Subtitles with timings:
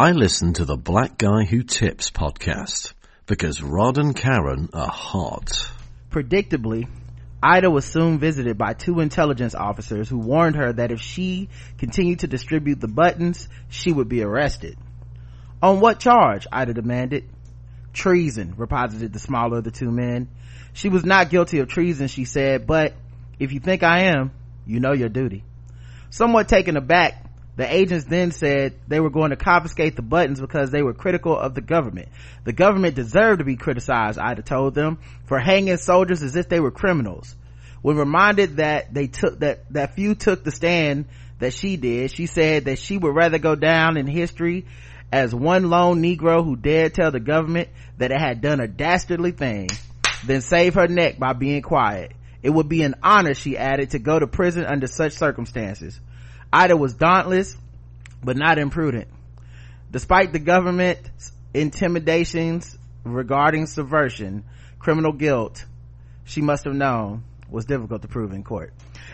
[0.00, 2.92] I listen to the Black Guy Who Tips podcast
[3.26, 5.72] because Rod and Karen are hot.
[6.12, 6.88] Predictably,
[7.42, 11.48] Ida was soon visited by two intelligence officers who warned her that if she
[11.78, 14.78] continued to distribute the buttons, she would be arrested.
[15.60, 16.46] On what charge?
[16.52, 17.28] Ida demanded.
[17.92, 20.28] Treason, reposited the smaller of the two men.
[20.74, 22.94] She was not guilty of treason, she said, but
[23.40, 24.30] if you think I am,
[24.64, 25.42] you know your duty.
[26.10, 27.27] Somewhat taken aback,
[27.58, 31.36] the agents then said they were going to confiscate the buttons because they were critical
[31.36, 32.08] of the government.
[32.44, 36.60] The government deserved to be criticized, Ida told them, for hanging soldiers as if they
[36.60, 37.34] were criminals.
[37.82, 41.06] When reminded that they took, that, that few took the stand
[41.40, 44.64] that she did, she said that she would rather go down in history
[45.10, 49.32] as one lone negro who dared tell the government that it had done a dastardly
[49.32, 49.66] thing
[50.24, 52.12] than save her neck by being quiet.
[52.40, 55.98] It would be an honor, she added, to go to prison under such circumstances.
[56.52, 57.56] Ida was dauntless,
[58.22, 59.08] but not imprudent.
[59.90, 64.44] Despite the government's intimidations regarding subversion,
[64.78, 65.64] criminal guilt,
[66.24, 68.72] she must have known was difficult to prove in court.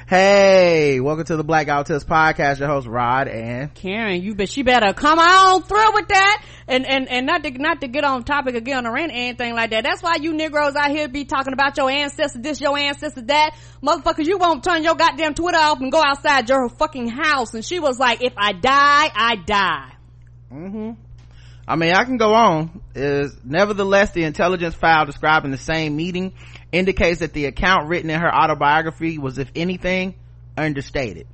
[0.08, 2.58] Hey, welcome to the Black Guy Who podcast.
[2.58, 4.22] Your host Rod and Karen.
[4.22, 7.80] You bet she better come on through with that, and and and not to not
[7.82, 9.84] to get on topic again or anything like that.
[9.84, 13.54] That's why you Negroes out here be talking about your ancestors, this, your ancestors, that,
[13.82, 14.26] motherfuckers.
[14.26, 17.54] You won't turn your goddamn Twitter off and go outside your fucking house.
[17.54, 19.92] And she was like, "If I die, I die."
[20.52, 20.90] Mm-hmm.
[21.66, 22.82] I mean, I can go on.
[22.94, 26.34] Is nevertheless the intelligence file describing the same meeting
[26.74, 30.14] indicates that the account written in her autobiography was, if anything,
[30.56, 31.26] understated.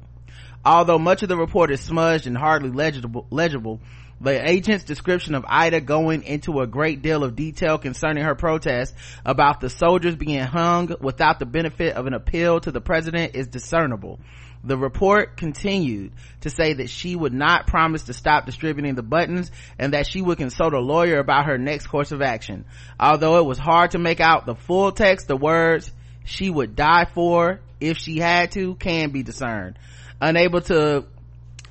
[0.64, 3.80] Although much of the report is smudged and hardly legible, legible
[4.20, 8.94] the agent's description of Ida going into a great deal of detail concerning her protest
[9.24, 13.46] about the soldiers being hung without the benefit of an appeal to the president is
[13.46, 14.20] discernible.
[14.62, 19.50] The report continued to say that she would not promise to stop distributing the buttons
[19.78, 22.66] and that she would consult a lawyer about her next course of action.
[22.98, 25.90] Although it was hard to make out the full text, the words
[26.24, 29.78] she would die for if she had to can be discerned.
[30.20, 31.06] Unable to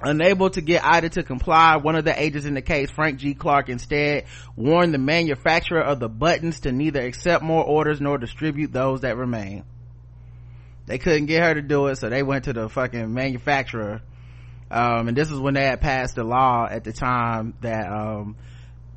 [0.02, 3.34] Unable to get Ida to comply, one of the agents in the case, Frank G.
[3.34, 8.72] Clark, instead warned the manufacturer of the buttons to neither accept more orders nor distribute
[8.72, 9.66] those that remain.
[10.90, 14.02] They couldn't get her to do it, so they went to the fucking manufacturer.
[14.72, 18.36] Um, and this is when they had passed the law at the time that, um,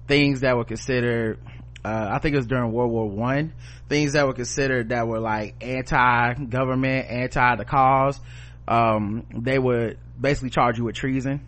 [0.09, 1.39] things that were considered,
[1.85, 3.53] uh, I think it was during World War One,
[3.91, 8.19] things that were considered that were like anti-government, anti the cause,
[8.67, 11.47] um, they would basically charge you with treason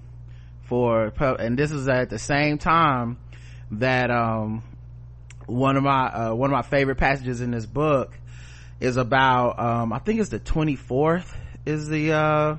[0.65, 1.07] for
[1.39, 3.17] and this is at the same time
[3.71, 4.63] that um,
[5.47, 8.13] one of my uh, one of my favorite passages in this book
[8.81, 11.27] is about um, i think it's the 24th
[11.67, 12.57] is the uh,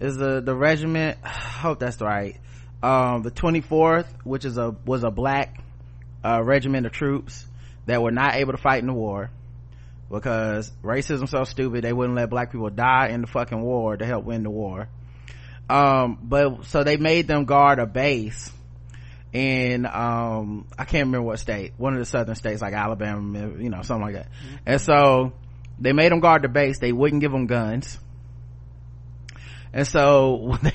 [0.00, 1.18] is the the regiment.
[1.24, 2.36] I hope that's right.
[2.82, 5.62] Um, the 24th which is a was a black
[6.24, 7.46] uh, regiment of troops
[7.86, 9.30] that were not able to fight in the war
[10.10, 14.04] because racism so stupid they wouldn't let black people die in the fucking war to
[14.04, 14.88] help win the war.
[15.70, 18.50] Um but so they made them guard a base
[19.32, 23.70] in um i can't remember what state one of the southern states like alabama you
[23.70, 24.26] know something like that.
[24.26, 24.56] Mm-hmm.
[24.66, 25.32] and so
[25.82, 26.78] they made them guard the base.
[26.78, 27.98] They wouldn't give them guns.
[29.72, 30.74] And so they,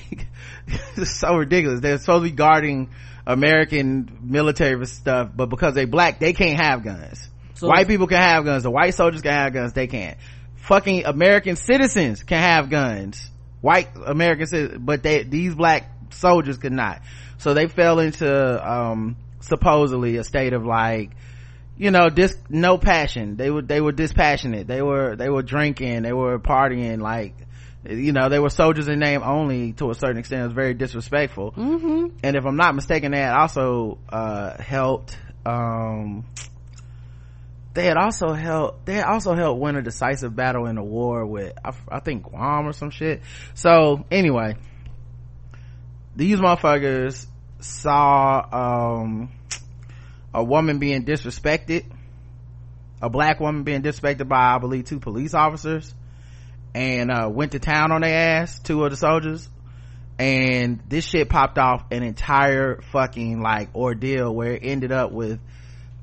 [0.98, 1.80] it's so ridiculous.
[1.80, 2.90] They're supposed to be guarding
[3.30, 7.30] american military stuff but because they black they can't have guns.
[7.56, 8.64] So, white people can have guns.
[8.64, 9.74] The white soldiers can have guns.
[9.74, 10.18] They can't.
[10.56, 13.30] Fucking american citizens can have guns.
[13.62, 17.02] White americans but they these black soldiers could not
[17.38, 21.12] so they fell into um supposedly a state of like
[21.78, 23.38] you know this no passion.
[23.38, 24.68] They were they were dispassionate.
[24.68, 26.04] They were they were drinking.
[26.04, 27.00] They were partying.
[27.02, 27.36] Like
[27.88, 30.42] you know they were soldiers in name only to a certain extent.
[30.42, 31.52] It was very disrespectful.
[31.52, 32.18] Mm-hmm.
[32.24, 36.26] and if i'm not mistaken that also uh helped um
[37.78, 41.26] they had also held they had also helped win a decisive battle in a war
[41.28, 43.22] with I, I think Guam or some shit.
[43.54, 44.56] So anyway,
[46.18, 47.28] these motherfuckers
[47.60, 49.32] saw um,
[50.34, 51.86] a woman being disrespected,
[53.00, 55.94] a black woman being disrespected by I believe two police officers,
[56.74, 58.60] and uh, went to town on their ass.
[58.60, 59.48] Two of the soldiers.
[60.18, 65.40] And this shit popped off an entire fucking like ordeal where it ended up with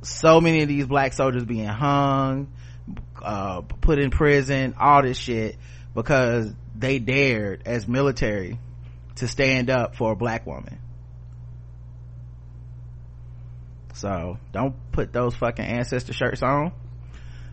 [0.02, 2.52] so many of these black soldiers being hung
[3.20, 5.56] uh, put in prison all this shit
[5.92, 8.60] because they dared as military
[9.16, 10.78] to stand up for a black woman.
[13.94, 16.72] So don't put those fucking ancestor shirts on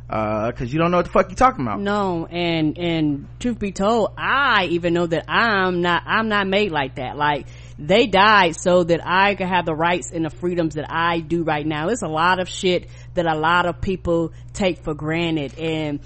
[0.10, 1.80] uh because you don't know what the fuck you're talking about.
[1.80, 6.72] No and and truth be told i even know that i'm not i'm not made
[6.72, 7.16] like that.
[7.16, 7.48] Like
[7.82, 11.44] they died so that I could have the rights and the freedoms that I do
[11.44, 11.90] right now.
[11.90, 15.58] It's a lot of shit that a lot of people take for granted.
[15.58, 16.02] And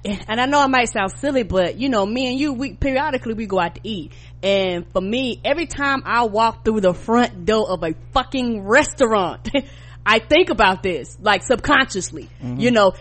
[0.04, 3.34] and I know I might sound silly, but you know, me and you, we periodically
[3.34, 4.12] we go out to eat.
[4.42, 9.48] And for me, every time I walk through the front door of a fucking restaurant,
[10.06, 12.28] I think about this, like subconsciously.
[12.42, 12.58] Mm-hmm.
[12.60, 12.94] You know,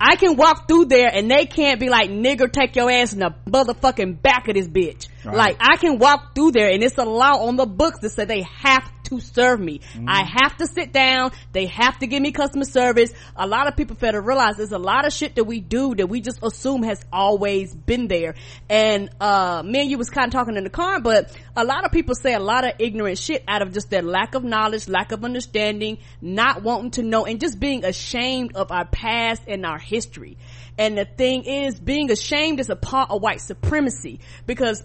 [0.00, 3.20] I can walk through there and they can't be like, nigger, take your ass in
[3.20, 5.08] the motherfucking back of this bitch.
[5.24, 5.36] Right.
[5.36, 8.24] Like, I can walk through there and it's a law on the books that say
[8.24, 9.80] they have to serve me.
[9.94, 10.06] Mm.
[10.08, 11.32] I have to sit down.
[11.52, 13.12] They have to give me customer service.
[13.36, 15.94] A lot of people fail to realize there's a lot of shit that we do
[15.94, 18.34] that we just assume has always been there.
[18.68, 21.84] And, uh, me and you was kind of talking in the car, but a lot
[21.84, 24.88] of people say a lot of ignorant shit out of just their lack of knowledge,
[24.88, 29.64] lack of understanding, not wanting to know, and just being ashamed of our past and
[29.64, 30.36] our history.
[30.76, 34.82] And the thing is, being ashamed is a part of white supremacy because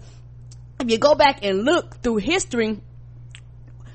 [0.80, 2.80] if you go back and look through history,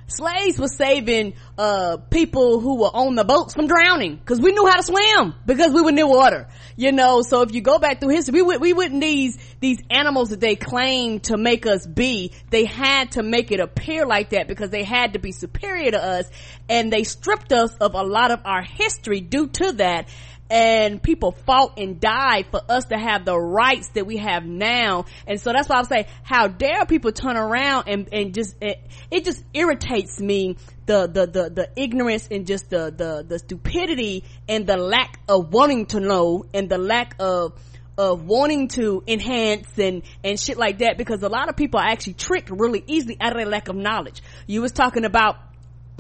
[0.08, 4.66] slaves were saving uh people who were on the boats from drowning because we knew
[4.68, 6.48] how to swim because we were near water
[6.78, 7.22] you know?
[7.22, 10.40] So if you go back through history we would we wouldn't these these animals that
[10.40, 14.70] they claim to make us be they had to make it appear like that because
[14.70, 16.30] they had to be superior to us
[16.70, 20.08] and they stripped us of a lot of our history due to that
[20.50, 25.06] and people fought and died for us to have the rights that we have now.
[25.26, 28.80] And so that's why I say, how dare people turn around and, and just, it,
[29.10, 34.24] it just irritates me the, the, the, the ignorance and just the, the, the stupidity
[34.48, 37.54] and the lack of wanting to know and the lack of,
[37.98, 41.88] of wanting to enhance and and shit like that because a lot of people are
[41.88, 44.22] actually tricked really easily out of their lack of knowledge.
[44.48, 45.38] You was talking about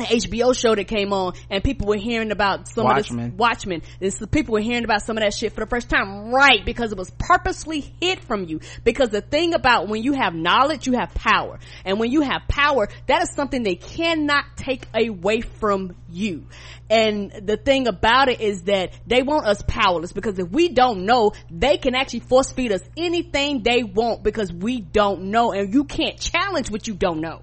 [0.04, 3.26] HBO show that came on and people were hearing about some Watchmen.
[3.26, 3.82] of this Watchmen.
[4.00, 6.66] This people were hearing about some of that shit for the first time, right?
[6.66, 8.60] Because it was purposely hid from you.
[8.84, 11.60] Because the thing about when you have knowledge, you have power.
[11.86, 16.46] And when you have power, that is something they cannot take away from you.
[16.90, 21.06] And the thing about it is that they want us powerless because if we don't
[21.06, 25.74] know, they can actually force feed us anything they want because we don't know and
[25.74, 27.42] you can't challenge what you don't know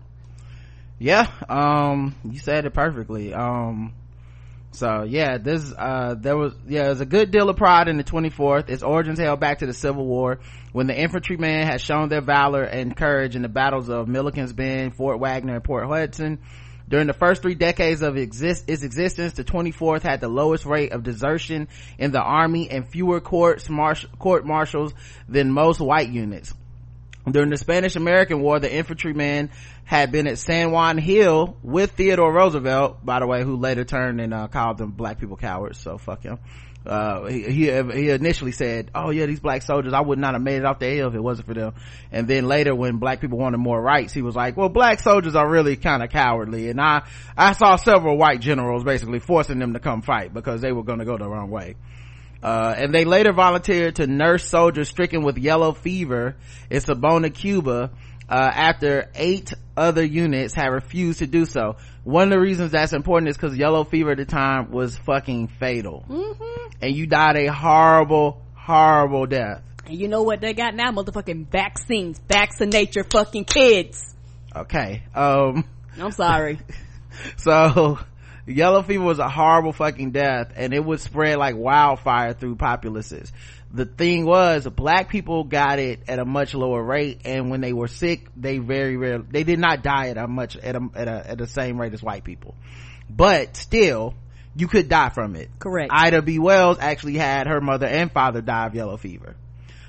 [1.02, 3.34] yeah um you said it perfectly.
[3.34, 3.92] Um
[4.70, 8.04] so yeah this uh there was yeah there's a good deal of pride in the
[8.04, 10.38] 24th its origins held back to the civil war
[10.72, 14.94] when the infantrymen had shown their valor and courage in the battles of milliken's bend
[14.94, 16.38] fort wagner and port hudson.
[16.88, 20.92] During the first three decades of exist- its existence, the 24th had the lowest rate
[20.92, 24.92] of desertion in the army and fewer courts marsh- court martials
[25.26, 26.52] than most white units.
[27.30, 29.50] During the Spanish American War, the infantryman
[29.84, 34.20] had been at San Juan Hill with Theodore Roosevelt, by the way, who later turned
[34.20, 36.38] and uh, called them black people cowards, so fuck him.
[36.84, 40.42] Uh, he, he, he initially said, oh yeah, these black soldiers, I would not have
[40.42, 41.74] made it off the hill if it wasn't for them.
[42.10, 45.36] And then later when black people wanted more rights, he was like, well, black soldiers
[45.36, 46.70] are really kind of cowardly.
[46.70, 47.02] And I,
[47.36, 50.98] I saw several white generals basically forcing them to come fight because they were going
[50.98, 51.76] to go the wrong way.
[52.42, 56.36] Uh, and they later volunteered to nurse soldiers stricken with yellow fever
[56.70, 57.90] in Siboney, Cuba,
[58.28, 61.76] uh, after eight other units had refused to do so.
[62.04, 65.48] One of the reasons that's important is because yellow fever at the time was fucking
[65.48, 66.04] fatal.
[66.08, 66.70] Mm-hmm.
[66.80, 69.62] And you died a horrible, horrible death.
[69.86, 70.90] And you know what they got now?
[70.90, 72.20] Motherfucking vaccines.
[72.28, 74.14] Vaccinate your fucking kids.
[74.54, 75.02] Okay.
[75.14, 75.64] Um.
[76.00, 76.58] I'm sorry.
[77.36, 77.98] so,
[78.46, 83.32] yellow fever was a horrible fucking death and it would spread like wildfire through populaces.
[83.72, 87.72] The thing was black people got it at a much lower rate and when they
[87.72, 91.08] were sick they very rarely they did not die at a much at a, at
[91.08, 92.54] a at the same rate as white people.
[93.08, 94.14] But still
[94.54, 95.48] you could die from it.
[95.58, 95.90] Correct.
[95.92, 96.38] Ida b.
[96.38, 99.36] Wells actually had her mother and father die of yellow fever.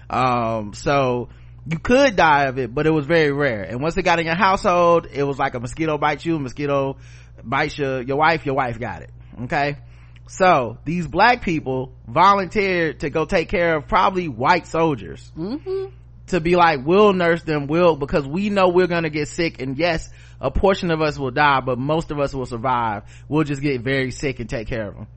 [0.09, 1.29] Um so
[1.65, 3.63] you could die of it but it was very rare.
[3.63, 6.39] And once it got in your household it was like a mosquito bites you a
[6.39, 6.97] mosquito
[7.43, 9.11] bites your, your wife, your wife got it.
[9.43, 9.77] Okay.
[10.27, 15.31] So these black people volunteered to go take care of probably white soldiers.
[15.37, 15.95] Mm-hmm.
[16.27, 19.77] To be like, we'll nurse them, we'll, because we know we're gonna get sick and
[19.77, 20.09] yes,
[20.39, 23.03] a portion of us will die, but most of us will survive.
[23.27, 25.07] We'll just get very sick and take care of them.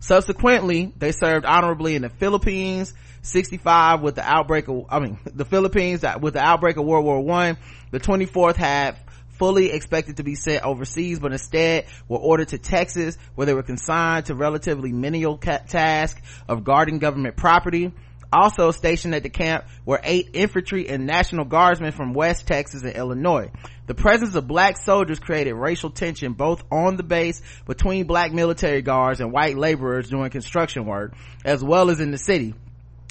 [0.00, 5.44] Subsequently, they served honorably in the Philippines, 65 with the outbreak of, I mean, the
[5.44, 7.58] Philippines with the outbreak of World War One.
[7.90, 8.96] The 24th had
[9.40, 13.62] fully expected to be sent overseas, but instead were ordered to Texas, where they were
[13.62, 17.90] consigned to relatively menial task of guarding government property.
[18.30, 22.92] Also stationed at the camp were eight infantry and national guardsmen from West Texas and
[22.92, 23.50] Illinois.
[23.86, 28.82] The presence of black soldiers created racial tension both on the base between black military
[28.82, 31.14] guards and white laborers doing construction work,
[31.46, 32.54] as well as in the city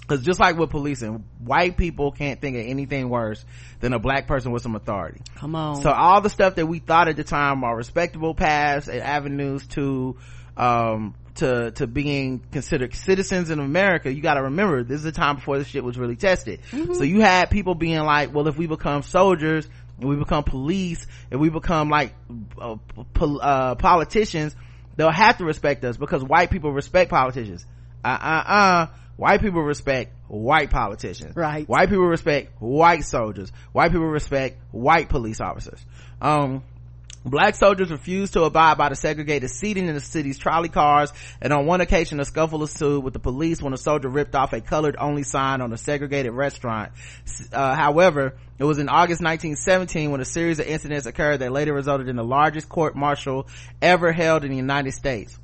[0.10, 3.46] Cause just like with policing, white people can't think of anything worse
[3.80, 5.22] than a black person with some authority.
[5.36, 5.84] Come on.
[5.84, 9.68] So all the stuff that we thought at the time are respectable paths and avenues
[9.68, 10.18] to,
[10.58, 15.36] um, to, to being considered citizens in America, you gotta remember, this is a time
[15.36, 16.60] before this shit was really tested.
[16.72, 16.96] Mm-hmm.
[16.96, 21.06] So you had people being like, well, if we become soldiers, if we become police,
[21.30, 22.16] if we become like,
[22.60, 22.78] uh,
[23.14, 24.56] pol- uh, politicians,
[24.96, 27.64] they'll have to respect us because white people respect politicians.
[28.04, 28.88] Uh, uh, uh.
[29.20, 31.36] White people respect white politicians.
[31.36, 31.68] Right.
[31.68, 33.52] White people respect white soldiers.
[33.74, 35.86] White people respect white police officers.
[36.22, 36.64] Um,
[37.26, 41.12] Black soldiers refused to abide by the segregated seating in the city's trolley cars,
[41.42, 44.54] and on one occasion a scuffle ensued with the police when a soldier ripped off
[44.54, 46.94] a colored only sign on a segregated restaurant.
[47.52, 51.74] Uh, however, it was in August 1917 when a series of incidents occurred that later
[51.74, 53.50] resulted in the largest court martial
[53.82, 55.38] ever held in the United States.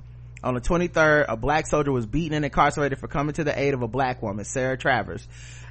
[0.45, 3.73] On the 23rd, a black soldier was beaten and incarcerated for coming to the aid
[3.73, 5.27] of a black woman, Sarah Travers,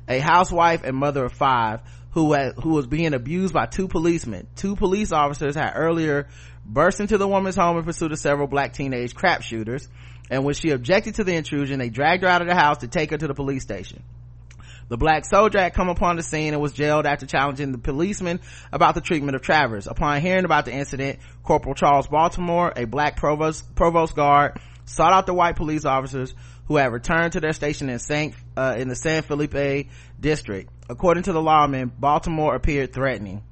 [0.09, 4.49] a housewife and mother of five, who had, who was being abused by two policemen.
[4.57, 6.27] Two police officers had earlier
[6.65, 9.89] burst into the woman's home in pursuit of several black teenage crap shooters.
[10.29, 12.89] And when she objected to the intrusion, they dragged her out of the house to
[12.89, 14.03] take her to the police station.
[14.89, 18.41] The black soldier had come upon the scene and was jailed after challenging the policeman
[18.73, 19.87] about the treatment of Travers.
[19.87, 25.27] Upon hearing about the incident, Corporal Charles Baltimore, a black provost, provost guard, sought out
[25.27, 26.35] the white police officers
[26.67, 29.89] who had returned to their station in Saint, uh, in the San Felipe
[30.21, 30.71] district.
[30.89, 33.43] According to the lawman, Baltimore appeared threatening.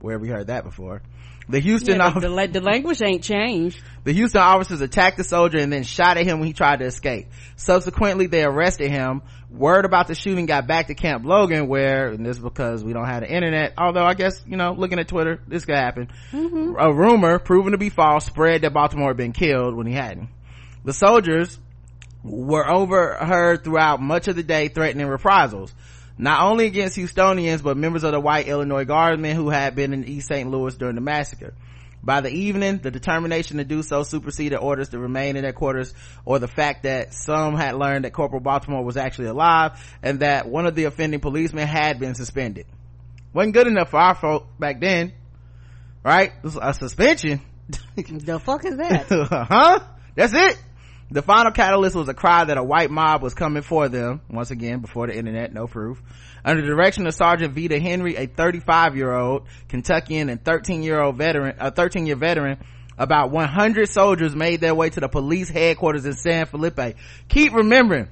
[0.00, 1.02] Where have we heard that before?
[1.48, 3.82] The Houston yeah, officer- the, the, language ain't changed.
[4.04, 6.86] the Houston officers attacked the soldier and then shot at him when he tried to
[6.86, 7.28] escape.
[7.56, 9.22] Subsequently, they arrested him.
[9.50, 12.92] Word about the shooting got back to Camp Logan where, and this is because we
[12.92, 16.10] don't have the internet, although I guess, you know, looking at Twitter, this could happen.
[16.32, 16.74] Mm-hmm.
[16.78, 20.28] A rumor, proven to be false, spread that Baltimore had been killed when he hadn't.
[20.84, 21.58] The soldiers
[22.24, 25.74] were overheard throughout much of the day threatening reprisals.
[26.16, 30.04] Not only against Houstonians, but members of the white Illinois Guardsmen who had been in
[30.04, 30.48] East St.
[30.48, 31.54] Louis during the massacre.
[32.04, 35.94] By the evening, the determination to do so superseded orders to remain in their quarters
[36.26, 40.46] or the fact that some had learned that Corporal Baltimore was actually alive and that
[40.46, 42.66] one of the offending policemen had been suspended.
[43.32, 45.14] Wasn't good enough for our folk back then.
[46.04, 46.32] Right?
[46.60, 47.40] A suspension.
[47.96, 49.06] The fuck is that?
[49.48, 49.80] huh?
[50.14, 50.62] That's it.
[51.10, 54.20] The final catalyst was a cry that a white mob was coming for them.
[54.28, 56.02] Once again, before the internet, no proof.
[56.44, 61.00] Under the direction of Sergeant Vida Henry, a 35 year old Kentuckian and 13 year
[61.00, 62.58] old veteran, a 13 year veteran,
[62.96, 66.96] about 100 soldiers made their way to the police headquarters in San Felipe.
[67.28, 68.08] Keep remembering,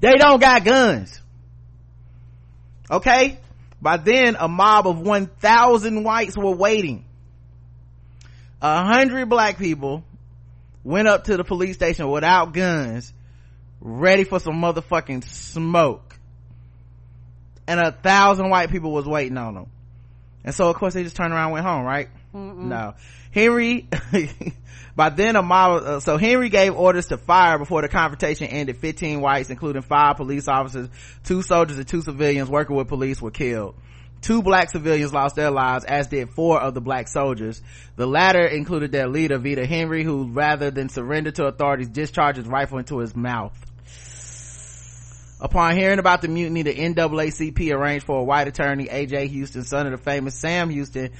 [0.00, 1.20] they don't got guns.
[2.90, 3.38] Okay?
[3.80, 7.04] By then, a mob of 1,000 whites were waiting.
[8.60, 10.04] A hundred black people
[10.84, 13.12] went up to the police station without guns,
[13.80, 16.18] ready for some motherfucking smoke.
[17.66, 19.70] And a thousand white people was waiting on them.
[20.44, 22.08] And so of course they just turned around and went home, right?
[22.68, 22.94] No.
[23.30, 23.88] Henry,
[24.96, 28.76] by then a mob, uh, so Henry gave orders to fire before the confrontation ended.
[28.76, 30.88] 15 whites, including five police officers,
[31.24, 33.74] two soldiers and two civilians working with police were killed.
[34.22, 37.60] Two black civilians lost their lives, as did four of the black soldiers.
[37.96, 42.46] The latter included their leader, Vida Henry, who rather than surrender to authorities, discharged his
[42.46, 43.52] rifle into his mouth.
[45.40, 49.26] Upon hearing about the mutiny, the NAACP arranged for a white attorney, A.J.
[49.26, 51.10] Houston, son of the famous Sam Houston,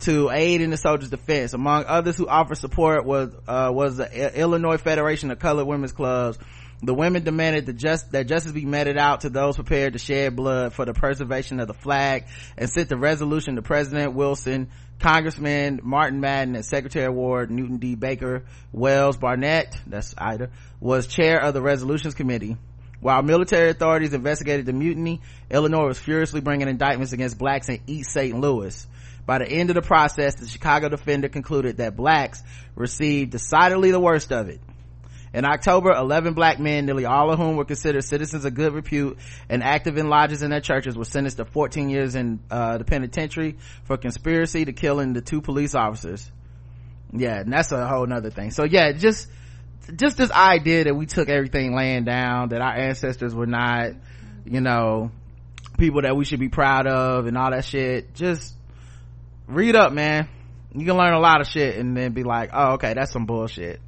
[0.00, 1.52] to aid in the soldiers' defense.
[1.52, 6.36] Among others who offered support was, uh, was the Illinois Federation of Colored Women's Clubs.
[6.82, 10.34] The women demanded that, just, that justice be meted out to those prepared to shed
[10.34, 12.24] blood for the preservation of the flag
[12.56, 17.76] and sent the resolution to President Wilson, Congressman Martin Madden, and Secretary of War Newton
[17.76, 17.96] D.
[17.96, 20.48] Baker Wells Barnett, that's Ida,
[20.80, 22.56] was chair of the resolutions committee.
[23.00, 25.20] While military authorities investigated the mutiny,
[25.50, 28.38] Illinois was furiously bringing indictments against blacks in East St.
[28.38, 28.86] Louis.
[29.26, 32.42] By the end of the process, the Chicago Defender concluded that blacks
[32.74, 34.60] received decidedly the worst of it.
[35.32, 39.16] In October, 11 black men, nearly all of whom were considered citizens of good repute
[39.48, 42.84] and active in lodges in their churches, were sentenced to 14 years in uh, the
[42.84, 46.30] penitentiary for conspiracy to killing the two police officers.
[47.12, 48.50] Yeah, and that's a whole nother thing.
[48.50, 49.28] So yeah, just
[49.96, 53.92] just this idea that we took everything laying down, that our ancestors were not,
[54.44, 55.10] you know,
[55.78, 58.14] people that we should be proud of and all that shit.
[58.14, 58.54] Just
[59.46, 60.28] read up, man.
[60.72, 63.26] You can learn a lot of shit and then be like, oh, okay, that's some
[63.26, 63.80] bullshit.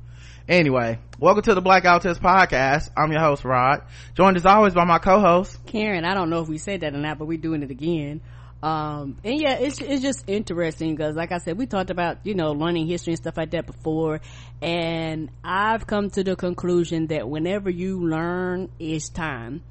[0.48, 2.90] Anyway, welcome to the Blackout Test podcast.
[2.96, 3.82] I'm your host, Rod.
[4.16, 5.56] Joined as always by my co-host.
[5.66, 8.20] Karen, I don't know if we said that or not, but we're doing it again.
[8.60, 12.34] Um, and yeah, it's, it's just interesting because like I said, we talked about, you
[12.34, 14.20] know, learning history and stuff like that before.
[14.60, 19.62] And I've come to the conclusion that whenever you learn, it's time.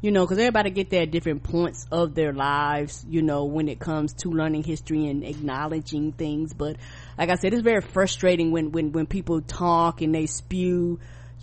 [0.00, 3.68] you know because everybody get there at different points of their lives you know when
[3.68, 6.76] it comes to learning history and acknowledging things but
[7.18, 10.98] like i said it's very frustrating when when when people talk and they spew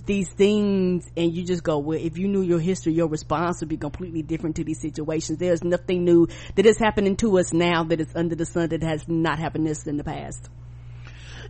[0.06, 3.70] these things and you just go well if you knew your history your response would
[3.70, 5.40] be completely different to these situations.
[5.40, 8.84] There's nothing new that is happening to us now that is under the sun that
[8.84, 10.50] has not happened this in the past.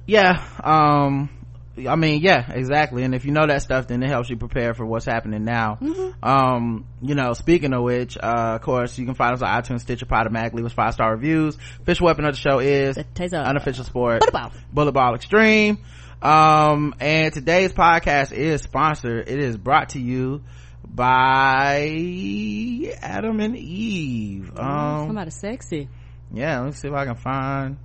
[0.05, 1.29] Yeah um
[1.77, 3.03] I mean, yeah, exactly.
[3.03, 5.77] And if you know that stuff, then it helps you prepare for what's happening now.
[5.81, 6.27] Mm-hmm.
[6.27, 9.81] Um, you know, speaking of which, uh, of course, you can find us on iTunes,
[9.81, 11.57] Stitcher, Podomatic, leave us five star reviews.
[11.81, 14.51] Official weapon of the show is unofficial sport, Bullet Ball.
[14.71, 15.79] Bullet Ball Extreme.
[16.21, 19.27] Um, and today's podcast is sponsored.
[19.27, 20.43] It is brought to you
[20.87, 24.57] by Adam and Eve.
[24.57, 25.89] Um, somebody sexy.
[26.33, 27.77] Yeah, let me see if I can find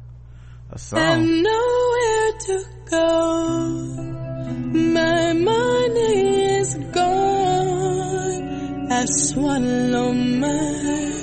[0.73, 0.99] a song.
[1.00, 3.69] And nowhere to go.
[4.73, 8.41] My money is gone.
[8.93, 11.21] I swallow my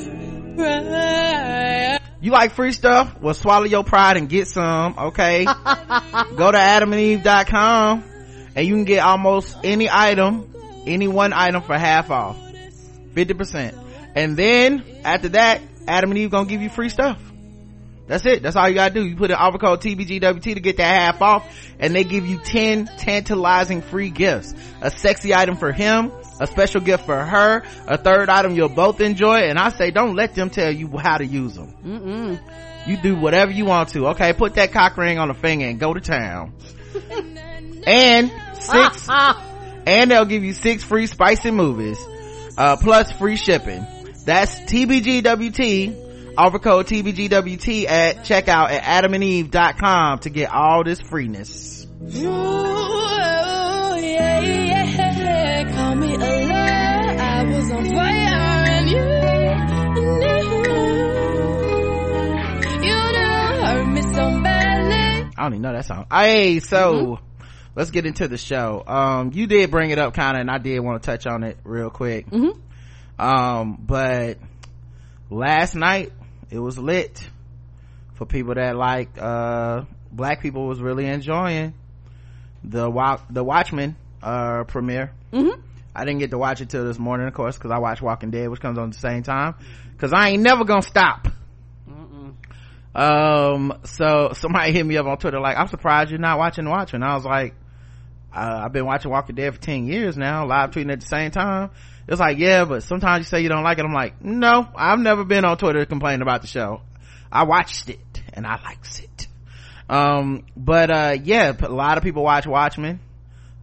[0.56, 2.00] pride.
[2.20, 3.20] You like free stuff?
[3.22, 5.46] Well, swallow your pride and get some, okay?
[5.46, 8.04] Go to adamandeve.com
[8.56, 10.54] and you can get almost any item,
[10.86, 12.36] any one item for half off.
[13.14, 13.74] 50%.
[14.16, 17.22] And then, after that, Adam and Eve gonna give you free stuff.
[18.08, 18.42] That's it.
[18.42, 19.06] That's all you gotta do.
[19.06, 21.46] You put an offer code TBGWT to get that half off
[21.78, 24.54] and they give you 10 tantalizing free gifts.
[24.82, 29.02] A sexy item for him, a special gift for her, a third item you'll both
[29.02, 31.74] enjoy, and I say don't let them tell you how to use them.
[31.84, 32.88] Mm-mm.
[32.88, 34.08] You do whatever you want to.
[34.10, 36.54] Okay, put that cock ring on the finger and go to town.
[37.86, 39.10] and six,
[39.86, 42.00] and they'll give you six free spicy movies,
[42.58, 43.86] uh, plus free shipping.
[44.26, 46.07] That's TBGWT
[46.38, 51.88] Offer code TBGWT at checkout at adamandeve.com to get all this freeness.
[52.00, 52.20] Ooh,
[53.98, 55.72] yeah, yeah.
[55.74, 57.18] Call me a liar.
[57.20, 58.98] I was on fire and you,
[62.88, 62.94] you
[63.66, 65.32] hurt me so badly.
[65.36, 66.06] I don't even know that song.
[66.12, 67.48] Hey, so mm-hmm.
[67.76, 68.84] let's get into the show.
[68.86, 71.44] Um, you did bring it up kind of and I did want to touch on
[71.44, 72.30] it real quick.
[72.30, 72.62] Mm-hmm.
[73.20, 74.38] Um, but
[75.32, 76.12] last night
[76.50, 77.30] it was lit
[78.16, 81.74] for people that like uh black people was really enjoying
[82.64, 82.90] the
[83.30, 85.60] the watchmen uh premiere mm-hmm.
[85.96, 88.32] i didn't get to watch it till this morning of course because i watch walking
[88.32, 89.56] dead which comes on at the same time
[89.92, 91.28] because i ain't never gonna stop
[91.88, 92.34] Mm-mm.
[92.96, 97.04] um so somebody hit me up on twitter like i'm surprised you're not watching watchmen
[97.04, 97.54] i was like
[98.34, 101.32] uh, i've been watching walking dead for 10 years now live tweeting at the same
[101.32, 101.70] time
[102.08, 103.86] it's like, yeah, but sometimes you say you don't like it.
[103.86, 106.82] I'm like, no, I've never been on Twitter complaining about the show.
[107.30, 109.28] I watched it and I likes it.
[109.90, 113.02] Um, but, uh, yeah, a lot of people watch Watchmen.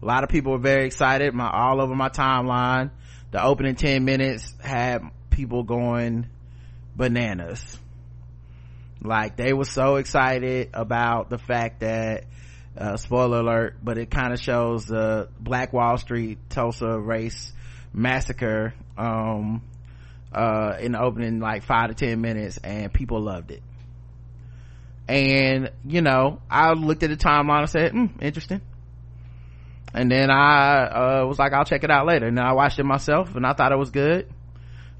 [0.01, 1.33] A lot of people were very excited.
[1.33, 2.91] My, all over my timeline.
[3.31, 6.27] The opening 10 minutes had people going
[6.95, 7.79] bananas.
[9.01, 12.25] Like they were so excited about the fact that,
[12.77, 17.53] uh, spoiler alert, but it kind of shows the Black Wall Street Tulsa race
[17.95, 19.61] massacre um
[20.33, 23.63] uh in the opening like five to ten minutes and people loved it.
[25.07, 28.61] And you know i looked at the timeline and said hmm, interesting.
[29.93, 32.27] And then i uh, was like i'll check it out later.
[32.27, 34.27] And then i watched it myself and i thought it was good.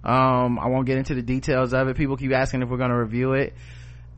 [0.03, 1.97] Um i won't get into the details of it.
[1.97, 3.53] People keep asking if we're going to review it.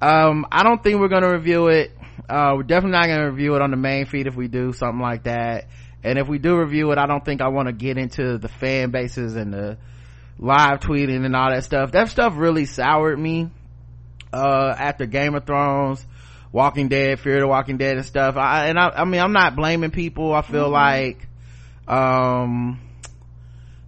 [0.01, 1.97] Um i don't think we're going to review it.
[2.29, 4.71] Uh we're definitely not going to review it on the main feed if we do
[4.71, 5.65] something like that
[6.03, 8.47] and if we do review it i don't think i want to get into the
[8.47, 9.77] fan bases and the
[10.39, 11.91] live tweeting and all that stuff.
[11.91, 13.49] That stuff really soured me
[14.31, 16.05] uh, after game of thrones
[16.51, 18.37] walking dead fear the walking dead and stuff.
[18.37, 20.33] I, and I, I mean i'm not blaming people.
[20.33, 20.73] I feel mm-hmm.
[20.73, 21.27] like
[21.87, 22.79] um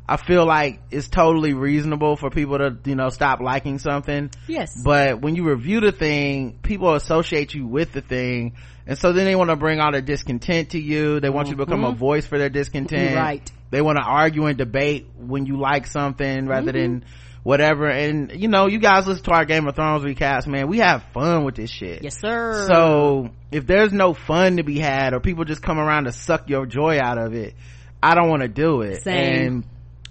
[0.09, 4.31] I feel like it's totally reasonable for people to, you know, stop liking something.
[4.47, 4.81] Yes.
[4.83, 8.55] But when you review the thing, people associate you with the thing.
[8.87, 11.19] And so then they want to bring all their discontent to you.
[11.19, 11.59] They want mm-hmm.
[11.59, 11.99] you to become a mm-hmm.
[11.99, 13.15] voice for their discontent.
[13.15, 13.51] Right.
[13.69, 17.01] They want to argue and debate when you like something rather mm-hmm.
[17.01, 17.05] than
[17.43, 17.87] whatever.
[17.87, 20.69] And, you know, you guys listen to our Game of Thrones recast, man.
[20.69, 22.01] We have fun with this shit.
[22.01, 22.65] Yes, sir.
[22.67, 26.49] So if there's no fun to be had or people just come around to suck
[26.49, 27.53] your joy out of it,
[28.01, 29.03] I don't want to do it.
[29.03, 29.45] Same.
[29.45, 29.65] And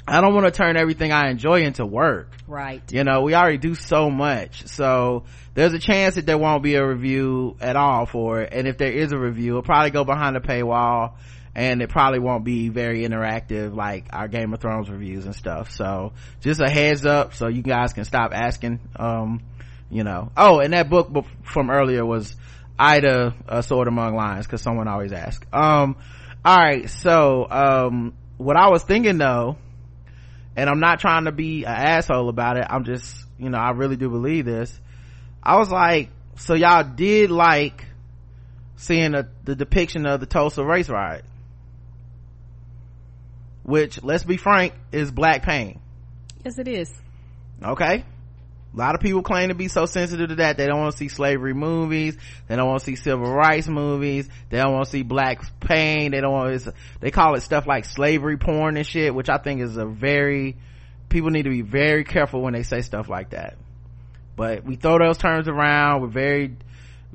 [0.08, 2.32] I don't want to turn everything I enjoy into work.
[2.46, 2.82] Right.
[2.92, 4.66] You know, we already do so much.
[4.66, 8.52] So there's a chance that there won't be a review at all for it.
[8.52, 11.14] And if there is a review, it'll probably go behind the paywall
[11.54, 15.70] and it probably won't be very interactive like our Game of Thrones reviews and stuff.
[15.72, 18.80] So just a heads up so you guys can stop asking.
[18.96, 19.42] Um,
[19.90, 22.36] you know, oh, and that book from earlier was
[22.78, 25.46] Ida, a Sword Among Lions because someone always asks.
[25.52, 25.96] Um,
[26.44, 26.88] all right.
[26.88, 29.56] So, um, what I was thinking though,
[30.58, 32.66] and i'm not trying to be an asshole about it.
[32.68, 34.78] I'm just you know i really do believe this.
[35.40, 37.86] I was like so y'all did like
[38.76, 41.24] seeing a, the depiction of the tulsa race riot
[43.62, 45.80] which let's be frank is black pain.
[46.44, 46.92] Yes, it is.
[47.62, 48.04] okay
[48.74, 50.56] a lot of people claim to be so sensitive to that.
[50.56, 52.16] They don't want to see slavery movies.
[52.46, 54.28] They don't want to see civil rights movies.
[54.50, 56.12] They don't want to see black pain.
[56.12, 56.68] They don't want
[57.00, 60.56] they call it stuff like slavery porn and shit which i think is a very
[61.08, 63.56] people need to be very careful when they say stuff like that.
[64.36, 66.02] But we throw those terms around.
[66.02, 66.56] We're very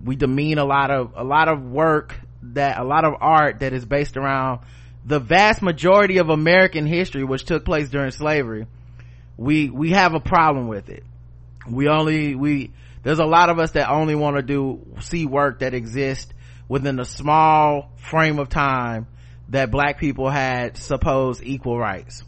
[0.03, 3.73] we demean a lot of a lot of work that a lot of art that
[3.73, 4.61] is based around
[5.05, 8.65] the vast majority of american history which took place during slavery.
[9.37, 11.03] We we have a problem with it
[11.69, 12.71] we only we
[13.03, 16.31] there's a lot of us that only want to do see work that exists
[16.67, 19.07] within a small frame of time
[19.49, 22.23] that black people had supposed equal rights.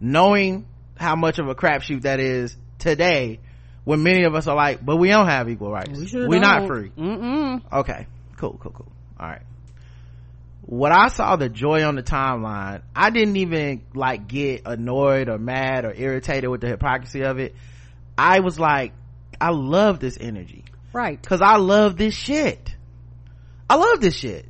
[0.00, 3.40] Knowing how much of a crapshoot that is today
[3.84, 6.12] when many of us are like but we don't have equal rights.
[6.14, 6.90] We we're not free.
[6.90, 7.62] Mm-mm.
[7.72, 8.06] okay
[8.36, 8.92] cool cool cool.
[9.18, 9.42] All right.
[10.66, 15.38] What i saw the joy on the timeline i didn't even like get annoyed or
[15.38, 17.54] mad or irritated with the hypocrisy of it
[18.18, 18.92] i was like
[19.40, 21.20] i love this energy Right.
[21.20, 22.74] because i love this shit
[23.68, 24.46] i love this shit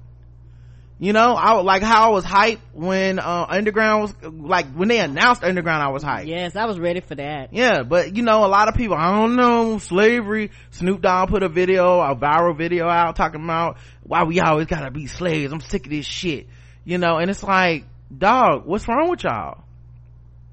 [0.99, 5.01] you know i like how i was hyped when uh underground was like when they
[5.01, 7.53] announced underground i was hyped Yes, I was ready for that.
[7.53, 10.51] yeah, but you know, a lot of people, I don't know, slavery.
[10.71, 14.91] Snoop Dogg put a video, a viral video out talking about why we always gotta
[14.91, 15.53] be slaves.
[15.53, 16.47] I'm sick of this shit.
[16.85, 17.85] You know, and it's like,
[18.17, 19.65] dog, what's wrong with y'all?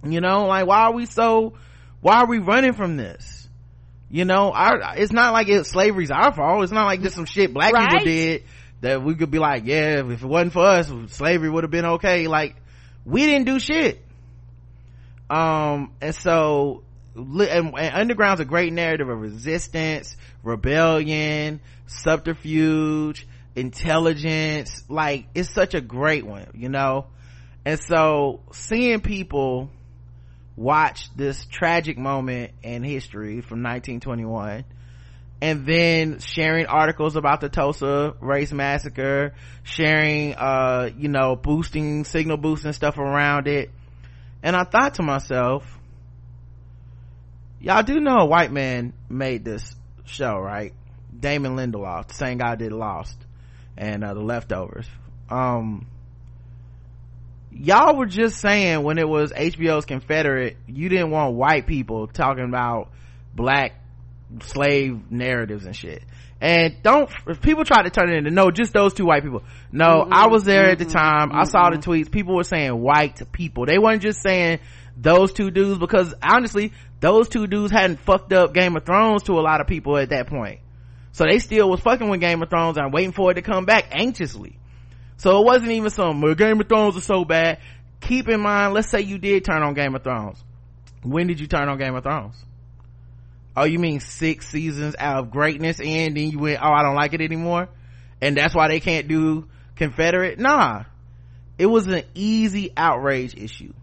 [0.05, 1.53] You know, like why are we so,
[2.01, 3.47] why are we running from this?
[4.09, 6.63] You know, our, it's not like it, slavery's our fault.
[6.63, 8.43] It's not like this some shit black people did
[8.81, 11.85] that we could be like, yeah, if it wasn't for us, slavery would have been
[11.85, 12.27] okay.
[12.27, 12.55] Like,
[13.05, 14.01] we didn't do shit
[15.31, 16.83] um and so
[17.15, 25.81] and, and underground's a great narrative of resistance rebellion subterfuge intelligence like it's such a
[25.81, 27.05] great one you know
[27.63, 29.69] and so seeing people
[30.55, 34.65] watch this tragic moment in history from 1921
[35.41, 39.33] and then sharing articles about the Tulsa race massacre,
[39.63, 43.71] sharing, uh, you know, boosting, signal boosting stuff around it.
[44.43, 45.65] And I thought to myself,
[47.59, 50.73] y'all do know a white man made this show, right?
[51.17, 53.17] Damon Lindelof, the same guy did Lost
[53.77, 54.87] and, uh, The Leftovers.
[55.29, 55.87] Um,
[57.51, 62.45] y'all were just saying when it was HBO's Confederate, you didn't want white people talking
[62.45, 62.89] about
[63.33, 63.73] black
[64.41, 66.03] slave narratives and shit.
[66.39, 69.43] And don't, if people try to turn it into, no, just those two white people.
[69.71, 70.13] No, mm-hmm.
[70.13, 70.97] I was there at the mm-hmm.
[70.97, 71.31] time.
[71.31, 71.91] I saw the mm-hmm.
[71.91, 72.11] tweets.
[72.11, 73.67] People were saying white people.
[73.67, 74.59] They weren't just saying
[74.97, 79.33] those two dudes because honestly, those two dudes hadn't fucked up Game of Thrones to
[79.33, 80.61] a lot of people at that point.
[81.11, 83.65] So they still was fucking with Game of Thrones and waiting for it to come
[83.65, 84.57] back anxiously.
[85.21, 87.59] So it wasn't even some, Game of Thrones is so bad.
[87.99, 90.43] Keep in mind, let's say you did turn on Game of Thrones.
[91.03, 92.33] When did you turn on Game of Thrones?
[93.55, 96.95] Oh, you mean six seasons out of greatness and then you went, oh, I don't
[96.95, 97.69] like it anymore?
[98.19, 100.39] And that's why they can't do Confederate?
[100.39, 100.85] Nah.
[101.59, 103.73] It was an easy outrage issue.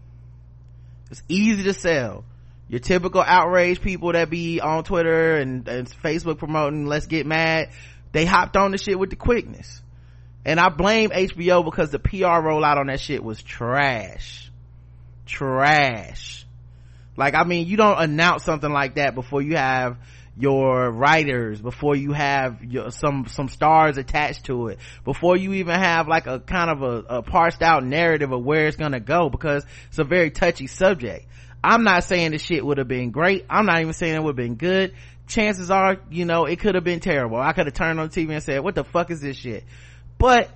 [1.09, 2.25] It's easy to sell.
[2.67, 7.69] Your typical outrage people that be on Twitter and, and Facebook promoting let's get mad,
[8.11, 9.81] they hopped on the shit with the quickness.
[10.49, 14.49] And I blame HBO because the PR rollout on that shit was trash.
[15.27, 16.43] Trash.
[17.15, 19.99] Like, I mean, you don't announce something like that before you have
[20.35, 25.75] your writers, before you have your, some, some stars attached to it, before you even
[25.79, 29.29] have like a kind of a, a parsed out narrative of where it's gonna go
[29.29, 31.27] because it's a very touchy subject.
[31.63, 33.45] I'm not saying the shit would have been great.
[33.51, 34.95] I'm not even saying it would have been good.
[35.27, 37.37] Chances are, you know, it could have been terrible.
[37.37, 39.63] I could have turned on TV and said, what the fuck is this shit?
[40.19, 40.51] But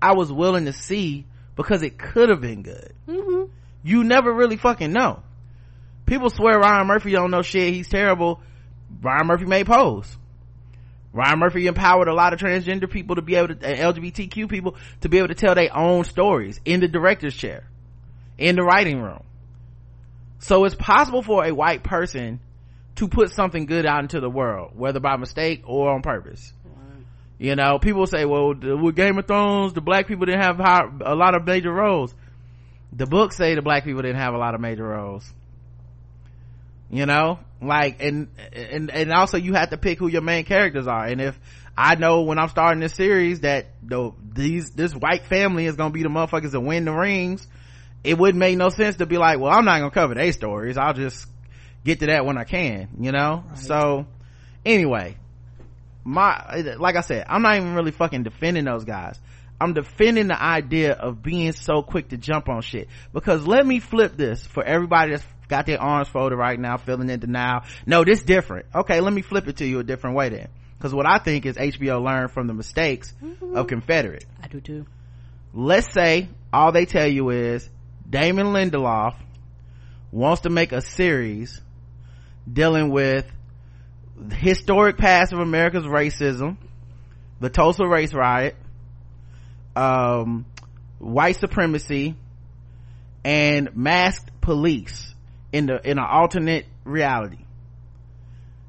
[0.00, 1.26] I was willing to see
[1.56, 2.92] because it could have been good.
[3.08, 3.50] Mm-hmm.
[3.82, 5.22] You never really fucking know.
[6.04, 7.74] People swear Ryan Murphy don't know shit.
[7.74, 8.40] He's terrible.
[9.02, 10.16] Ryan Murphy made Pose.
[11.12, 14.76] Ryan Murphy empowered a lot of transgender people to be able to, and LGBTQ people
[15.00, 17.66] to be able to tell their own stories in the director's chair,
[18.36, 19.24] in the writing room.
[20.40, 22.40] So it's possible for a white person
[22.96, 26.52] to put something good out into the world, whether by mistake or on purpose.
[27.38, 30.56] You know, people say, well, the, with Game of Thrones, the black people didn't have
[30.56, 32.14] high, a lot of major roles.
[32.92, 35.30] The books say the black people didn't have a lot of major roles.
[36.90, 40.86] You know, like, and, and, and also you have to pick who your main characters
[40.86, 41.04] are.
[41.04, 41.38] And if
[41.76, 45.90] I know when I'm starting this series that the, these, this white family is gonna
[45.90, 47.46] be the motherfuckers that win the rings,
[48.02, 50.78] it wouldn't make no sense to be like, well, I'm not gonna cover their stories.
[50.78, 51.26] I'll just
[51.84, 53.44] get to that when I can, you know?
[53.48, 53.58] Right.
[53.58, 54.06] So,
[54.64, 55.16] anyway,
[56.06, 59.18] my, like I said, I'm not even really fucking defending those guys.
[59.60, 62.88] I'm defending the idea of being so quick to jump on shit.
[63.12, 67.10] Because let me flip this for everybody that's got their arms folded right now, feeling
[67.10, 67.62] in denial.
[67.86, 68.66] No, this different.
[68.74, 70.48] Okay, let me flip it to you a different way then.
[70.78, 73.56] Cause what I think is HBO learned from the mistakes mm-hmm.
[73.56, 74.26] of Confederate.
[74.42, 74.86] I do too.
[75.54, 77.68] Let's say all they tell you is
[78.08, 79.16] Damon Lindelof
[80.12, 81.60] wants to make a series
[82.50, 83.26] dealing with
[84.32, 86.56] historic past of America's racism,
[87.40, 88.56] the Tulsa race riot,
[89.74, 90.46] um,
[90.98, 92.14] white supremacy,
[93.24, 95.14] and masked police
[95.52, 97.38] in the in an alternate reality.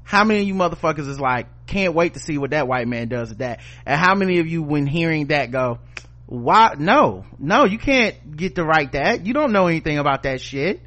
[0.04, 3.08] How many of you motherfuckers is like, can't wait to see what that white man
[3.08, 3.60] does with that?
[3.84, 5.80] And how many of you, when hearing that, go,
[6.26, 6.74] why?
[6.78, 9.26] No, no, you can't get to write that.
[9.26, 10.80] You don't know anything about that shit.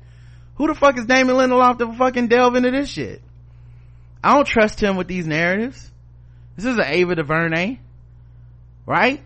[0.55, 3.21] Who the fuck is Damon Lindelof to fucking delve into this shit?
[4.23, 5.91] I don't trust him with these narratives.
[6.55, 7.79] This is an Ava DuVernay,
[8.85, 9.23] right?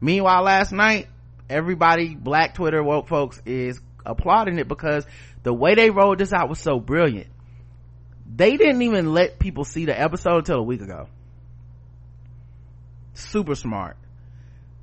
[0.00, 1.08] Meanwhile, last night,
[1.48, 5.06] everybody, black Twitter woke folks is applauding it because
[5.42, 7.28] the way they rolled this out was so brilliant.
[8.34, 11.08] They didn't even let people see the episode until a week ago.
[13.14, 13.96] Super smart.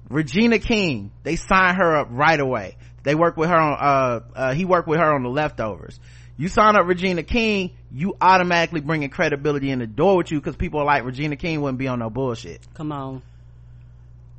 [0.10, 2.78] Regina king they signed her up right away.
[3.04, 6.00] They worked with her on uh, uh, he worked with her on the leftovers
[6.38, 10.56] you sign up regina king you automatically bringing credibility in the door with you because
[10.56, 13.22] people are like regina king wouldn't be on no bullshit come on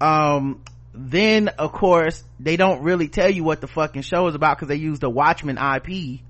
[0.00, 0.60] um
[0.92, 4.68] then of course they don't really tell you what the fucking show is about because
[4.68, 6.20] they use the watchmen ip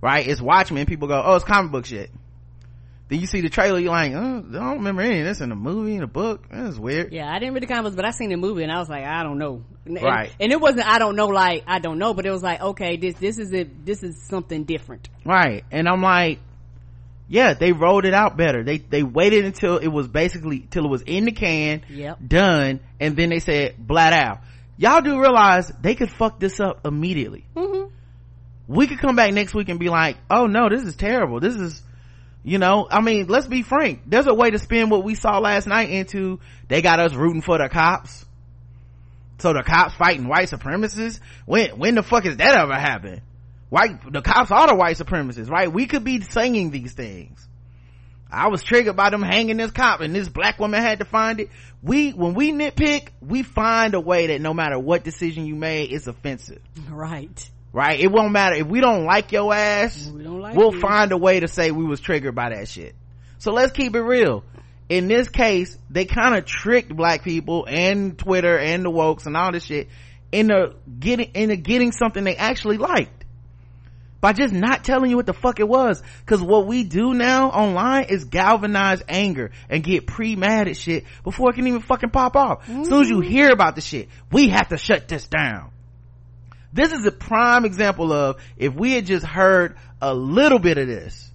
[0.00, 0.26] right?
[0.26, 0.86] It's Watchmen.
[0.86, 2.10] People go, oh, it's comic book shit.
[3.08, 5.48] Then you see the trailer, you're like, oh, I don't remember any of this in
[5.48, 6.44] the movie, in the book.
[6.50, 7.12] That's weird.
[7.12, 9.04] Yeah, I didn't read the comics, but I seen the movie and I was like,
[9.04, 9.64] I don't know.
[9.86, 10.30] And, right.
[10.38, 12.98] And, it wasn't, I don't know, like, I don't know, but it was like, okay,
[12.98, 15.08] this, this is it, this is something different.
[15.24, 15.64] Right.
[15.70, 16.40] And I'm like,
[17.28, 18.62] yeah, they rolled it out better.
[18.62, 22.18] They, they waited until it was basically, till it was in the can, yep.
[22.26, 24.40] done, and then they said, blat out.
[24.76, 27.46] Y'all do realize they could fuck this up immediately.
[27.56, 27.88] Mm-hmm
[28.68, 31.40] we could come back next week and be like, oh no, this is terrible.
[31.40, 31.82] This is,
[32.48, 34.02] you know, I mean, let's be frank.
[34.06, 37.42] There's a way to spin what we saw last night into they got us rooting
[37.42, 38.24] for the cops.
[39.38, 41.20] So the cops fighting white supremacists?
[41.44, 43.20] When, when the fuck has that ever happened?
[43.68, 45.70] White, the cops are the white supremacists, right?
[45.70, 47.46] We could be singing these things.
[48.30, 51.40] I was triggered by them hanging this cop and this black woman had to find
[51.40, 51.50] it.
[51.82, 55.92] We, when we nitpick, we find a way that no matter what decision you made,
[55.92, 56.62] it's offensive.
[56.90, 57.98] Right right?
[57.98, 58.56] It won't matter.
[58.56, 60.80] If we don't like your ass we like we'll you.
[60.80, 62.94] find a way to say we was triggered by that shit.
[63.38, 64.44] So let's keep it real.
[64.88, 69.36] In this case they kind of tricked black people and twitter and the wokes and
[69.36, 69.88] all this shit
[70.32, 73.14] into getting into getting something they actually liked.
[74.20, 76.02] By just not telling you what the fuck it was.
[76.24, 81.50] Because what we do now online is galvanize anger and get pre-mad at shit before
[81.50, 82.66] it can even fucking pop off.
[82.66, 82.80] Mm-hmm.
[82.80, 83.30] as soon as you mm-hmm.
[83.30, 85.70] hear about the shit we have to shut this down
[86.72, 90.86] this is a prime example of if we had just heard a little bit of
[90.86, 91.30] this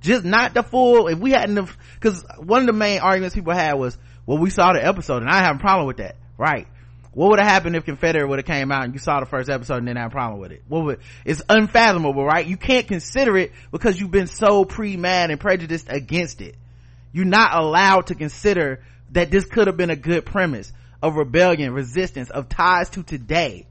[0.00, 3.74] just not the full if we hadn't because one of the main arguments people had
[3.74, 6.16] was well we saw the episode and i have a problem with that.
[6.38, 6.68] Right.
[7.12, 9.50] What would have happened if confederate would have came out and you saw the first
[9.50, 10.62] episode and didn't have a problem with it?
[10.68, 12.46] What would it's unfathomable right?
[12.46, 16.54] You can't consider it because you've been so pre-mad and prejudiced against it.
[17.12, 21.72] You're not allowed to consider that this could have been a good premise of rebellion
[21.72, 23.66] resistance of ties to today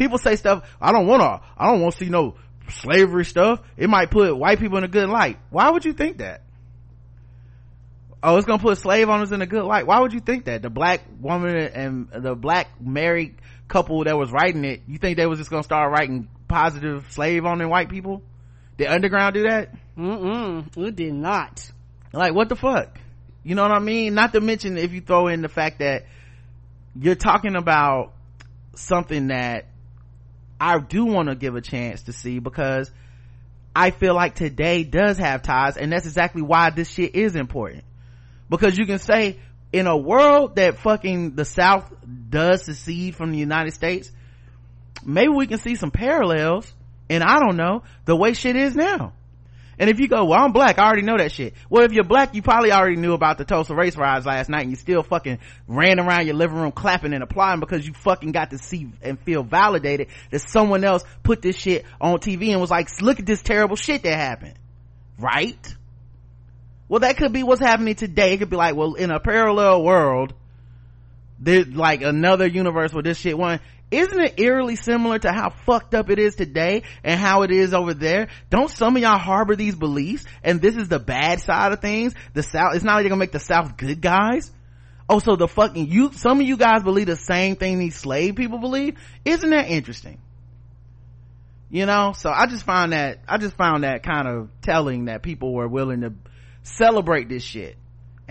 [0.00, 2.34] people say stuff i don't want to i don't want to see no
[2.70, 3.60] slavery stuff.
[3.76, 5.38] It might put white people in a good light.
[5.50, 6.42] Why would you think that?
[8.22, 9.86] Oh it's gonna put slave owners in a good light.
[9.86, 10.62] Why would you think that?
[10.62, 13.36] The black woman and the black married
[13.68, 17.46] couple that was writing it you think they was just gonna start writing positive slave
[17.46, 18.22] owning white people?
[18.76, 19.74] Did underground do that?
[19.96, 21.70] Mm-mm it did not.
[22.12, 22.98] Like what the fuck?
[23.42, 24.14] You know what i mean?
[24.14, 26.04] Not to mention if you throw in the fact that
[26.94, 28.12] you're talking about
[28.74, 29.69] something that
[30.60, 32.90] I do want to give a chance to see because
[33.74, 37.84] I feel like today does have ties and that's exactly why this shit is important.
[38.50, 39.38] Because you can say
[39.72, 41.90] in a world that fucking the South
[42.28, 44.10] does secede from the United States,
[45.04, 46.72] maybe we can see some parallels
[47.08, 49.14] and I don't know, the way shit is now.
[49.80, 51.54] And if you go, well, I'm black, I already know that shit.
[51.70, 54.60] Well, if you're black, you probably already knew about the Tulsa race riots last night
[54.60, 58.32] and you still fucking ran around your living room clapping and applauding because you fucking
[58.32, 62.60] got to see and feel validated that someone else put this shit on TV and
[62.60, 64.52] was like, look at this terrible shit that happened.
[65.18, 65.74] Right?
[66.86, 68.34] Well, that could be what's happening today.
[68.34, 70.34] It could be like, well, in a parallel world,
[71.38, 73.60] there's like another universe where this shit won.
[73.90, 77.74] Isn't it eerily similar to how fucked up it is today and how it is
[77.74, 78.28] over there?
[78.48, 82.14] Don't some of y'all harbor these beliefs and this is the bad side of things?
[82.34, 84.50] The South, it's not like they're gonna make the South good guys.
[85.08, 88.36] Oh, so the fucking you, some of you guys believe the same thing these slave
[88.36, 88.96] people believe?
[89.24, 90.20] Isn't that interesting?
[91.68, 95.22] You know, so I just found that, I just found that kind of telling that
[95.22, 96.12] people were willing to
[96.62, 97.76] celebrate this shit.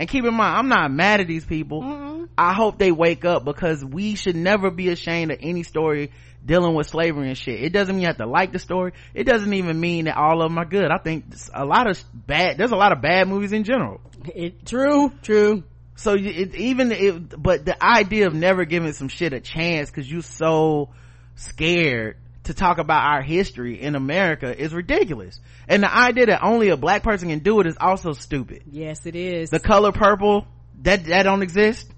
[0.00, 1.82] And keep in mind, I'm not mad at these people.
[1.82, 2.28] Mm-mm.
[2.38, 6.10] I hope they wake up because we should never be ashamed of any story
[6.42, 7.62] dealing with slavery and shit.
[7.62, 8.92] It doesn't mean you have to like the story.
[9.12, 10.90] It doesn't even mean that all of them are good.
[10.90, 14.00] I think a lot of bad, there's a lot of bad movies in general.
[14.34, 15.64] It, true, true.
[15.96, 20.10] So it, even it, but the idea of never giving some shit a chance because
[20.10, 20.94] you're so
[21.34, 25.38] scared to talk about our history in America is ridiculous.
[25.68, 28.62] And the idea that only a black person can do it is also stupid.
[28.70, 29.50] Yes, it is.
[29.50, 30.46] The color purple,
[30.82, 31.90] that, that don't exist.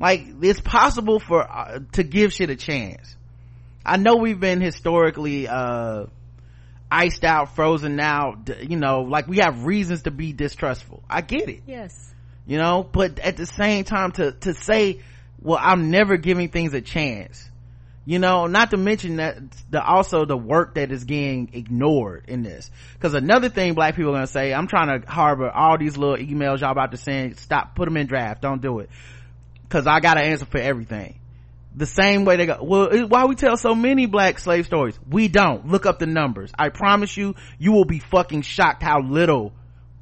[0.00, 3.16] Like, it's possible for, uh, to give shit a chance.
[3.84, 6.06] I know we've been historically, uh,
[6.90, 11.02] iced out, frozen out, you know, like we have reasons to be distrustful.
[11.08, 12.14] I get it yes.
[12.46, 15.00] you know but at the same time to to say
[15.40, 17.48] well i'm never giving things a chance
[18.06, 19.38] you know not to mention that
[19.70, 22.70] the also the work that is getting ignored in this.
[22.94, 26.16] Because another thing black people are gonna say i'm trying to harbor all these little
[26.16, 27.38] emails y'all about to send.
[27.38, 28.42] Stop put them in draft.
[28.42, 28.90] Don't do it.
[29.62, 31.18] Because i got an answer for everything.
[31.76, 34.98] The same way they go well why we tell so many black slave stories?
[35.08, 35.68] We don't.
[35.68, 36.52] Look up the numbers.
[36.58, 39.52] I promise you you will be fucking shocked how little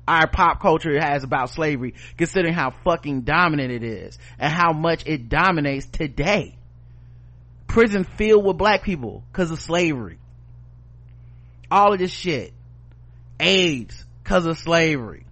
[0.08, 5.06] our pop culture has about slavery considering how fucking dominant it is and how much
[5.06, 6.56] it dominates today
[7.72, 10.18] prison filled with black people because of slavery.
[11.70, 12.52] All of this shit.
[13.40, 15.24] Aids because of slavery.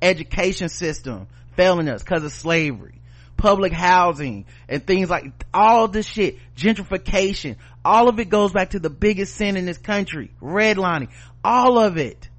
[0.00, 3.02] Education system failing us because of slavery.
[3.36, 7.56] Public housing and things like all this shit gentrification.
[7.84, 11.10] All of it goes back to the biggest sin in this country redlining.
[11.44, 12.30] All of it.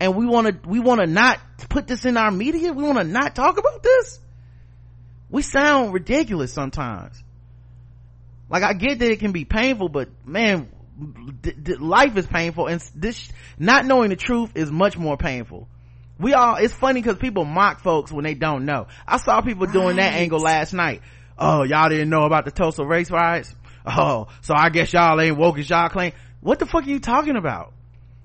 [0.00, 1.38] And we want to we want to not
[1.68, 2.72] put this in our media?
[2.72, 4.18] We want to not talk about this?
[5.28, 7.22] We sound ridiculous sometimes
[8.50, 10.68] like i get that it can be painful but man
[11.40, 15.68] d- d- life is painful and this not knowing the truth is much more painful.
[16.18, 18.88] We all it's funny because people mock folks when they don't know.
[19.06, 21.02] I saw people doing that angle last night.
[21.38, 23.54] Oh y'all didn't know about the tulsa race riots?
[23.86, 26.12] Oh so i guess y'all ain't woke as y'all claim.
[26.40, 27.72] What the fuck are you talking about?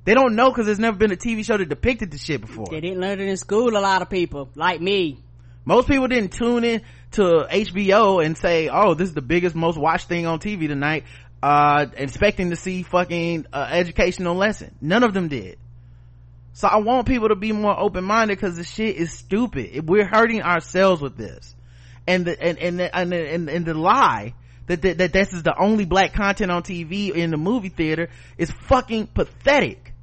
[0.03, 2.67] They don't know because there's never been a tv show that depicted the shit before.
[2.69, 4.49] They didn't learn it in school, a lot of people.
[4.55, 5.19] Like me.
[5.63, 6.81] most people didn't tune in
[7.15, 11.03] to hbo and say oh this is the biggest most watched thing on tv tonight
[11.45, 14.75] uh expecting to see fucking uh, educational lesson.
[14.81, 15.59] None of them did.
[16.53, 19.87] So i want people to be more open-minded because the shit is stupid.
[19.87, 21.55] We're hurting ourselves with this.
[22.07, 24.33] And the and and and and, and the lie
[24.65, 28.09] that, that that this is the only black content on tv in the movie theater
[28.39, 29.93] is fucking pathetic.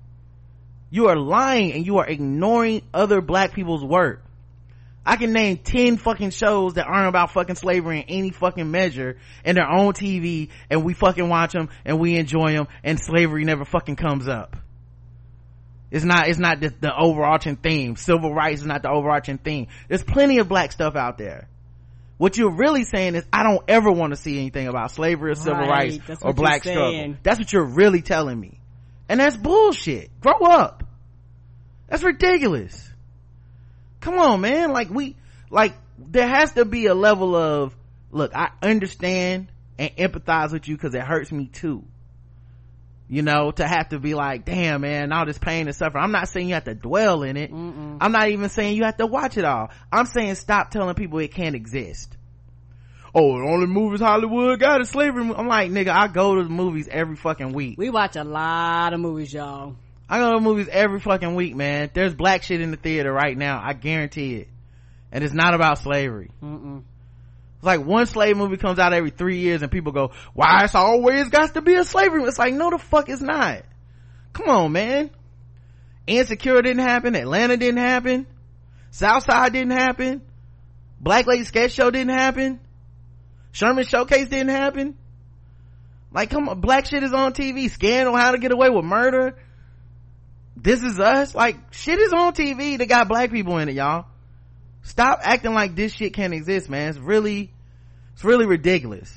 [0.90, 4.22] You are lying and you are ignoring other black people's work
[5.04, 9.18] I can name 10 fucking shows that aren't about fucking slavery in any fucking measure
[9.44, 13.44] and they're on TV and we fucking watch them and we enjoy them and slavery
[13.44, 14.56] never fucking comes up.
[15.90, 17.96] It's not, it's not the, the overarching theme.
[17.96, 19.66] Civil rights is not the overarching theme.
[19.88, 21.48] There's plenty of black stuff out there.
[22.16, 25.34] What you're really saying is, I don't ever want to see anything about slavery or
[25.34, 27.16] civil Right, rights or black struggle.
[27.24, 28.60] That's what you're really telling me.
[29.08, 30.08] And that's bullshit.
[30.20, 30.84] Grow up.
[31.88, 32.91] That's ridiculous
[34.02, 34.72] come on man.
[34.72, 35.16] Like we
[35.50, 37.74] like there has to be a level of
[38.10, 41.84] look i understand and empathize with you because it hurts me too.
[43.08, 46.04] You know to have to be like damn man all this pain and suffering.
[46.04, 47.52] I'm not saying you have to dwell in it.
[47.52, 47.98] Mm-mm.
[48.00, 49.70] i'm not even saying you have to watch it all.
[49.90, 52.16] I'm saying stop telling people it can't exist.
[53.14, 55.30] Oh the only movies hollywood got is slavery.
[55.34, 57.78] I'm like nigga i go to the movies every fucking week.
[57.78, 59.76] We watch a lot of movies, y'all.
[60.12, 61.90] I go to movies every fucking week, man.
[61.94, 63.58] There's black shit in the theater right now.
[63.64, 64.48] I guarantee it.
[65.10, 66.30] And it's not about slavery.
[66.42, 66.82] Mm-mm.
[67.56, 70.74] It's like one slave movie comes out every three years and people go, why it's
[70.74, 72.24] always got to be a slavery?
[72.24, 73.62] It's like, no the fuck it's not.
[74.34, 75.08] Come on, man.
[76.06, 77.16] Insecure didn't happen.
[77.16, 78.26] Atlanta didn't happen.
[78.90, 80.20] Southside didn't happen.
[81.00, 82.60] Black Lady Sketch Show didn't happen.
[83.52, 84.94] Sherman Showcase didn't happen.
[86.12, 87.70] Like, come on, black shit is on TV.
[87.70, 89.38] Scandal, How to Get Away with Murder.
[90.56, 91.34] This is us.
[91.34, 94.06] Like, shit is on TV that got black people in it, y'all.
[94.82, 96.90] Stop acting like this shit can't exist, man.
[96.90, 97.52] It's really,
[98.14, 99.12] it's really ridiculous.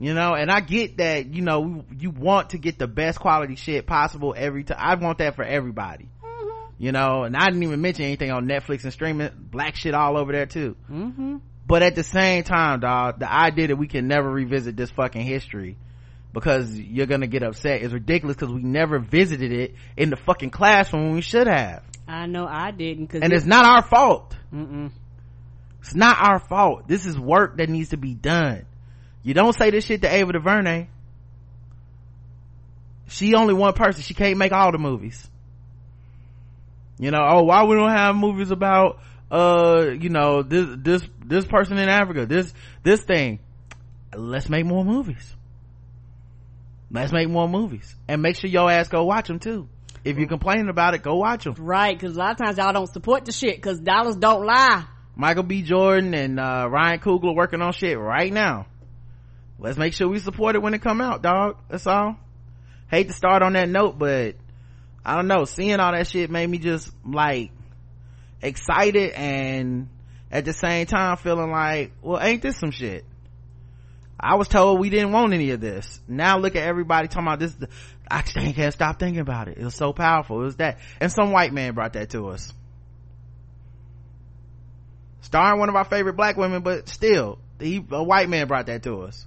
[0.00, 3.56] You know, and I get that, you know, you want to get the best quality
[3.56, 4.78] shit possible every time.
[4.80, 6.08] I want that for everybody.
[6.80, 9.30] You know, and I didn't even mention anything on Netflix and streaming.
[9.36, 10.76] Black shit all over there too.
[10.88, 11.38] Mm-hmm.
[11.66, 15.22] but at the same time dog the idea that we can never revisit this fucking
[15.22, 15.76] history
[16.32, 17.82] because you're gonna get upset.
[17.82, 21.82] Is ridiculous because we never visited it in the fucking classroom when we should have.
[22.06, 24.36] I know I didn't cause and it- it's not our fault.
[24.54, 24.90] Mm-mm.
[25.80, 26.88] it's not our fault.
[26.88, 28.64] This is work that needs to be done.
[29.22, 30.88] You don't say this shit to ava DuVernay.
[33.08, 34.02] She only one person.
[34.02, 35.28] She can't make all the movies.
[36.98, 39.00] You know oh why we don't have movies about
[39.30, 42.52] uh you know this this this person in africa this
[42.82, 43.38] this thing.
[44.14, 45.34] Let's make more movies
[46.90, 47.94] let's make more movies.
[48.06, 49.68] And make sure your ass go watch them too.
[50.04, 52.72] If you're complaining about it go watch them right because a lot of times y'all
[52.72, 54.84] don't support the shit because dollars don't lie.
[55.16, 55.62] Michael b.
[55.62, 58.66] Jordan and uh ryan coogler working on shit right now.
[59.58, 61.58] Let's make sure we support it when it come out dog.
[61.68, 62.16] That's all.
[62.90, 64.36] Hate to start on that note but
[65.04, 65.44] i don't know.
[65.44, 67.50] Seeing all that shit made me just like
[68.40, 69.88] excited and
[70.30, 73.04] at the same time feeling like well ain't this some shit
[74.20, 76.00] i was told we didn't want any of this.
[76.08, 77.56] Now look at everybody talking about this.
[78.10, 79.58] I can't stop thinking about it.
[79.58, 80.40] It was so powerful.
[80.40, 80.78] It was that.
[81.00, 82.52] And some white man brought that to us.
[85.20, 88.82] Starring one of our favorite black women but still he a white man brought that
[88.84, 89.26] to us.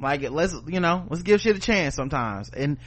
[0.00, 2.50] Like let's you know let's give shit a chance sometimes.
[2.50, 2.78] And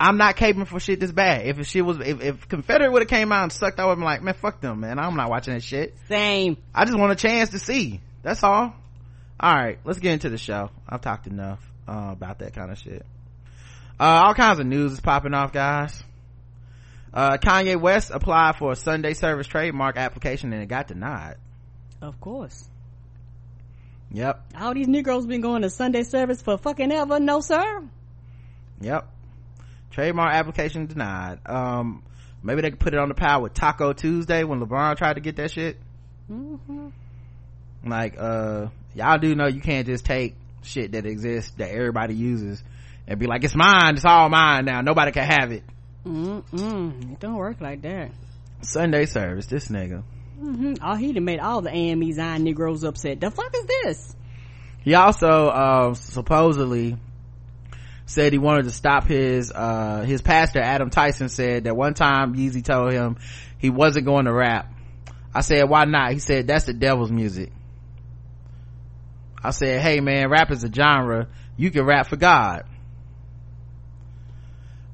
[0.00, 1.46] i'm not caping for shit this bad.
[1.46, 3.98] If shit was if, if confederate would have came out and sucked i would have
[3.98, 4.98] been like man fuck them man.
[4.98, 5.94] I'm not watching that shit.
[6.08, 6.56] Same.
[6.74, 8.00] I just want a chance to see.
[8.22, 8.74] That's all
[9.40, 12.78] all right let's get into the show i've talked enough uh, about that kind of
[12.78, 13.04] shit
[14.00, 16.02] uh, all kinds of news is popping off guys
[17.12, 21.36] uh, kanye west applied for a sunday service trademark application and it got denied
[22.00, 22.68] of course
[24.10, 27.82] yep all these negroes been going to sunday service for fucking ever no sir
[28.80, 29.08] Yep.
[29.90, 31.38] Trademark application denied.
[31.46, 32.02] Um,
[32.42, 35.20] maybe they could put it on the power with Taco Tuesday when LeBron tried to
[35.20, 35.78] get that shit.
[36.30, 36.88] mm-hmm.
[37.86, 42.62] Like, uh, y'all do know you can't just take shit that exists that everybody uses
[43.06, 45.62] and be like, it's mine, it's all mine now, nobody can have it.
[46.06, 47.12] Mm-mm.
[47.12, 48.10] it don't work like that
[48.60, 50.02] Sunday service, this nigga.
[50.40, 50.74] mm-hmm.
[50.82, 54.16] oh he done made all the AME Zion negroes upset the fuck is this
[54.82, 56.96] He also, uh, supposedly
[58.06, 62.34] said he wanted to stop his, uh, his pastor, Adam Tyson said that one time
[62.34, 63.16] Yeezy told him
[63.58, 64.70] he wasn't going to rap.
[65.34, 66.12] I said, why not?
[66.12, 67.50] He said, that's the devil's music.
[69.44, 71.28] I said, hey man, rap is a genre.
[71.58, 72.64] You can rap for God.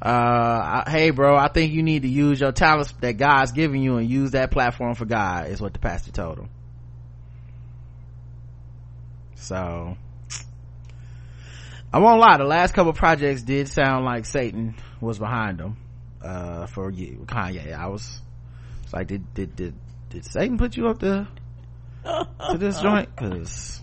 [0.03, 3.81] Uh, I, hey bro, I think you need to use your talents that God's giving
[3.83, 6.49] you and use that platform for God is what the pastor told him.
[9.37, 9.97] So,
[11.93, 15.77] I won't lie, the last couple projects did sound like Satan was behind them,
[16.23, 17.73] uh, for Kanye.
[17.73, 18.21] I was,
[18.83, 19.75] it's like, did, did, did,
[20.09, 21.29] did Satan put you up to,
[22.05, 23.15] to this joint?
[23.17, 23.81] Cause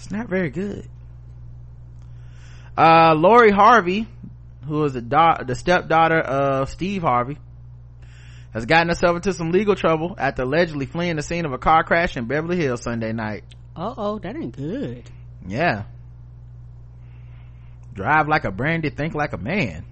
[0.00, 0.88] it's not very good.
[2.76, 4.08] Uh, Lori Harvey,
[4.66, 7.36] who is the da- the stepdaughter of Steve Harvey,
[8.54, 11.84] has gotten herself into some legal trouble after allegedly fleeing the scene of a car
[11.84, 13.44] crash in Beverly Hills Sunday night.
[13.76, 15.08] uh-oh that ain't good
[15.46, 15.84] Yeah.
[17.92, 19.84] Drive like a brandy, think like a man.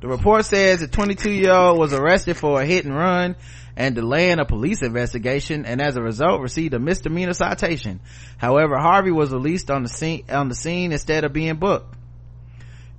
[0.00, 3.36] The report says the 22 year old was arrested for a hit and run
[3.76, 8.00] and delaying a police investigation and as a result received a misdemeanor citation.
[8.38, 11.94] However, Harvey was released on the scene, on the scene instead of being booked.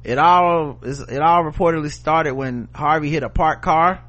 [0.04, 4.04] It all it all reportedly started when Harvey hit a parked car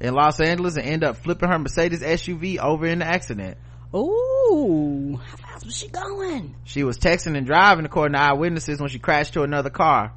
[0.00, 3.58] in Los Angeles and ended up flipping her Mercedes SUV over in the accident.
[3.94, 6.54] Ooh, how fast was she going?
[6.64, 10.12] She was texting and driving according to eyewitnesses when she crashed to another car.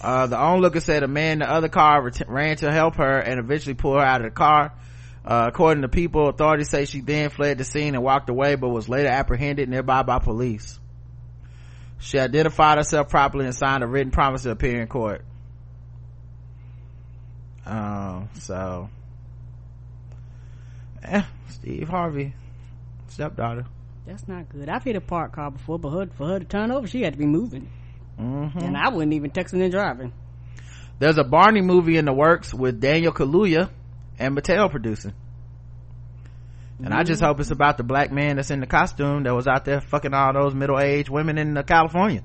[0.00, 3.18] Uh, the onlooker said a man in the other car ret- ran to help her
[3.18, 4.72] and eventually pulled her out of the car.
[5.24, 8.68] Uh, according to people, authorities say she then fled the scene and walked away, but
[8.68, 10.78] was later apprehended nearby by police.
[11.98, 15.24] She identified herself properly and signed a written promise to appear in court.
[17.66, 18.88] Um, so,
[21.02, 22.34] eh, Steve Harvey,
[23.08, 23.66] stepdaughter.
[24.06, 24.70] That's not good.
[24.70, 27.12] I've hit a parked car before, but her, for her to turn over, she had
[27.12, 27.68] to be moving.
[28.18, 28.58] Mm-hmm.
[28.58, 30.12] And I wouldn't even texting and driving.
[30.98, 33.70] There's a Barney movie in the works with Daniel Kaluuya
[34.18, 35.14] and Mattel producing.
[36.82, 39.48] And I just hope it's about the black man that's in the costume that was
[39.48, 42.22] out there fucking all those middle-aged women in California.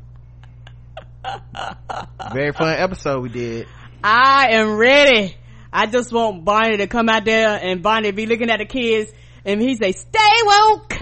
[2.34, 3.68] Very fun episode we did.
[4.04, 5.36] I am ready.
[5.72, 9.12] I just want Barney to come out there and Barney be looking at the kids
[9.44, 11.00] and he say, stay woke.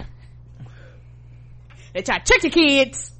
[1.93, 3.11] They try to trick the kids.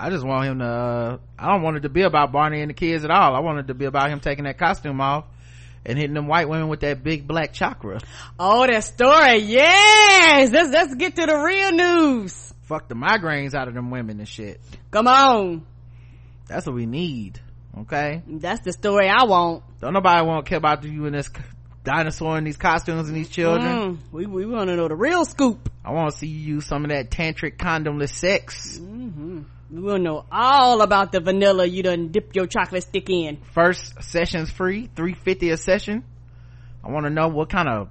[0.00, 2.70] I just want him to, uh, I don't want it to be about Barney and
[2.70, 3.36] the kids at all.
[3.36, 5.26] I want it to be about him taking that costume off
[5.84, 8.00] and hitting them white women with that big black chakra.
[8.38, 9.40] Oh, that story.
[9.40, 10.50] Yes.
[10.52, 12.54] Let's, let's get to the real news.
[12.62, 14.58] Fuck the migraines out of them women and shit.
[14.90, 15.66] Come on.
[16.48, 17.38] That's what we need.
[17.80, 18.22] Okay?
[18.26, 19.64] That's the story I want.
[19.82, 21.28] Don't nobody want to care about you and this
[21.84, 23.66] dinosaur in these costumes and these children.
[23.66, 25.70] Mm, we, we want to know the real scoop.
[25.84, 28.78] I want to see you use some of that tantric condomless sex.
[28.78, 29.42] Mm-hmm.
[29.72, 33.38] We want to know all about the vanilla you done dip your chocolate stick in.
[33.54, 36.04] First session's free, 350 a session.
[36.82, 37.88] I want to know what kind of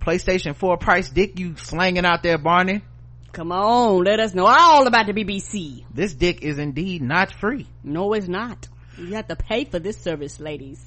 [0.00, 2.82] PlayStation 4 price dick you slanging out there, Barney.
[3.30, 5.84] Come on, let us know all about the BBC.
[5.94, 7.68] This dick is indeed not free.
[7.84, 8.68] No, it's not.
[8.98, 10.80] You have to pay for this service, ladies.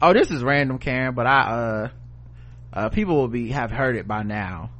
[0.00, 1.88] Oh, this is random, Karen, but I, uh,
[2.72, 4.70] uh, people will be, have heard it by now.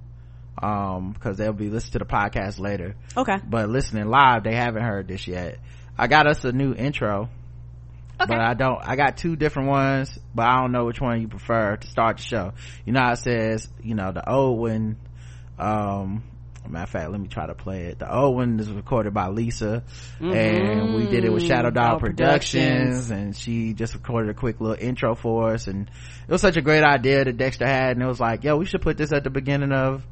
[0.60, 2.94] Um, cause they'll be listening to the podcast later.
[3.16, 3.36] Okay.
[3.44, 5.58] But listening live, they haven't heard this yet.
[5.96, 7.30] I got us a new intro.
[8.20, 8.28] Okay.
[8.28, 11.28] But I don't, I got two different ones, but I don't know which one you
[11.28, 12.52] prefer to start the show.
[12.84, 14.96] You know how it says, you know, the old one,
[15.58, 16.22] um,
[16.68, 17.98] matter of fact, let me try to play it.
[17.98, 19.82] The old one is recorded by Lisa,
[20.20, 23.10] and we did it with Shadow Dog Dog Productions, Productions.
[23.10, 26.62] and she just recorded a quick little intro for us, and it was such a
[26.62, 29.24] great idea that Dexter had, and it was like, yo, we should put this at
[29.24, 30.04] the beginning of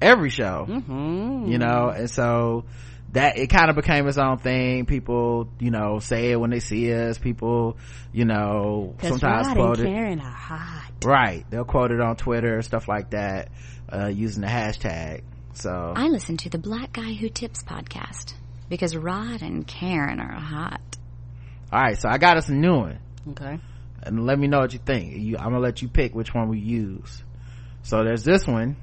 [0.00, 0.66] every show.
[0.68, 1.46] Mm-hmm.
[1.50, 2.64] you know and so
[3.12, 4.84] that it kind of became its own thing.
[4.84, 7.18] People you know say it when they see us.
[7.18, 7.76] People
[8.12, 10.90] you know sometimes Rod quote it hot.
[11.04, 11.44] right.
[11.50, 13.50] They'll quote it on twitter stuff like that
[13.92, 15.22] uh using the hashtag.
[15.54, 18.34] So I listen to the Black Guy Who Tips podcast
[18.68, 20.80] because Rod and Karen are hot.
[21.72, 22.98] all right so i got us a new one.
[23.30, 23.58] Okay.
[24.02, 25.16] and let me know what you think.
[25.16, 27.22] You, i'm gonna let you pick which one we use.
[27.82, 28.76] So there's this one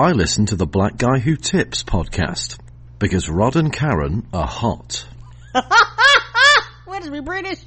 [0.00, 2.58] I listen to the Black Guy Who Tips podcast
[2.98, 5.06] because Rod and Karen are hot.
[6.86, 7.58] What is we British?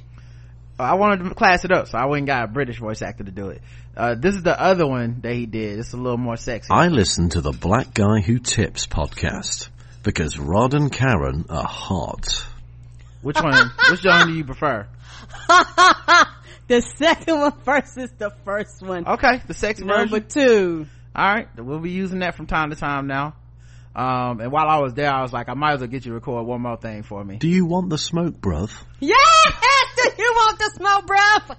[0.78, 3.22] I wanted to class it up, so I went and got a British voice actor
[3.22, 3.62] to do it.
[3.96, 5.78] Uh, this is the other one that he did.
[5.78, 6.68] It's a little more sexy.
[6.72, 9.68] I listen to the Black Guy Who Tips podcast
[10.02, 12.44] because Rod and Karen are hot.
[13.22, 13.70] Which one?
[13.90, 14.86] which one do you prefer?
[16.68, 19.06] the second one versus the first one.
[19.06, 20.28] Okay, the sexy Number version.
[20.28, 20.86] two.
[21.14, 23.34] All right, we'll be using that from time to time now.
[23.94, 26.10] Um, and while I was there, I was like, I might as well get you
[26.10, 27.36] to record one more thing for me.
[27.36, 28.72] Do you want the smoke, bruv?
[28.98, 29.52] Yes!
[29.96, 31.56] Do you want the smoke, bruv?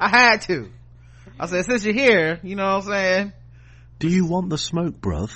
[0.00, 0.70] I had to.
[1.38, 3.32] I said, since you're here, you know what I'm saying?
[3.98, 5.30] Do you want the smoke, bruv?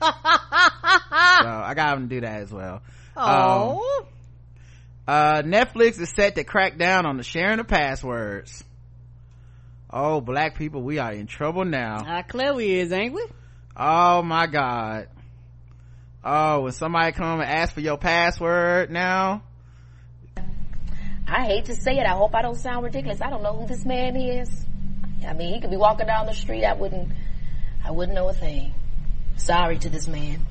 [0.02, 2.82] So I got him to do that as well.
[3.16, 4.06] Oh.
[5.06, 8.64] Uh, Netflix is set to crack down on the sharing of passwords.
[9.92, 11.98] Oh, black people, we are in trouble now.
[12.00, 13.26] Ah, How clever we is, ain't we?
[13.76, 15.08] Oh my god.
[16.24, 19.42] Oh, when somebody come and ask for your password now,
[21.26, 22.06] I hate to say it.
[22.06, 23.20] I hope I don't sound ridiculous.
[23.20, 24.64] I don't know who this man is.
[25.26, 26.64] I mean, he could be walking down the street.
[26.64, 27.10] I wouldn't,
[27.84, 28.74] I wouldn't know a thing.
[29.36, 30.46] Sorry to this man.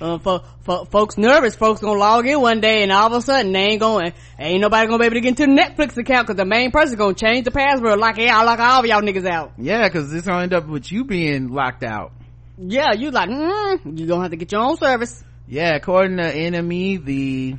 [0.00, 3.20] Uh, for, for folks nervous, folks gonna log in one day and all of a
[3.20, 6.26] sudden they ain't going, ain't nobody gonna be able to get into the Netflix account
[6.26, 9.28] because the main person gonna change the password like yeah, lock all of y'all niggas
[9.28, 9.52] out.
[9.58, 12.12] yeah, cause it's gonna end up with you being locked out.
[12.58, 15.24] Yeah, you like, mm, you gonna have to get your own service.
[15.48, 17.56] Yeah, according to NME, the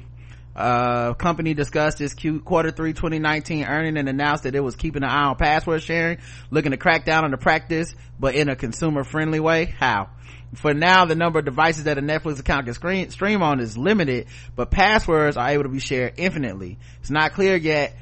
[0.55, 5.03] uh company discussed its Q- quarter three 2019 earning and announced that it was keeping
[5.03, 6.17] an eye on password sharing,
[6.51, 9.65] looking to crack down on the practice, but in a consumer friendly way.
[9.65, 10.09] How?
[10.56, 13.78] For now, the number of devices that a Netflix account can screen, stream on is
[13.78, 16.80] limited, but passwords are able to be shared infinitely.
[17.02, 17.95] It's not clear yet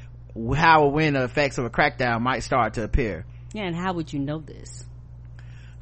[0.55, 3.25] how or when the effects of a crackdown might start to appear.
[3.53, 4.85] Yeah, and how would you know this?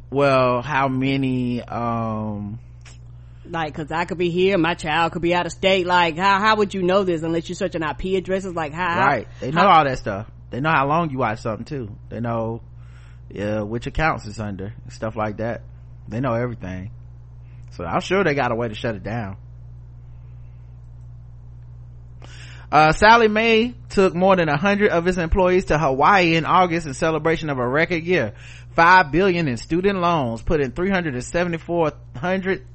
[0.10, 2.60] Well, how many, um,
[3.48, 5.86] Like, cause I could be here, my child could be out of state.
[5.86, 8.54] Like, how, how would you know this unless you're searching IP addresses?
[8.54, 9.06] Like, how?
[9.06, 12.20] right they know all that stuff they know how long you watch something too they
[12.20, 12.62] know
[13.30, 15.62] yeah which accounts it's under stuff like that
[16.08, 16.92] they know everything
[17.72, 19.38] so i'm sure they got a way to shut it down
[22.72, 26.88] uh, Sallie Mae took more than a hundred of its employees to Hawaii in August
[26.88, 28.34] in celebration of a record year.
[28.72, 32.66] Five billion in student loans, put in 374,000,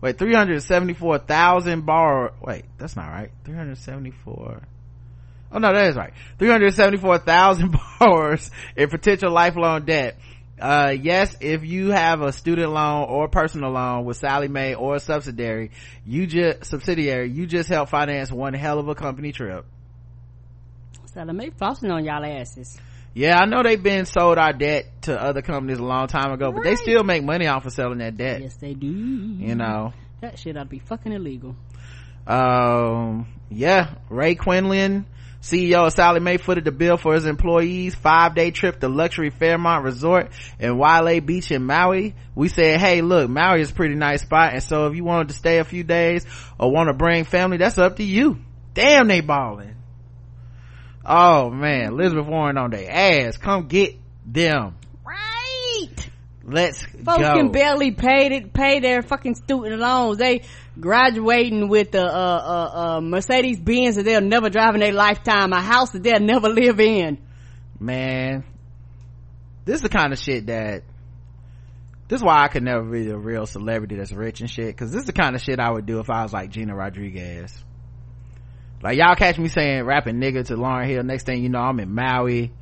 [0.00, 3.30] wait, 374,000 borrow, wait, that's not right.
[3.44, 4.62] 374,
[5.52, 6.14] oh no, that is right.
[6.40, 10.18] 374,000 borrowers in potential lifelong debt.
[10.60, 14.96] Uh, yes, if you have a student loan or personal loan with Sallie Mae or
[14.96, 15.72] a subsidiary,
[16.06, 19.66] you just, subsidiary, you just help finance one hell of a company trip.
[21.12, 22.78] So they flossing on y'all asses.
[23.14, 26.50] Yeah, I know they've been sold our debt to other companies a long time ago,
[26.50, 28.40] but they still make money off of selling that debt.
[28.40, 28.88] Yes, they do.
[28.88, 31.54] You know, That shit ought to be fucking illegal.
[32.26, 35.06] um, yeah, Ray Quinlan
[35.44, 39.28] CEO of Sallie Mae footed the bill for his employees five day trip to luxury
[39.28, 42.14] Fairmont Resort and Wailea Beach in Maui.
[42.34, 44.54] We said, hey, look, Maui is a pretty nice spot.
[44.54, 46.24] And so if you wanted to stay a few days
[46.58, 48.38] or want to bring family, that's up to you.
[48.72, 49.76] Damn, they balling.
[51.04, 53.36] Oh man, Elizabeth Warren on their ass.
[53.36, 54.76] Come get them.
[55.04, 56.10] Right.
[56.42, 57.34] Let's Folks go.
[57.34, 60.16] can barely pay it, pay their fucking student loans.
[60.16, 60.44] They
[60.78, 65.52] graduating with a, uh, uh, uh, Mercedes Benz that they'll never drive in their lifetime,
[65.52, 67.18] a house that they'll never live in.
[67.78, 68.44] man
[69.64, 70.82] this is the kind of shit that
[72.08, 74.90] this is why i could never be a real celebrity that's rich and shit because
[74.92, 77.64] this is the kind of shit i would do if i was like gina rodriguez
[78.82, 81.80] like y'all catch me saying rapping nigga to lauryn hill next thing you know i'm
[81.80, 82.52] in maui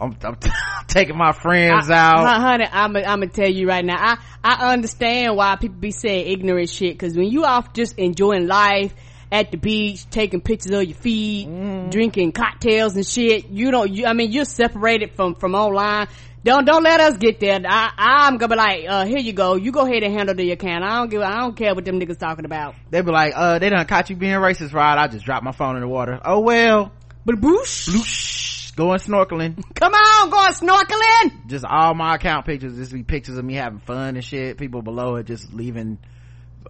[0.00, 0.36] i'm, I'm
[0.88, 3.96] taking my friends I- out Hon- honey, I'm I'm gonna tell you right now.
[4.00, 8.46] I I understand why people be saying ignorant shit because when you off just enjoying
[8.46, 8.94] life
[9.32, 11.90] at the beach, taking pictures of your feet, Mm-hmm.
[11.90, 13.88] drinking cocktails and shit, you don't.
[13.94, 16.08] You, I mean, you're separated from from online.
[16.42, 17.60] Don't don't let us get there.
[17.64, 19.54] I I'm gonna be like, uh, here you go.
[19.56, 20.82] You go ahead and handle the account.
[20.82, 21.20] I don't give.
[21.22, 22.74] I don't care what them niggas talking about.
[22.90, 25.52] they be like uh they done caught you being racist rod i just dropped my
[25.52, 26.90] phone in the water oh well
[27.26, 28.49] But boosh, Bloosh,
[28.80, 31.46] going snorkeling come on, going snorkeling.
[31.46, 34.80] just all my account pictures just be pictures of me having fun and shit people
[34.80, 35.98] below it just leaving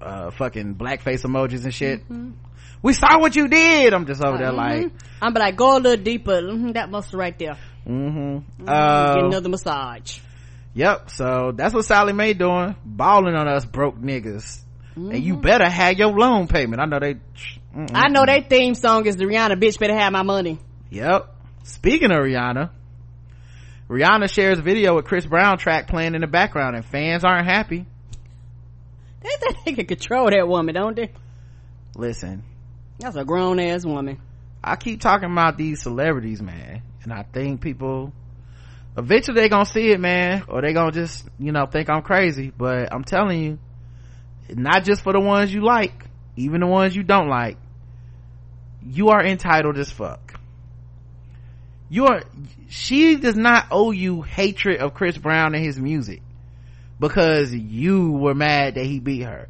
[0.02, 2.02] uh fucking blackface emojis and shit
[2.82, 4.90] we saw what you did i'm just over there like
[5.22, 6.40] I'm like, go a little deeper.
[6.40, 7.56] hmm that muscle right there.
[7.86, 10.18] mm-hmm Get uh another massage.
[10.74, 14.58] yep so that's what sallie mae doing balling on us broke niggas
[14.96, 17.90] and you better have your loan payment i know they mm-mm.
[17.94, 20.58] I know their theme song is the Rihanna bitch better have my money.
[20.90, 21.36] Yep.
[21.62, 22.70] Speaking of Rihanna,
[23.88, 27.86] Rihanna shares video with Chris Brown track playing in the background and fans aren't happy.
[29.22, 31.12] They think they can control that woman, don't they?
[31.94, 32.44] Listen,
[32.98, 34.20] That's a grown ass woman.
[34.62, 38.12] I keep talking about these celebrities, man, and I think people
[38.96, 42.52] eventually they gonna see it, man, or they gonna just, you know, think I'm crazy,
[42.56, 43.58] but I'm telling you,
[44.50, 46.04] not just for the ones you like,
[46.36, 47.56] even the ones you don't like,
[48.82, 50.29] you are entitled as fuck.
[51.90, 52.22] You are,
[52.68, 56.22] she does not owe you hatred of Chris Brown and his music
[57.00, 59.48] because you were mad that he beat her.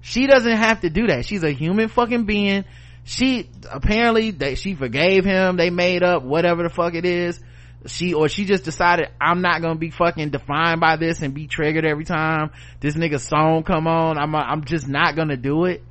[0.00, 1.26] She doesn't have to do that.
[1.26, 2.64] She's a human fucking being.
[3.04, 5.56] She, apparently, that she forgave him.
[5.56, 7.40] They made up whatever the fuck it is.
[7.86, 11.48] She, or she just decided, I'm not gonna be fucking defined by this and be
[11.48, 14.18] triggered every time this nigga song come on.
[14.18, 15.82] I'm, I'm just not gonna do it.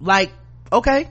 [0.00, 0.32] Like,
[0.70, 1.10] okay.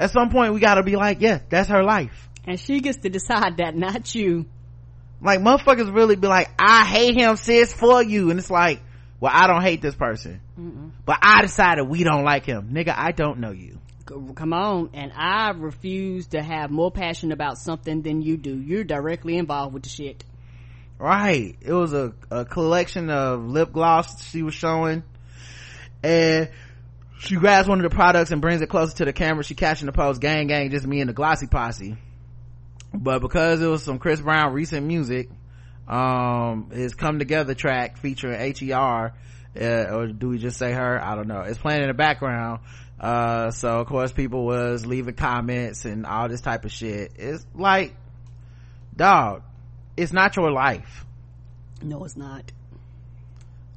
[0.00, 2.29] At some point, we gotta be like, yeah, that's her life.
[2.46, 4.46] And she gets to decide that, not you.
[5.20, 8.30] Like, motherfuckers really be like, I hate him, sis, for you.
[8.30, 8.80] And it's like,
[9.20, 10.40] well, I don't hate this person.
[11.04, 12.70] But I decided we don't like him.
[12.72, 13.78] Nigga, I don't know you.
[14.06, 14.90] Come on.
[14.94, 18.58] And I refuse to have more passion about something than you do.
[18.58, 20.24] You're directly involved with the shit.
[20.98, 21.56] Right.
[21.60, 25.02] It was a, a collection of lip gloss she was showing.
[26.02, 26.50] And
[27.18, 29.44] she grabs one of the products and brings it closer to the camera.
[29.44, 31.96] She captioned the post, gang gang, just me and the glossy posse.
[32.92, 35.30] But because it was some Chris Brown recent music,
[35.86, 39.14] um, his come together track featuring H.E.R.,
[39.60, 41.02] uh, or do we just say her?
[41.02, 41.40] I don't know.
[41.40, 42.60] It's playing in the background.
[43.00, 47.12] Uh, so of course people was leaving comments and all this type of shit.
[47.16, 47.96] It's like,
[48.94, 49.42] dog,
[49.96, 51.04] it's not your life.
[51.82, 52.52] No, it's not.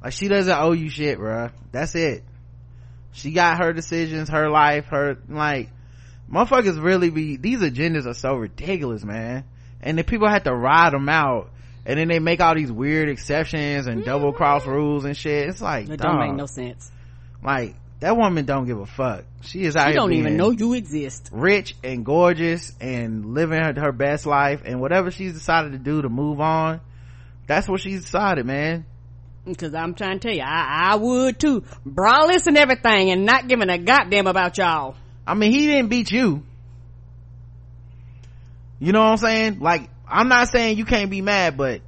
[0.02, 1.52] Like she doesn't owe you shit, bruh.
[1.72, 2.22] That's it.
[3.12, 5.70] She got her decisions, her life, her, like,
[6.30, 9.44] motherfuckers really be, these agendas are so ridiculous, man.
[9.80, 11.50] And the people have to ride them out.
[11.86, 14.38] And then they make all these weird exceptions and double mm-hmm.
[14.38, 15.48] cross rules and shit.
[15.48, 16.90] It's like, It dog, don't make no sense.
[17.42, 19.24] like, that woman don't give a fuck.
[19.42, 21.30] She is out here don't even know you exist.
[21.32, 26.02] rich and gorgeous and living her, her best life and whatever she's decided to do
[26.02, 26.80] to move on,
[27.46, 28.84] that's what she's decided, man.
[29.56, 31.62] Cause I'm trying to tell you, I, I would too.
[31.86, 34.96] Braless and everything and not giving a goddamn about y'all.
[35.26, 36.42] I mean, he didn't beat you.
[38.78, 39.58] You know what I'm saying?
[39.60, 41.80] Like, I'm not saying you can't be mad, but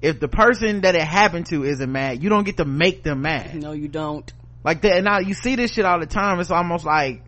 [0.00, 3.22] if the person that it happened to isn't mad, you don't get to make them
[3.22, 3.54] mad.
[3.54, 4.32] No, you don't.
[4.64, 6.40] Like that, and now you see this shit all the time.
[6.40, 7.22] It's almost like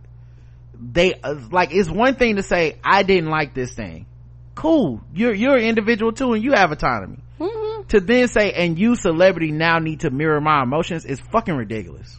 [0.80, 4.06] they, uh, like, it's one thing to say, I didn't like this thing.
[4.54, 5.00] Cool.
[5.14, 7.18] You're, you're an individual too and you have autonomy.
[7.38, 7.88] Mm-hmm.
[7.88, 12.16] To then say, and you celebrity now need to mirror my emotions is fucking ridiculous.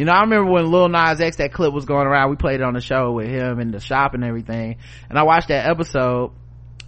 [0.00, 2.60] You know, I remember when Lil Nas X, that clip was going around, we played
[2.60, 4.76] it on the show with him in the shop and everything.
[5.10, 6.32] And I watched that episode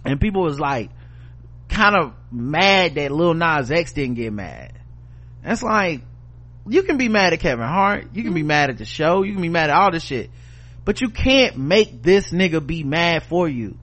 [0.03, 0.89] and people was like,
[1.69, 4.73] kind of mad that Lil Nas X didn't get mad.
[5.43, 6.01] That's like,
[6.67, 8.47] you can be mad at Kevin Hart, you can be mm-hmm.
[8.47, 10.31] mad at the show, you can be mad at all this shit.
[10.83, 13.77] but you can't make this nigga be mad for you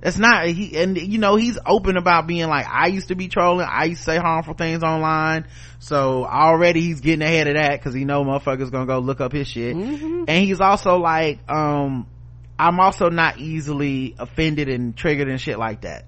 [0.00, 3.28] that's not he and you know he's open about being like i used to be
[3.28, 3.66] trolling.
[3.68, 5.46] I used to say harmful things online.
[5.78, 9.32] So already he's getting ahead of that because he know motherfuckers gonna go look up
[9.32, 9.76] his shit.
[9.76, 10.24] Mm-hmm.
[10.28, 12.06] and he's also like um
[12.58, 16.06] i'm also not easily offended and triggered and shit like that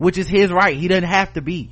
[0.00, 0.74] which is his right.
[0.74, 1.70] He doesn't have to be.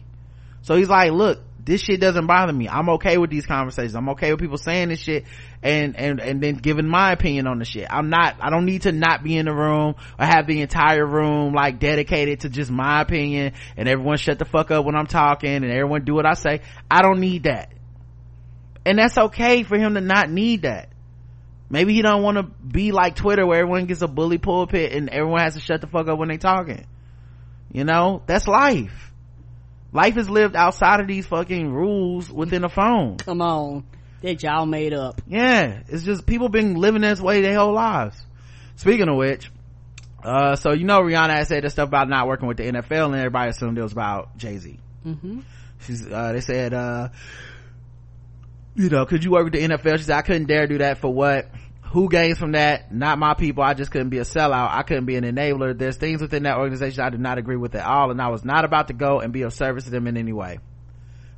[0.60, 2.68] So he's like look this shit doesn't bother me.
[2.68, 3.94] I'm okay with these conversations.
[3.94, 5.24] I'm okay with people saying this shit
[5.62, 7.86] and and and then giving my opinion on the shit.
[7.90, 11.04] I'm not i don't need to not be in the room or have the entire
[11.04, 15.06] room like dedicated to just my opinion and everyone shut the fuck up when i'm
[15.06, 16.60] talking and everyone do what i say.
[16.90, 17.72] I don't need that.
[18.86, 20.90] And that's okay for him to not need that.
[21.68, 25.10] Maybe he don't want to be like twitter where everyone gets a bully pulpit and
[25.10, 26.86] everyone has to shut the fuck up when they talking.
[27.72, 28.22] You know?
[28.26, 29.07] That's life
[29.92, 33.84] life is lived outside of these fucking rules within a phone Come on.
[34.22, 35.20] That y'all made up.
[35.26, 38.20] yeah it's just people been living this way their whole lives
[38.76, 39.50] speaking of which
[40.24, 43.06] uh so you know rihanna had said this stuff about not working with the nfl
[43.06, 45.40] and everybody assumed it was about jay-z Mm-hmm.
[45.86, 47.08] she's uh they said uh
[48.74, 50.98] you know could you work with the nfl she said i couldn't dare do that
[50.98, 51.48] for what
[51.90, 52.92] who gains from that?
[52.92, 53.62] Not my people.
[53.62, 54.68] I just couldn't be a sellout.
[54.70, 55.76] I couldn't be an enabler.
[55.76, 58.44] There's things within that organization i did not agree with at all and i was
[58.44, 60.58] not about to go and be of service to them in any way.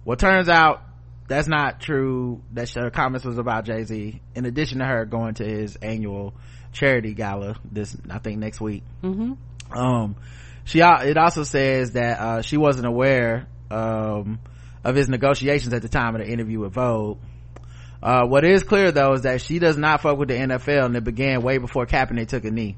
[0.04, 0.82] Well turns out
[1.28, 2.42] that's not true.
[2.52, 6.34] That her comments was about jay-z in addition to her going to his annual
[6.72, 8.82] charity gala this i think next week.
[9.02, 9.78] Mm-hmm.
[9.78, 10.16] um
[10.64, 14.40] she it also says that uh she wasn't aware um
[14.82, 17.18] of his negotiations at the time of the interview with vogue
[18.02, 20.96] uh what is clear though is that she does not fuck with the nfl and
[20.96, 22.76] it began way before kaepernick took a knee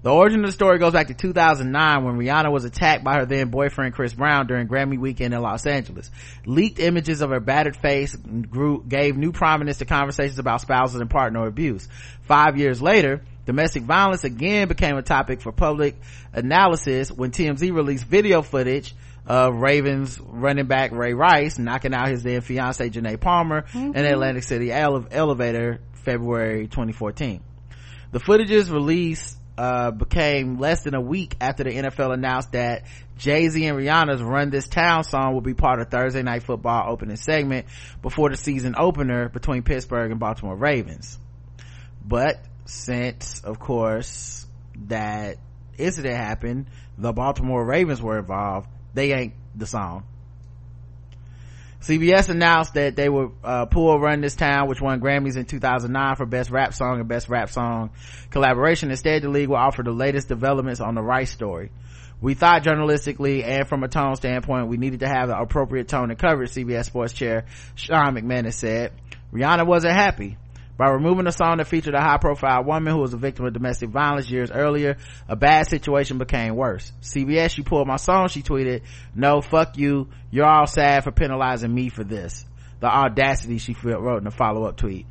[0.00, 3.26] the origin of the story goes back to 2009 when Rihanna was attacked by her
[3.26, 6.08] then boyfriend Chris Brown during Grammy weekend in Los Angeles.
[6.46, 11.10] Leaked images of her battered face grew, gave new prominence to conversations about spousal and
[11.10, 11.88] partner abuse.
[12.22, 15.96] Five years later, domestic violence again became a topic for public
[16.32, 18.94] analysis when TMZ released video footage
[19.28, 24.42] of Ravens running back Ray Rice knocking out his then fiance Janay Palmer in Atlantic
[24.42, 27.42] City ele- elevator February 2014.
[28.10, 32.84] The footage's release uh, became less than a week after the NFL announced that
[33.18, 37.16] Jay-Z and Rihanna's Run This Town song will be part of Thursday Night Football opening
[37.16, 37.66] segment
[38.00, 41.18] before the season opener between Pittsburgh and Baltimore Ravens.
[42.02, 44.46] But since, of course,
[44.86, 45.36] that
[45.76, 46.66] incident happened,
[46.96, 48.68] the Baltimore Ravens were involved,
[48.98, 50.04] they ain't the song.
[51.80, 56.16] CBS announced that they would uh, pull Run This Town, which won Grammys in 2009
[56.16, 57.90] for Best Rap Song and Best Rap Song
[58.30, 58.90] collaboration.
[58.90, 61.70] Instead, the league will offer the latest developments on the Rice story.
[62.20, 66.10] We thought journalistically and from a tone standpoint, we needed to have the appropriate tone
[66.10, 67.46] and coverage, CBS Sports Chair
[67.76, 68.92] Sean McManus said.
[69.32, 70.36] Rihanna wasn't happy.
[70.78, 73.52] By removing a song that featured a high profile woman who was a victim of
[73.52, 74.96] domestic violence years earlier,
[75.28, 76.92] a bad situation became worse.
[77.02, 81.74] CBS, you pulled my song, she tweeted, no, fuck you, you're all sad for penalizing
[81.74, 82.46] me for this.
[82.78, 85.06] The audacity she wrote in a follow-up tweet.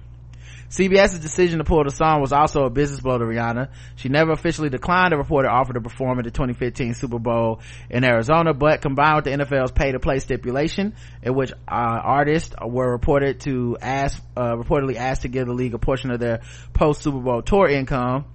[0.69, 3.69] CBS's decision to pull the song was also a business blow to Rihanna.
[3.95, 8.03] She never officially declined a reporter offer to perform at the 2015 Super Bowl in
[8.03, 10.93] Arizona, but combined with the NFL's pay to play stipulation,
[11.23, 15.73] in which uh, artists were reported to ask, uh, reportedly asked to give the league
[15.73, 16.41] a portion of their
[16.73, 18.25] post Super Bowl tour income,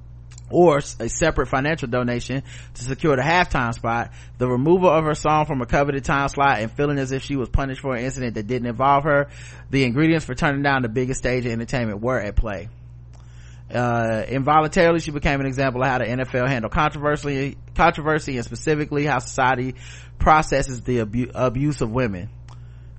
[0.52, 2.42] or a separate financial donation
[2.74, 4.12] to secure the halftime spot.
[4.38, 7.36] The removal of her song from a coveted time slot and feeling as if she
[7.36, 9.28] was punished for an incident that didn't involve her,
[9.70, 12.68] the ingredients for turning down the biggest stage of entertainment were at play.
[13.72, 19.06] Uh, involuntarily, she became an example of how the NFL handle controversy, controversy and specifically
[19.06, 19.76] how society
[20.18, 22.28] processes the abu- abuse of women.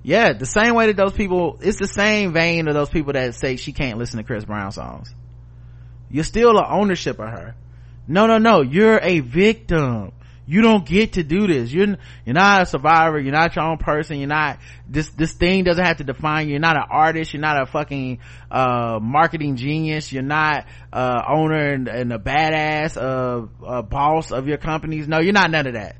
[0.02, 3.34] Yeah, the same way that those people, it's the same vein of those people that
[3.36, 5.14] say she can't listen to Chris Brown songs
[6.14, 7.56] you're still an ownership of her.
[8.06, 8.60] No no no.
[8.60, 10.12] You're a victim.
[10.46, 11.72] You don't get to do this.
[11.72, 13.18] You're you're not a survivor.
[13.18, 14.18] You're not your own person.
[14.18, 16.52] You're not this this thing doesn't have to define you.
[16.52, 17.34] You're not an artist.
[17.34, 20.12] You're not a fucking uh marketing genius.
[20.12, 25.08] You're not uh owner and, and a badass uh, uh boss of your companies.
[25.08, 25.96] No you're not none of that.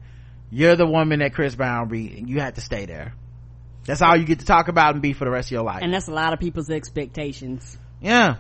[0.49, 3.15] You're the woman that chris brown be and you have to stay there.
[3.85, 5.81] That's all you get to talk about and be for the rest of your life.
[5.83, 7.77] And that's a lot of people's expectations.
[8.01, 8.37] yeah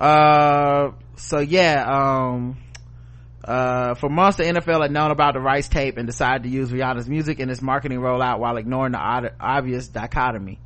[0.00, 2.56] uh so yeah um
[3.44, 6.70] uh for months the nfl had known about the rice tape and decided to use
[6.70, 10.58] rihanna's music in its marketing rollout while ignoring the odd, obvious dichotomy.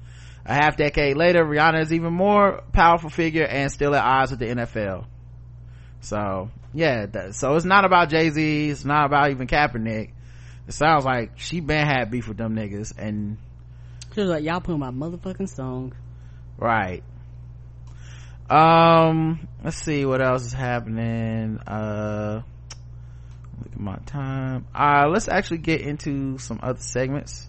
[0.47, 4.39] A half decade later rihanna is even more powerful figure and still at odds with
[4.41, 5.07] the nfl
[6.01, 10.11] so yeah that, so it's not about jay-z it's not about even kaepernick.
[10.67, 13.37] It sounds like she been had beef with them niggas and
[14.15, 15.93] She was like, y'all put my motherfucking song.
[16.57, 17.03] right
[18.51, 21.59] um let's see what else is happening.
[21.67, 22.43] Uh
[23.59, 24.67] look at my time.
[24.75, 27.49] Uh let's actually get into some other segments.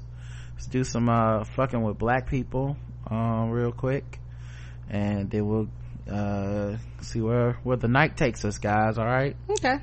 [0.53, 2.77] Let's do some uh fucking with black people
[3.09, 4.19] um real quick.
[4.89, 5.67] And then we'll
[6.09, 9.35] uh see where where the night takes us guys all right?
[9.49, 9.79] Okay.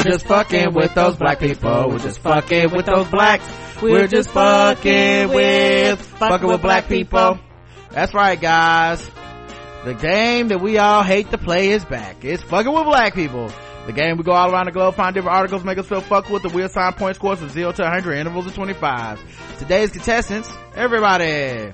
[0.00, 1.90] We're just fucking with those black people.
[1.90, 3.46] We're just fucking with those blacks.
[3.82, 7.38] We're just fucking with, fucking with black people.
[7.90, 9.10] That's right, guys.
[9.84, 12.24] The game that we all hate to play is back.
[12.24, 13.52] It's fucking with black people.
[13.84, 16.30] The game we go all around the globe, find different articles, make us feel fucked
[16.30, 19.20] with, the weird sign point scores from 0 to 100, intervals of 25.
[19.58, 21.72] Today's contestants, everybody.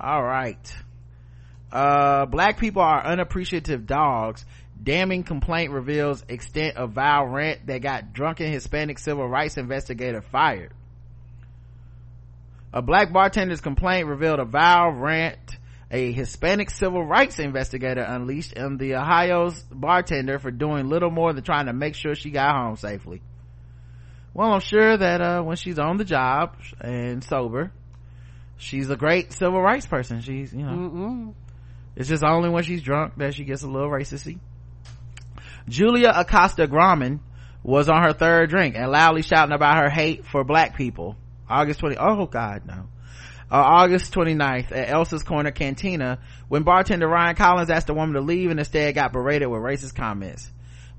[0.00, 0.76] Alright.
[1.72, 4.44] Uh, black people are unappreciative dogs.
[4.84, 10.72] Damning complaint reveals extent of vile rant that got drunken Hispanic civil rights investigator fired.
[12.72, 15.38] A black bartender's complaint revealed a vile rant
[15.90, 21.44] a Hispanic civil rights investigator unleashed on the Ohio's bartender for doing little more than
[21.44, 23.22] trying to make sure she got home safely.
[24.34, 27.70] Well, I'm sure that, uh, when she's on the job and sober,
[28.56, 30.20] she's a great civil rights person.
[30.20, 31.34] She's, you know, Mm-mm.
[31.94, 34.40] it's just only when she's drunk that she gets a little racisty.
[35.68, 37.20] Julia Acosta Grauman
[37.62, 41.16] was on her third drink and loudly shouting about her hate for black people.
[41.48, 42.88] August 20, oh god, no.
[43.50, 48.20] Uh, August 29th at Elsa's Corner Cantina when bartender Ryan Collins asked the woman to
[48.20, 50.50] leave and instead got berated with racist comments.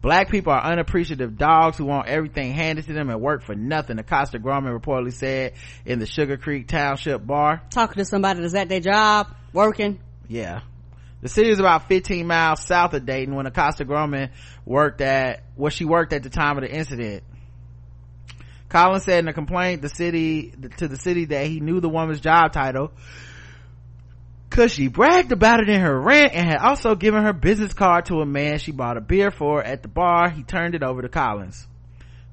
[0.01, 3.97] Black people are unappreciative dogs who want everything handed to them and work for nothing,
[3.97, 5.53] Acosta Grauman reportedly said
[5.83, 7.63] in the Sugar Creek Township bar.
[7.71, 9.99] Talking to somebody that's at their job, working.
[10.27, 10.61] Yeah.
[11.21, 14.29] The city is about 15 miles south of Dayton when Acosta Grauman
[14.65, 17.23] worked at, where she worked at the time of the incident.
[18.69, 22.19] Collins said in a complaint the city, to the city that he knew the woman's
[22.19, 22.91] job title
[24.55, 28.05] cause she bragged about it in her rant and had also given her business card
[28.05, 30.29] to a man she bought a beer for at the bar.
[30.29, 31.67] He turned it over to Collins.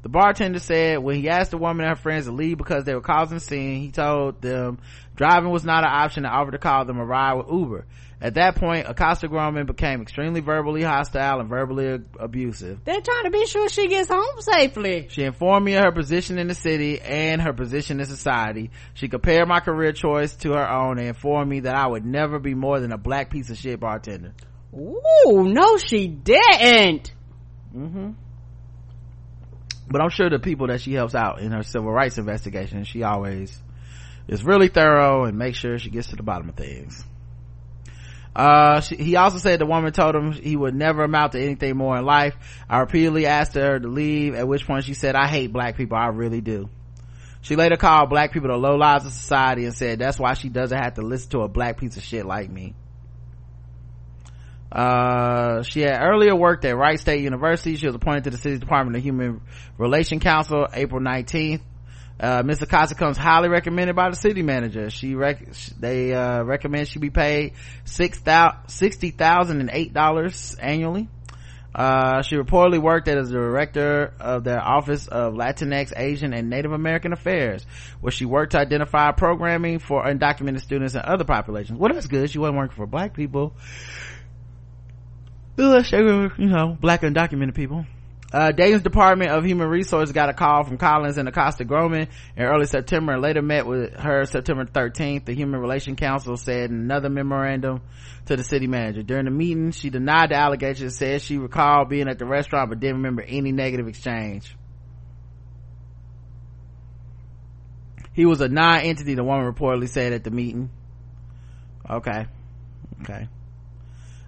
[0.02, 2.94] The bartender said when he asked the woman and her friends to leave because they
[2.94, 4.78] were causing a scene, he told them
[5.14, 7.86] driving was not an option and offered to call them a ride with Uber.
[8.20, 12.84] At that point, Acosta Grauman became extremely verbally hostile and verbally ab- abusive.
[12.84, 15.08] They're trying to be sure she gets home safely.
[15.10, 18.70] She informed me of her position in the city and her position in society.
[18.94, 22.38] She compared my career choice to her own and informed me that I would never
[22.38, 24.34] be more than a black piece of shit bartender.
[24.72, 27.12] Ooh, no she didn't.
[27.74, 28.10] Mm-hmm.
[29.92, 33.02] But I'm sure the people that she helps out in her civil rights investigation, she
[33.02, 33.62] always
[34.26, 37.04] is really thorough and makes sure she gets to the bottom of things.
[38.34, 41.76] Uh, she, he also said the woman told him he would never amount to anything
[41.76, 42.34] more in life.
[42.70, 45.98] I repeatedly asked her to leave, at which point she said, I hate black people,
[45.98, 46.70] I really do.
[47.42, 50.48] She later called black people the low lives of society and said that's why she
[50.48, 52.74] doesn't have to listen to a black piece of shit like me.
[54.72, 57.76] Uh, she had earlier worked at Wright State University.
[57.76, 59.42] She was appointed to the city's Department of Human
[59.76, 61.60] Relation Council April 19th.
[62.18, 62.62] Uh, Ms.
[62.62, 64.88] Acosta comes highly recommended by the city manager.
[64.90, 67.54] She rec- they, uh, recommend she be paid
[67.84, 71.08] six thousand sixty thousand and eight dollars annually.
[71.74, 76.72] Uh, she reportedly worked as the director of their Office of Latinx, Asian, and Native
[76.72, 77.64] American Affairs,
[78.00, 81.78] where she worked to identify programming for undocumented students and other populations.
[81.78, 82.30] Well, that's good.
[82.30, 83.54] She wasn't working for black people.
[86.38, 87.84] You know, black undocumented people.
[88.32, 92.42] Uh, Dayton's Department of Human Resources got a call from Collins and Acosta Grauman in
[92.42, 95.26] early September and later met with her September 13th.
[95.26, 97.82] The Human Relations Council said in another memorandum
[98.26, 99.02] to the city manager.
[99.02, 102.80] During the meeting, she denied the allegations, said she recalled being at the restaurant but
[102.80, 104.56] didn't remember any negative exchange.
[108.14, 110.70] He was a non-entity, the woman reportedly said at the meeting.
[111.88, 112.26] Okay.
[113.02, 113.28] Okay.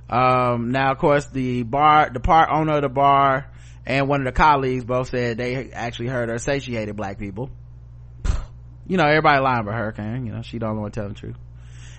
[0.09, 3.51] Um, now of course the bar, the part owner of the bar
[3.87, 7.19] and one of the colleagues both said they actually heard her say she hated black
[7.19, 7.51] people.
[8.87, 11.15] You know, everybody lying about her, can, you know, she don't want to tell the
[11.15, 11.37] truth.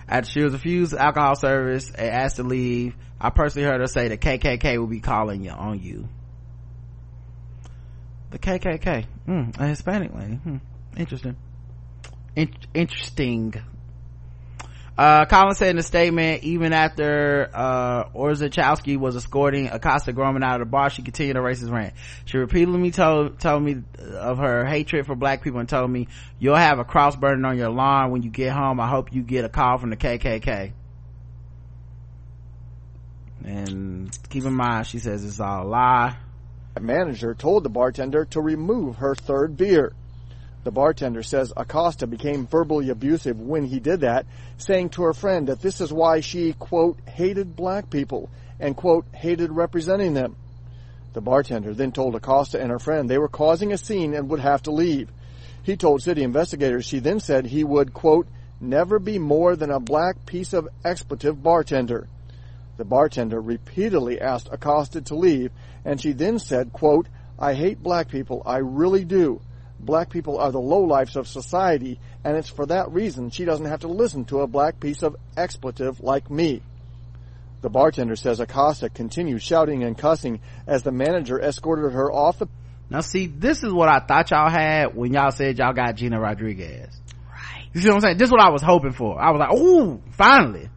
[0.06, 4.06] After she was refused alcohol service and asked to leave, I personally heard her say
[4.06, 6.08] the KKK will be calling you on you.
[8.30, 9.06] The KKK.
[9.24, 10.34] Hmm, a Hispanic lady.
[10.34, 10.58] Hmm,
[10.96, 11.36] interesting.
[12.36, 13.54] In- interesting.
[14.96, 20.62] Uh, Collins said in a statement, even after, uh, Orzechowski was escorting Acosta Grauman out
[20.62, 21.92] of the bar, she continued her racist rant.
[22.24, 23.82] She repeatedly told, told me
[24.14, 27.58] of her hatred for black people and told me, you'll have a cross burning on
[27.58, 28.80] your lawn when you get home.
[28.80, 30.72] I hope you get a call from the KKK.
[33.44, 36.16] And keep in mind, she says it's all a lie.
[36.80, 39.92] manager told the bartender to remove her third beer.
[40.66, 44.26] The bartender says Acosta became verbally abusive when he did that,
[44.58, 49.06] saying to her friend that this is why she, quote, hated black people and, quote,
[49.14, 50.34] hated representing them.
[51.12, 54.40] The bartender then told Acosta and her friend they were causing a scene and would
[54.40, 55.08] have to leave.
[55.62, 58.26] He told city investigators she then said he would, quote,
[58.60, 62.08] never be more than a black piece of expletive bartender.
[62.76, 65.52] The bartender repeatedly asked Acosta to leave,
[65.84, 67.06] and she then said, quote,
[67.38, 69.40] I hate black people, I really do.
[69.78, 73.80] Black people are the lowlifes of society, and it's for that reason she doesn't have
[73.80, 76.62] to listen to a black piece of expletive like me.
[77.62, 82.48] The bartender says Acosta continued shouting and cussing as the manager escorted her off the
[82.90, 86.20] Now see, this is what I thought y'all had when y'all said y'all got Gina
[86.20, 86.88] Rodriguez.
[87.28, 87.68] Right.
[87.72, 88.18] You see what I'm saying?
[88.18, 89.20] This is what I was hoping for.
[89.20, 90.68] I was like, ooh, finally.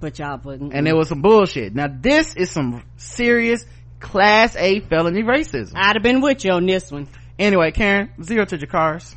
[0.00, 0.72] But y'all putting.
[0.72, 1.74] And there was some bullshit.
[1.74, 3.64] Now this is some serious
[3.98, 5.72] class A felony racism.
[5.74, 7.08] I'd have been with you on this one.
[7.38, 9.14] Anyway, Karen, zero to Jacars.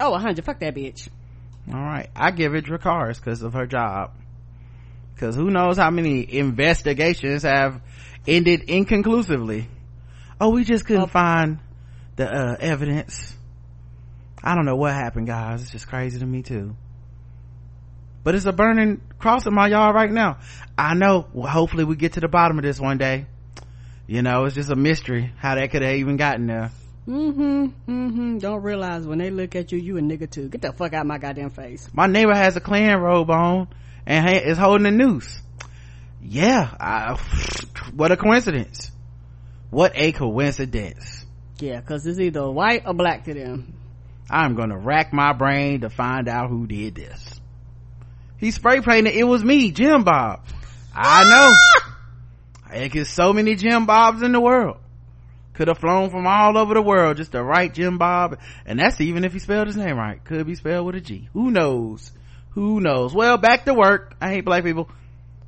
[0.00, 0.44] Oh, a hundred.
[0.44, 1.08] Fuck that bitch.
[1.72, 2.08] All right.
[2.14, 4.12] I give it Jacars because of her job.
[5.14, 7.80] Because who knows how many investigations have
[8.26, 9.68] ended inconclusively.
[10.40, 11.06] Oh, we just couldn't Oh.
[11.06, 11.58] find
[12.16, 13.34] the uh, evidence.
[14.42, 15.62] I don't know what happened, guys.
[15.62, 16.76] It's just crazy to me too.
[18.24, 20.38] But it's a burning cross in my yard right now.
[20.76, 21.26] I know.
[21.32, 23.26] Well, hopefully we get to the bottom of this one day.
[24.06, 26.70] You know, it's just a mystery how that could have even gotten there.
[27.08, 27.66] Mm-hmm.
[27.88, 28.38] Mm-hmm.
[28.38, 30.48] Don't realize when they look at you, you a nigga too.
[30.48, 31.88] Get the fuck out my goddamn face.
[31.92, 33.68] my neighbor has a Klan robe on
[34.06, 35.40] and is holding a noose.
[36.22, 37.18] Yeah, I,
[37.94, 38.90] what a coincidence.
[39.70, 41.26] What a coincidence.
[41.58, 43.74] Yeah, cause it's either white or black to them.
[44.30, 47.40] I'm gonna rack my brain to find out who did this.
[48.38, 50.40] He spray painted, it was me, Jim Bob.
[50.94, 51.83] I know.
[52.74, 54.78] I get so many Jim Bobs in the world.
[55.54, 58.38] Could have flown from all over the world just to write Jim Bob.
[58.66, 60.22] And that's even if he spelled his name right.
[60.24, 61.28] Could be spelled with a G.
[61.32, 62.10] Who knows?
[62.50, 63.14] Who knows?
[63.14, 64.14] Well, back to work.
[64.20, 64.90] I hate black people.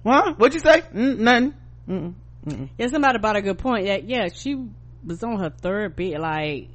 [0.04, 0.38] What?
[0.38, 0.82] What'd you say?
[0.82, 1.54] Mm, nothing.
[1.88, 2.14] Mm-mm.
[2.46, 2.68] Mm-mm.
[2.78, 3.86] Yeah, somebody brought a good point.
[3.86, 4.68] Yeah, yeah, she
[5.04, 6.18] was on her third beat.
[6.20, 6.68] Like,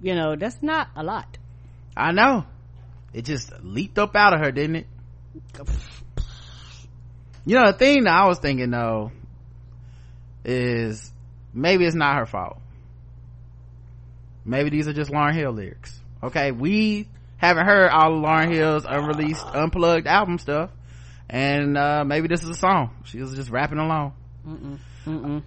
[0.00, 1.38] you know, that's not a lot.
[1.96, 2.44] I know.
[3.12, 4.86] It just leaped up out of her, didn't it?
[7.44, 9.10] You know, the thing that I was thinking though
[10.44, 11.12] is
[11.52, 12.58] maybe it's not her fault.
[14.44, 16.00] Maybe these are just Lauryn Hill lyrics.
[16.22, 20.70] Okay, we haven't heard all of Lauryn Hill's unreleased, unplugged album stuff,
[21.28, 22.90] and uh, maybe this is a song.
[23.04, 24.14] She was just rapping along.
[24.46, 24.78] Mm-mm.
[25.06, 25.42] Mm-mm.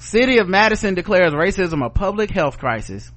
[0.00, 3.10] City of Madison declares racism a public health crisis.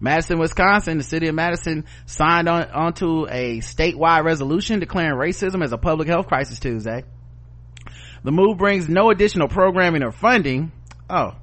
[0.00, 5.72] Madison, Wisconsin, the city of Madison signed on onto a statewide resolution declaring racism as
[5.72, 7.04] a public health crisis Tuesday.
[8.24, 10.72] The move brings no additional programming or funding.
[11.08, 11.34] Oh,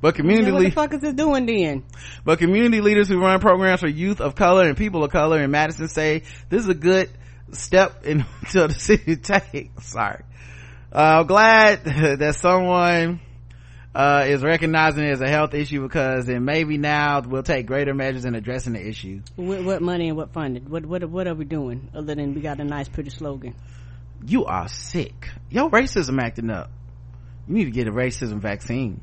[0.00, 1.84] but community Yeah, what the fuck is it doing then?
[2.24, 5.50] but community leaders who run programs for youth of color and people of color in
[5.50, 7.08] Madison say this is a good
[7.52, 9.70] step into the city take.
[9.80, 10.22] Sorry.
[10.92, 11.84] Uh, I'm glad
[12.18, 13.20] that someone
[13.94, 17.94] uh, is recognizing it as a health issue because then maybe now we'll take greater
[17.94, 19.20] measures in addressing the issue.
[19.36, 20.68] What, what money and what funding?
[20.68, 23.54] What what what are we doing other than we got a nice pretty slogan?
[24.26, 25.30] You are sick.
[25.50, 26.70] Your racism acting up.
[27.46, 29.00] You need to get a racism vaccine.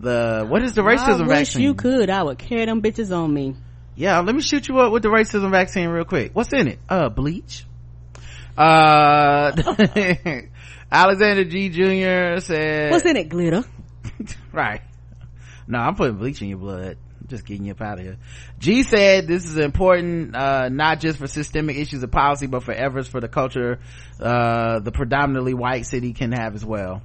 [0.00, 1.62] The what is the racism I wish vaccine?
[1.62, 2.10] you could.
[2.10, 3.56] I would carry them bitches on me.
[3.94, 6.32] Yeah, let me shoot you up with the racism vaccine real quick.
[6.34, 6.78] What's in it?
[6.88, 7.64] Uh, bleach.
[8.56, 9.52] Uh,
[10.92, 12.40] Alexander Gee Jr.
[12.40, 13.28] said, What's in it?
[13.28, 13.64] Glitter.
[14.52, 14.82] right.
[15.66, 16.98] No, I'm putting bleach in your blood.
[17.28, 18.16] Just getting you up out of here.
[18.58, 22.72] Gee said this is important, uh, not just for systemic issues of policy, but for
[22.72, 23.80] efforts for the culture,
[24.20, 27.02] uh, the predominantly white city can have as well.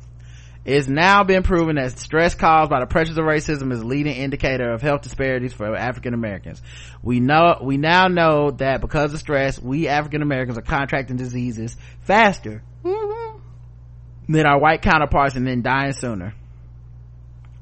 [0.64, 4.16] It's now been proven that stress caused by the pressures of racism is a leading
[4.16, 6.62] indicator of health disparities for African Americans.
[7.02, 11.76] We know, we now know that because of stress, we African Americans are contracting diseases
[12.02, 16.36] faster than our white counterparts and then dying sooner.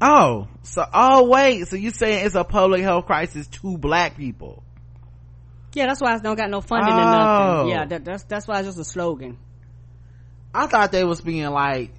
[0.02, 4.64] Oh, so, oh wait, so you saying it's a public health crisis to black people?
[5.74, 7.04] Yeah, that's why I don't got no funding or Oh.
[7.04, 7.70] nothing.
[7.70, 9.38] Yeah, that, that's that's why it's just a slogan.
[10.54, 11.92] I thought they was being like,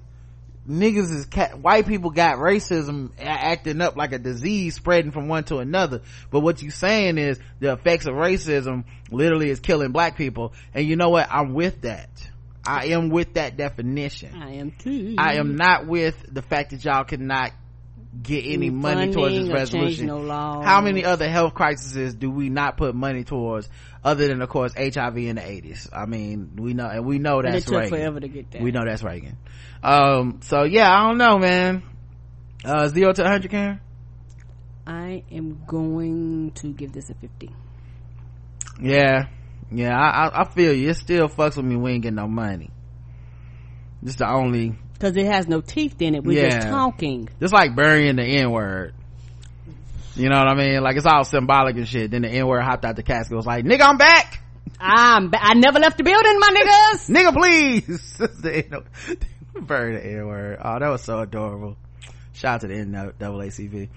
[0.67, 5.43] niggas is ca- white people got racism acting up like a disease spreading from one
[5.45, 6.01] to another.
[6.31, 10.53] But what you saying is the effects of racism literally is killing black people.
[10.73, 11.27] And you know what?
[11.31, 12.09] I'm with that.
[12.65, 14.35] I am with that definition.
[14.35, 15.15] I am too.
[15.17, 17.51] I am not with the fact that y'all cannot
[18.21, 20.07] get any money towards this resolution.
[20.07, 20.61] no.
[20.61, 23.69] How many other health crises do we not put money towards
[24.03, 25.89] other than of course HIV in the 80s?
[25.93, 27.89] I mean, we know, and we know And it that's took Reagan.
[27.89, 28.61] forever to get that.
[28.61, 29.37] We know that's Reagan.
[29.83, 31.83] Um, so yeah, I don't know, man.
[32.65, 33.79] uh zero to 100 karen
[34.85, 37.49] I am going to give this a 50.
[38.81, 39.27] yeah
[39.71, 42.27] yeah I, I i feel you it still fucks with me we ain't getting no
[42.27, 42.69] money
[44.01, 46.23] this the only Cause it has no teeth in it.
[46.23, 47.27] We're just talking.
[47.39, 48.93] just like burying the n-word
[50.15, 52.83] you know what i mean like it's all symbolic and shit then the n-word hopped
[52.83, 54.43] out the casket was like nigga i'm back
[54.79, 57.09] I'm, ba- I never left the building, my niggas.
[57.15, 58.65] nigga please The
[59.55, 61.77] N- bury the n-word oh that was so adorable
[62.33, 63.89] shout out to the NAACP.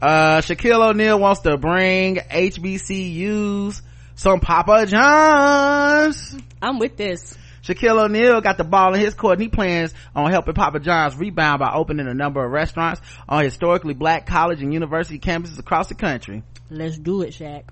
[0.00, 3.82] Uh, Shaquille O'Neal wants to bring HBCUs
[4.16, 6.36] some Papa John's.
[6.62, 7.36] I'm with this.
[7.64, 11.16] Shaquille O'Neal got the ball in his court and he plans on helping Papa John's
[11.16, 15.88] rebound by opening a number of restaurants on historically black college and university campuses across
[15.88, 16.42] the country.
[16.70, 17.64] Let's do it, Shaq.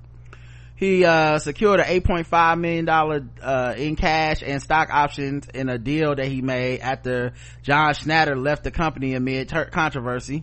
[0.76, 6.14] He uh, secured an $8.5 million uh, in cash and stock options in a deal
[6.14, 10.42] that he made after John Schnatter left the company amid ter- controversy.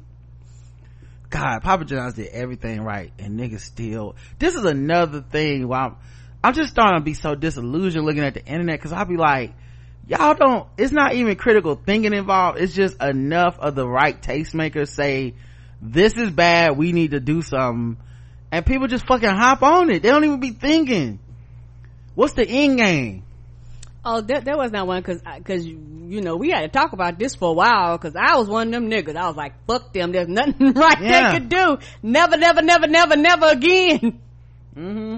[1.30, 4.16] God, Papa John's did everything right and niggas still.
[4.38, 5.98] This is another thing where I'm,
[6.44, 9.54] I'm just starting to be so disillusioned looking at the internet because I'll be like,
[10.08, 12.60] y'all don't, it's not even critical thinking involved.
[12.60, 15.36] It's just enough of the right tastemakers say,
[15.82, 17.98] this is bad, we need to do something
[18.52, 20.02] and people just fucking hop on it.
[20.02, 21.20] They don't even be thinking.
[22.16, 23.24] What's the end game?
[24.04, 26.94] Oh, there, there was not one cause, uh, cause, you know, we had to talk
[26.94, 29.16] about this for a while cause I was one of them niggas.
[29.16, 30.12] I was like, fuck them.
[30.12, 31.32] There's nothing right Yeah.
[31.32, 31.78] they could do.
[32.02, 34.20] Never, never, never, never, never again.
[34.76, 35.18] Mm-hmm.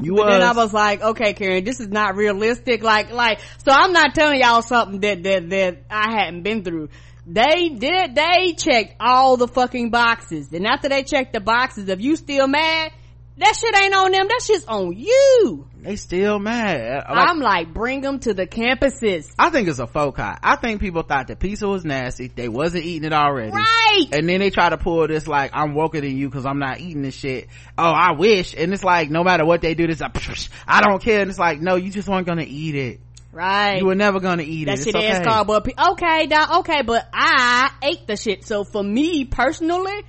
[0.00, 2.82] You But then I was, was like, okay, Karen, this is not realistic.
[2.82, 6.88] Like, like, so I'm not telling y'all something that, that, that I hadn't been through.
[7.26, 10.52] They did, they checked all the fucking boxes.
[10.52, 12.92] And after they checked the boxes, if you still mad,
[13.38, 14.26] that shit ain't on them.
[14.28, 15.66] That shit's on you.
[15.80, 17.04] they still mad.
[17.08, 19.32] Like, I'm like, bring them to the campuses.
[19.38, 20.38] I think it's a faux pas.
[20.42, 22.28] I think people thought the pizza was nasty.
[22.28, 23.52] They wasn't eating it already.
[23.52, 24.06] Right.
[24.12, 26.80] And then they try to pull this like, I'm woker than you cause I'm not
[26.80, 27.48] eating this shit.
[27.76, 28.54] Oh, I wish.
[28.56, 30.16] And it's like, no matter what they do, this, like,
[30.66, 31.20] I don't care.
[31.20, 33.00] And it's like, no, you just weren't gonna eat it.
[33.30, 33.78] Right.
[33.78, 34.84] You were never gonna eat that it.
[34.84, 35.24] shit it's ass okay.
[35.24, 35.64] cardboard.
[35.64, 36.58] Pe- okay, dog.
[36.60, 38.44] Okay, but I ate the shit.
[38.44, 40.02] So for me personally,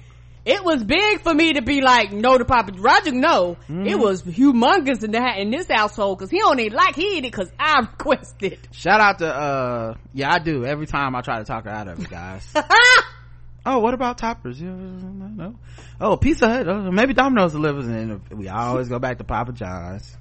[0.45, 3.11] it was big for me to be like no to Papa Roger.
[3.11, 3.85] No, Mm-hmm.
[3.87, 7.25] it was humongous in that in this household because he don't eat like he eat
[7.25, 8.59] it because I requested.
[8.71, 10.65] Shout out to, uh, yeah, I do.
[10.65, 12.51] Every time I try to talk her out of it, guys.
[13.65, 14.59] oh, what about toppers?
[14.61, 15.55] Yeah, no.
[16.01, 16.67] Oh, Pizza Hut.
[16.67, 20.15] Oh, maybe Domino's delivers, and we always go back to Papa John's.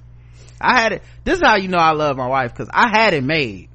[0.60, 1.02] I had it.
[1.24, 3.68] This is how you know I love my wife because I had it made.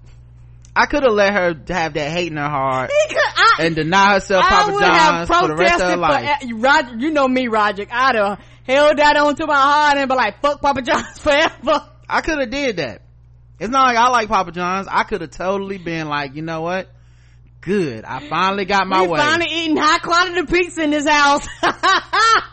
[0.75, 4.43] I could have let her have that hate in her heart I, and deny herself
[4.45, 6.39] Papa John's for the rest of her protested life.
[6.41, 6.97] for eh, Roger.
[6.97, 7.85] You know me, Roger.
[7.91, 12.21] I'd have held that onto my heart and be like, "Fuck Papa John's forever." I
[12.21, 13.01] could have did that.
[13.59, 14.87] It's not like I like Papa John's.
[14.89, 16.89] I could have totally been like, you know what?
[17.61, 18.03] Good.
[18.03, 19.19] I finally got my we way.
[19.19, 21.47] finally eating high quality pizza in this house.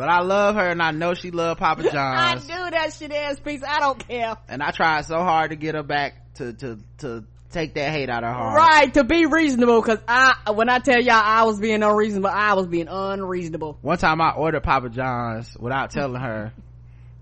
[0.00, 1.94] but I love her and I know she love Papa John's.
[1.94, 3.70] I do that shit ass pizza.
[3.70, 4.34] I don't care.
[4.48, 8.08] and I tried so hard to get her back to to to take that hate
[8.08, 8.56] out of her heart.
[8.56, 12.54] Right, to be reasonable, cause I, when I tell y'all I was being unreasonable, I
[12.54, 13.76] was being unreasonable.
[13.82, 16.54] One time I ordered Papa John's without telling her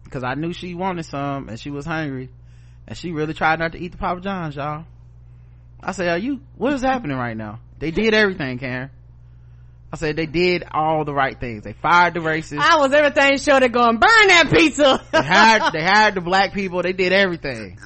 [0.04, 2.28] because I knew she wanted some and she was hungry,
[2.86, 4.84] and she really tried not to eat the Papa John's, y'all.
[5.80, 6.42] I said, "Are you?
[6.56, 7.58] What is happening right now?
[7.80, 8.90] They did everything, Karen."
[9.90, 11.64] I said they did all the right things.
[11.64, 12.58] They fired the racists.
[12.60, 15.02] I was everything sure to go and burn that pizza.
[15.12, 16.82] They hired they hired the black people.
[16.82, 17.78] They did everything.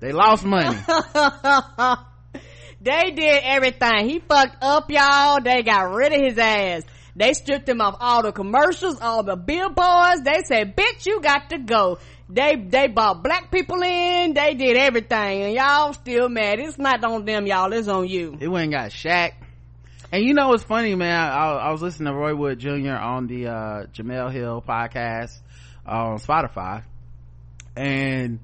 [0.00, 0.76] They lost money.
[2.82, 4.08] they did everything.
[4.08, 5.40] He fucked up, y'all.
[5.40, 6.82] They got rid of his ass.
[7.16, 10.20] They stripped him off all the commercials, all the billboards.
[10.22, 11.98] They said, bitch, you got to go.
[12.28, 14.34] They, they brought black people in.
[14.34, 16.58] They did everything and y'all still mad.
[16.58, 17.72] It's not on them, y'all.
[17.72, 18.36] It's on you.
[18.38, 19.32] It went and got Shaq.
[20.16, 21.30] And you know what's funny, man?
[21.30, 22.92] I, I was listening to Roy Wood Jr.
[22.92, 25.38] on the uh, Jemele Hill podcast
[25.84, 26.84] on Spotify,
[27.76, 28.40] and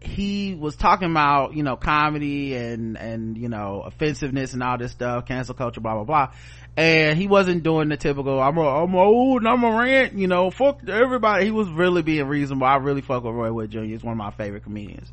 [0.00, 4.90] he was talking about you know comedy and and you know offensiveness and all this
[4.90, 6.34] stuff, cancel culture, blah blah blah.
[6.76, 10.26] And he wasn't doing the typical I'm a, I'm old and I'm a rant, you
[10.26, 11.44] know, fuck everybody.
[11.44, 12.66] He was really being reasonable.
[12.66, 13.82] I really fuck with Roy Wood Jr.
[13.82, 15.12] He's one of my favorite comedians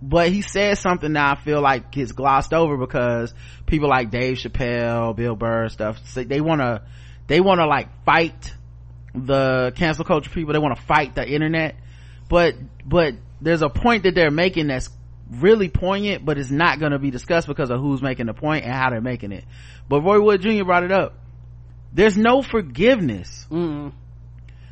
[0.00, 3.34] but he said something that I feel like gets glossed over because
[3.66, 6.82] people like Dave Chappelle, Bill Burr, stuff, they want to,
[7.26, 8.54] they want to like fight
[9.14, 10.52] the cancel culture people.
[10.52, 11.76] They want to fight the internet,
[12.28, 12.54] but,
[12.84, 14.88] but there's a point that they're making that's
[15.30, 18.64] really poignant, but it's not going to be discussed because of who's making the point
[18.64, 19.44] and how they're making it.
[19.88, 20.64] But Roy Wood Jr.
[20.64, 21.14] brought it up.
[21.92, 23.46] There's no forgiveness.
[23.50, 23.92] Mm.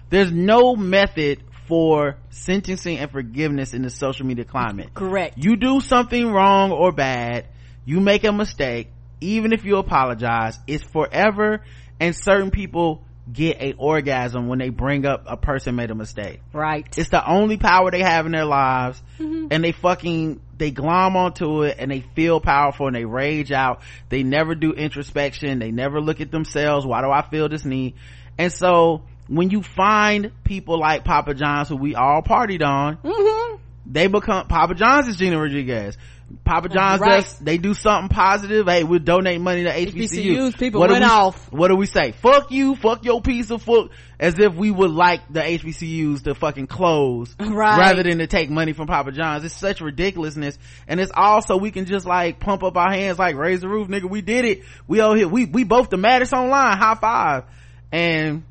[0.09, 4.95] There's no method for sentencing and forgiveness in the social media climate.
[4.95, 5.35] Correct.
[5.37, 7.47] you do something wrong or bad
[7.85, 8.89] you make a mistake
[9.21, 11.63] even if you apologize it's forever
[12.01, 13.03] and certain people
[13.33, 16.41] get a orgasm when they bring up a person made a mistake.
[16.53, 16.87] Right.
[16.97, 19.47] It's the only power they have in their lives Mm-hmm.
[19.51, 23.81] and they fucking they glom onto it and they feel powerful and they rage out.
[24.11, 25.59] They never do introspection.
[25.59, 26.87] They never look at themselves.
[26.87, 27.95] Why do i feel this need?
[28.39, 33.57] And so when you find people like papa john's who we all partied on mm-hmm.
[33.87, 35.97] they become papa john's is gina rodriguez.
[36.45, 37.23] Papa john's Right.
[37.23, 38.67] does they do something positive.
[38.67, 41.53] Hey we'll donate money to hbcu HBCUs, people What went we- off.
[41.53, 42.11] what do we say?
[42.11, 42.75] Fuck you.
[42.75, 47.33] Fuck your piece of fuck as if we would like the hbcus to fucking close.
[47.39, 47.79] Right.
[47.79, 49.45] rather than to take money from papa john's.
[49.45, 50.59] It's such ridiculousness.
[50.89, 53.87] And it's also we can just like pump up our hands like raise the roof
[53.87, 54.11] nigga.
[54.11, 54.63] We did it.
[54.89, 55.29] We all here.
[55.29, 56.77] We we both the maddest online.
[56.77, 57.45] High five.
[57.93, 58.43] And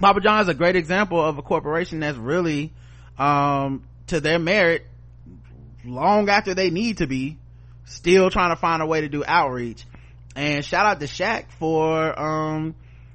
[0.00, 2.72] papa john's is a great example of a corporation that's really
[3.18, 4.86] um to their merit
[5.84, 7.38] long after they need to be
[7.90, 9.84] still trying to find a way to do outreach.
[10.36, 12.74] And shout out to Shaq for um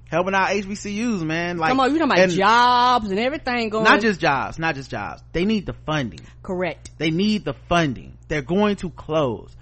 [0.09, 1.57] helping out HBCUs man.
[1.57, 4.75] Like come on you talking about and jobs and everything going not just jobs not
[4.75, 5.23] just jobs.
[5.31, 6.21] They need the funding.
[6.43, 6.91] Correct.
[6.97, 8.17] They need the funding.
[8.27, 9.55] They're going to close.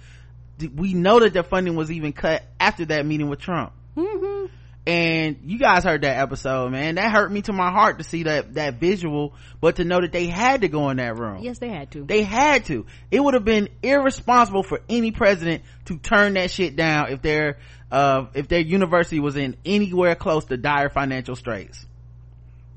[0.74, 3.72] We know that their funding was even cut after that meeting with Trump.
[3.96, 4.46] Mm-hmm.
[4.86, 8.24] And you guys heard that episode man that hurt me to my heart to see
[8.24, 11.58] that that visual but to know that they had to go in that room yes
[11.58, 12.86] they had to they had to.
[13.10, 17.58] It would have been irresponsible for any president to turn that shit down if their
[17.90, 21.84] uh if their university was in anywhere close to dire financial straits.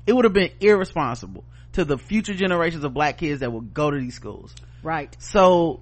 [0.06, 3.90] It would have been irresponsible to the future generations of black kids that would go
[3.90, 4.54] to these schools.
[4.82, 5.80] right So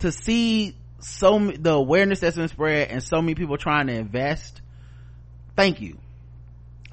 [0.00, 4.62] to see so the awareness that's been spread and so many people trying to invest,
[5.56, 5.98] thank you.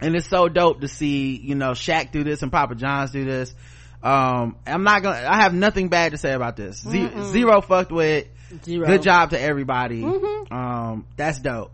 [0.02, 3.24] And it's so dope to see, you know, Shaq do this and Papa John's do
[3.24, 3.54] this.
[4.02, 6.78] Um, I'm not gonna, I have nothing bad to say about this.
[6.82, 8.28] Ze- zero fucked with.
[8.64, 8.88] Zero.
[8.88, 10.02] Good job to everybody.
[10.02, 10.52] Mhm.
[10.52, 11.72] Um, that's dope.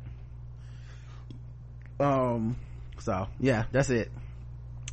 [1.99, 2.57] Um,
[2.99, 4.11] so yeah, that's it.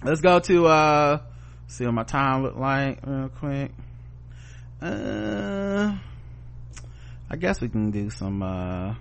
[0.03, 1.19] Let's go to, uh,
[1.66, 3.73] see what my time look like real quick.
[4.81, 5.97] Uh,
[7.31, 8.95] I guess we can do some, uh,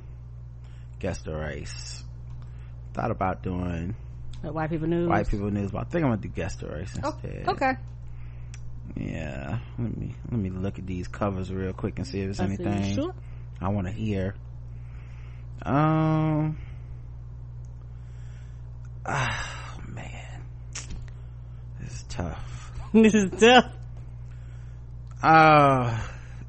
[1.00, 2.03] guess the race.
[2.94, 3.96] Thought about doing
[4.46, 6.68] Uh, white people news white people news, but I think I'm gonna do guess the
[6.68, 7.48] race Oh, instead.
[7.50, 7.74] okay
[8.96, 9.60] Yeah.
[9.80, 12.46] Let me, let me look at these covers real quick and see if there's I
[12.46, 13.14] anything sure
[13.62, 14.36] I want to hear.
[15.64, 16.58] Um.
[19.06, 20.42] Ah, man.
[21.80, 22.72] This is tough.
[22.94, 23.72] this is tough
[25.22, 25.98] Uh,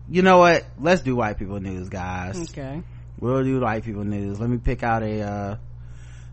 [0.09, 0.65] you know what?
[0.81, 2.37] Let's do white people news, guys.
[2.51, 2.83] okay
[3.21, 4.41] We'll do white people news.
[4.41, 5.57] Let me pick out a, uh,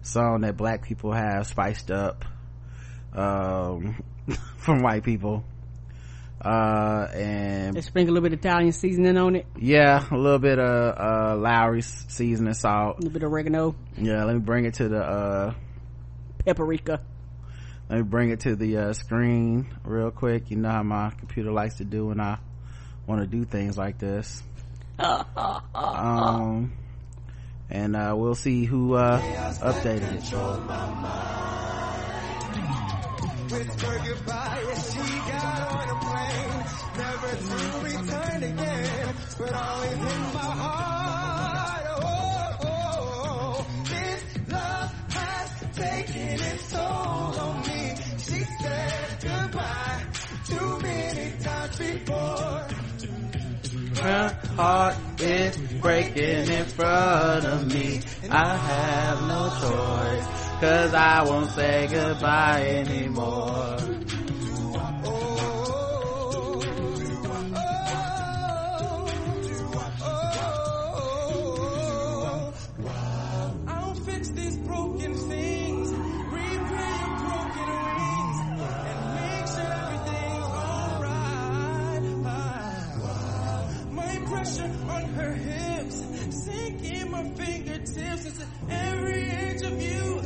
[0.01, 2.25] song that black people have spiced up,
[3.13, 4.03] um,
[4.57, 5.43] from white people.
[6.43, 10.39] Uh, and They sprinkle a little bit of Italian seasoning on it, yeah, a little
[10.39, 12.95] bit of, uh, Lawry's seasoning salt.
[12.97, 15.53] a little bit of oregano, Yeah, let me bring it to the, uh,
[16.43, 16.99] paprika.
[17.89, 21.51] let me bring it to the uh, screen real quick you know how my computer
[21.51, 22.39] likes to do when i
[23.05, 24.41] want to do things like this
[25.75, 26.73] um
[27.71, 29.19] and uh, we'll see who uh,
[29.61, 30.21] updated
[54.01, 58.01] Her heart is breaking in front of me.
[58.31, 60.27] I have no choice,
[60.59, 64.00] cause I won't say goodbye anymore.
[87.35, 88.25] Fingertips.
[88.25, 90.20] Into every inch of you,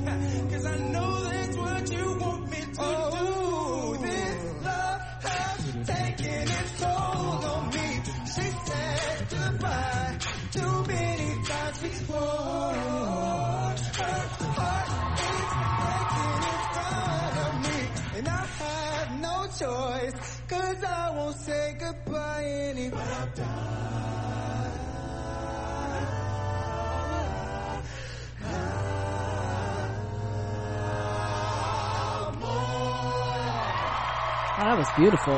[34.76, 35.36] that was beautiful.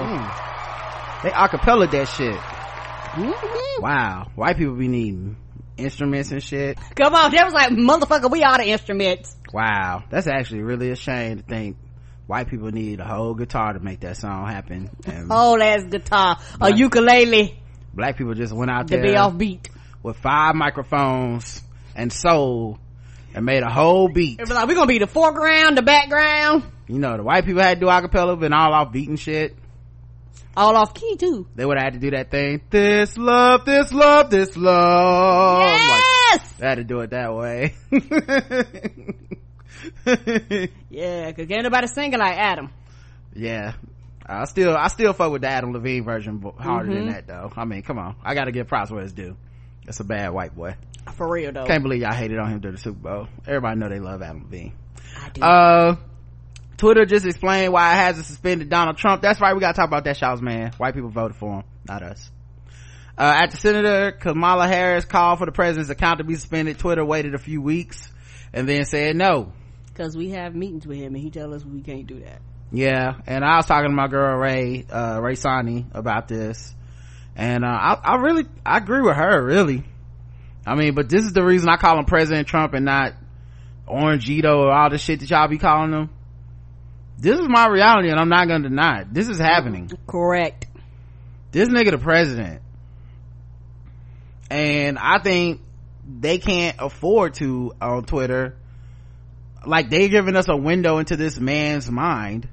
[1.23, 2.35] They acapella that shit.
[2.35, 3.81] Mhm.
[3.81, 4.27] Wow.
[4.35, 5.37] White people be needing
[5.77, 6.77] instruments and shit.
[6.95, 9.35] Come on, that was like, motherfucker, we are the instruments.
[9.53, 10.03] Wow.
[10.09, 11.77] That's actually really a shame to think
[12.25, 14.89] white people need a whole guitar to make that song happen.
[15.05, 17.59] And Whole ass guitar, a ukulele
[17.93, 19.69] black people just went out to there To be off beat.
[20.03, 21.61] with five microphones
[21.95, 22.79] and soul
[23.37, 24.39] and made a whole beat.
[24.39, 27.61] It was like, we're gonna be the foreground, the background, You know, the white people
[27.61, 29.55] had to do acapella, been all off beat and shit.
[30.55, 31.45] all off key too.
[31.55, 32.61] They would have had to do that thing.
[32.71, 35.69] This love, this love, this love.
[35.69, 36.01] Like,
[36.33, 36.51] Yes!
[36.57, 37.75] they had to do it that way.
[40.89, 42.69] Yeah, cause ain't nobody singing like Adam.
[43.35, 43.73] yeah.
[44.29, 47.05] I still, I still fuck with the Adam Levine version harder Mm-hmm.
[47.05, 47.49] than that though.
[47.55, 48.15] I mean, come on.
[48.23, 49.37] I gotta give props where it's due.
[49.87, 50.75] That's a bad white boy.
[51.15, 51.65] For real though.
[51.65, 53.27] Can't believe y'all hated on him during the Super Bowl.
[53.47, 54.73] Everybody know they love Adam Levine.
[55.17, 55.41] I do.
[55.41, 55.95] Uh,
[56.75, 59.21] Twitter just explained why it hasn't suspended Donald Trump.
[59.21, 59.55] That's right.
[59.55, 60.73] We gotta talk about that Shaw's man.
[60.77, 62.29] White people voted for him, not us.
[63.17, 67.33] Uh, after Senator Kamala Harris called for the president's account to be suspended, Twitter waited
[67.33, 68.11] a few weeks
[68.53, 69.53] and then said no.
[69.95, 72.41] Cause we have meetings with him and he tell us we can't do that.
[72.71, 76.75] Yeah, and I was talking to my girl Ray, uh, Ray Sani about this,
[77.37, 79.41] and uh, I, I really, I agree with her.
[79.41, 79.83] Really,
[80.65, 83.13] I mean, but this is the reason I call him President Trump and not
[83.87, 86.09] Orangito or all the shit that y'all be calling him.
[87.19, 89.13] This is my reality, and I'm not gonna deny it.
[89.13, 89.89] This is happening.
[90.07, 90.65] Correct.
[91.51, 92.61] This nigga the president,
[94.49, 95.61] and I think
[96.05, 98.57] they can't afford to on Twitter.
[99.65, 102.47] Like they giving us a window into this man's mind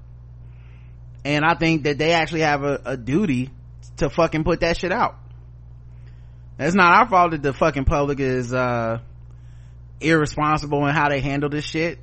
[1.24, 3.50] and I think that they actually have a, a duty
[3.98, 5.16] to fucking put that shit out.
[6.58, 9.00] It's not our fault that the fucking public is, uh,
[10.00, 11.98] irresponsible in how they handle this shit.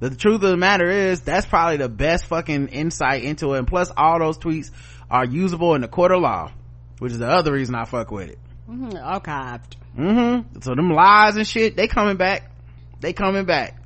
[0.00, 3.58] But the truth of the matter is, that's probably the best fucking insight into it.
[3.58, 4.70] And plus, all those tweets
[5.10, 6.52] are usable in the court of law,
[6.98, 8.38] which is the other reason I fuck with it.
[8.68, 8.90] Mm-hmm.
[8.90, 9.72] Archived.
[9.98, 10.60] Mm-hmm.
[10.60, 12.50] So them lies and shit, they coming back.
[13.00, 13.80] They coming back.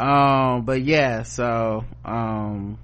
[0.00, 2.78] Um, but yeah, so, um,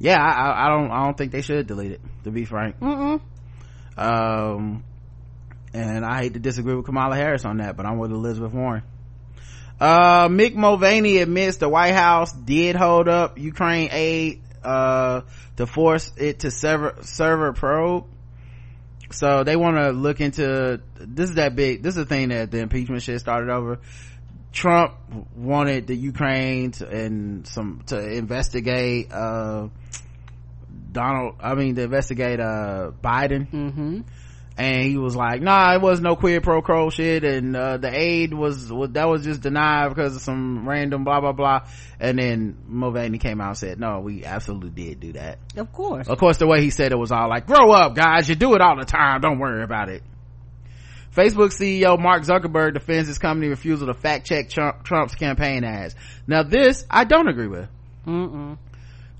[0.00, 2.80] yeah, I, I, I don't, I don't think they should delete it, to be frank.
[2.80, 3.20] Mm-mm.
[3.98, 4.82] Um,
[5.74, 8.82] and I hate to disagree with Kamala Harris on that, but I'm with Elizabeth Warren.
[9.78, 15.20] Uh, Mick Mulvaney admits the White House did hold up Ukraine aid, uh,
[15.56, 18.06] to force it to server, server probe.
[19.12, 22.50] So they want to look into, this is that big, this is the thing that
[22.50, 23.80] the impeachment shit started over.
[24.52, 24.94] Trump
[25.36, 29.68] wanted the Ukraine to, and some, to investigate, uh,
[30.92, 33.50] Donald, I mean, to investigate, uh, Biden.
[33.50, 34.00] Mm-hmm.
[34.58, 37.24] And he was like, nah, it was no quid pro quo shit.
[37.24, 41.20] And, uh, the aid was, was, that was just denied because of some random blah,
[41.20, 41.66] blah, blah.
[41.98, 45.38] And then Mulvaney came out and said, no, we absolutely did do that.
[45.56, 46.08] Of course.
[46.08, 48.28] Of course, the way he said it was all like, grow up, guys.
[48.28, 49.20] You do it all the time.
[49.22, 50.02] Don't worry about it.
[51.14, 55.94] Facebook CEO Mark Zuckerberg defends his company refusal to fact check Trump, Trump's campaign ads.
[56.26, 57.68] Now this, I don't agree with.
[58.06, 58.58] Mm-mm.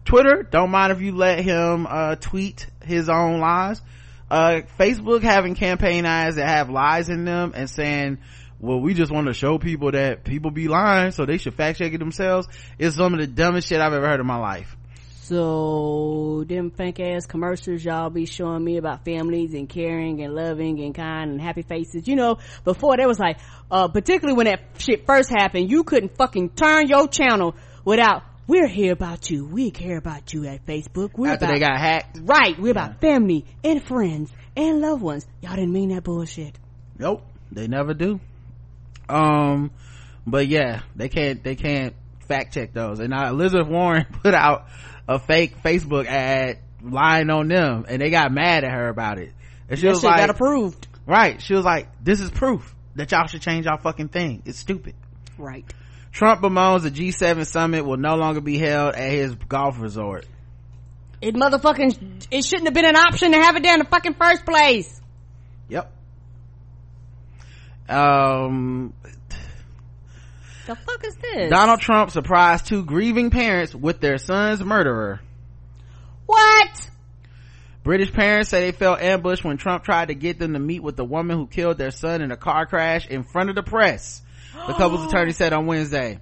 [0.04, 3.82] Twitter, don't mind if you let him, uh, tweet his own lies.
[4.30, 8.18] Uh, Facebook having campaign ads that have lies in them and saying,
[8.60, 11.78] well, we just want to show people that people be lying, so they should fact
[11.78, 12.46] check it themselves
[12.78, 14.76] is some of the dumbest shit I've ever heard in my life.
[15.30, 20.82] So them fake ass commercials y'all be showing me about families and caring and loving
[20.82, 22.08] and kind and happy faces.
[22.08, 23.38] You know, before there was like,
[23.70, 27.54] uh, particularly when that shit first happened, you couldn't fucking turn your channel
[27.84, 29.46] without, we're here about you.
[29.46, 31.10] We care about you at Facebook.
[31.16, 32.18] We're After about, they got hacked.
[32.24, 32.58] right.
[32.58, 35.28] We're about family and friends and loved ones.
[35.42, 36.58] Y'all didn't mean that bullshit.
[36.98, 38.18] Nope, they never do.
[39.08, 39.70] Um,
[40.26, 41.94] but yeah, they can't, they can't
[42.26, 42.98] fact check those.
[42.98, 44.66] And now Elizabeth Warren put out
[45.10, 49.32] a fake Facebook ad lying on them and they got mad at her about it.
[49.68, 50.86] And she That was shit like, got approved.
[51.04, 54.42] right, she was like, this is proof that y'all should change y'all fucking thing.
[54.46, 54.94] It's stupid.
[55.36, 55.64] Right.
[56.12, 60.26] Trump bemoans the G7 summit will no longer be held at his golf resort.
[61.20, 64.14] It motherfucking, it shouldn't have been an option to have it there in the fucking
[64.14, 65.00] first place.
[65.68, 65.92] Yep.
[67.88, 68.94] Um,
[70.70, 71.50] The fuck is this?
[71.50, 75.20] Donald Trump surprised two grieving parents with their son's murderer.
[76.26, 76.90] What?
[77.82, 80.94] British parents say they felt ambushed when Trump tried to get them to meet with
[80.94, 84.22] the woman who killed their son in a car crash in front of the press.
[84.68, 86.20] The couple's attorney said on Wednesday.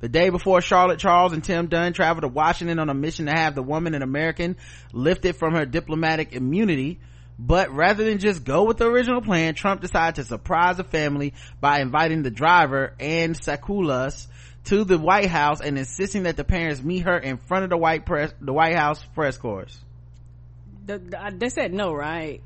[0.00, 3.32] The day before Charlotte Charles and Tim Dunn traveled to Washington on a mission to
[3.32, 4.56] have the woman, an American,
[4.92, 6.98] lifted from her diplomatic immunity.
[7.38, 11.34] But rather than just go with the original plan, Trump decided to surprise the family
[11.60, 14.26] by inviting the driver, Anne Sacoolas,
[14.64, 17.76] to the White House and insisting that the parents meet her in front of the
[17.76, 19.68] White press, the White House press corps.
[20.86, 22.42] The, the, they said no, right?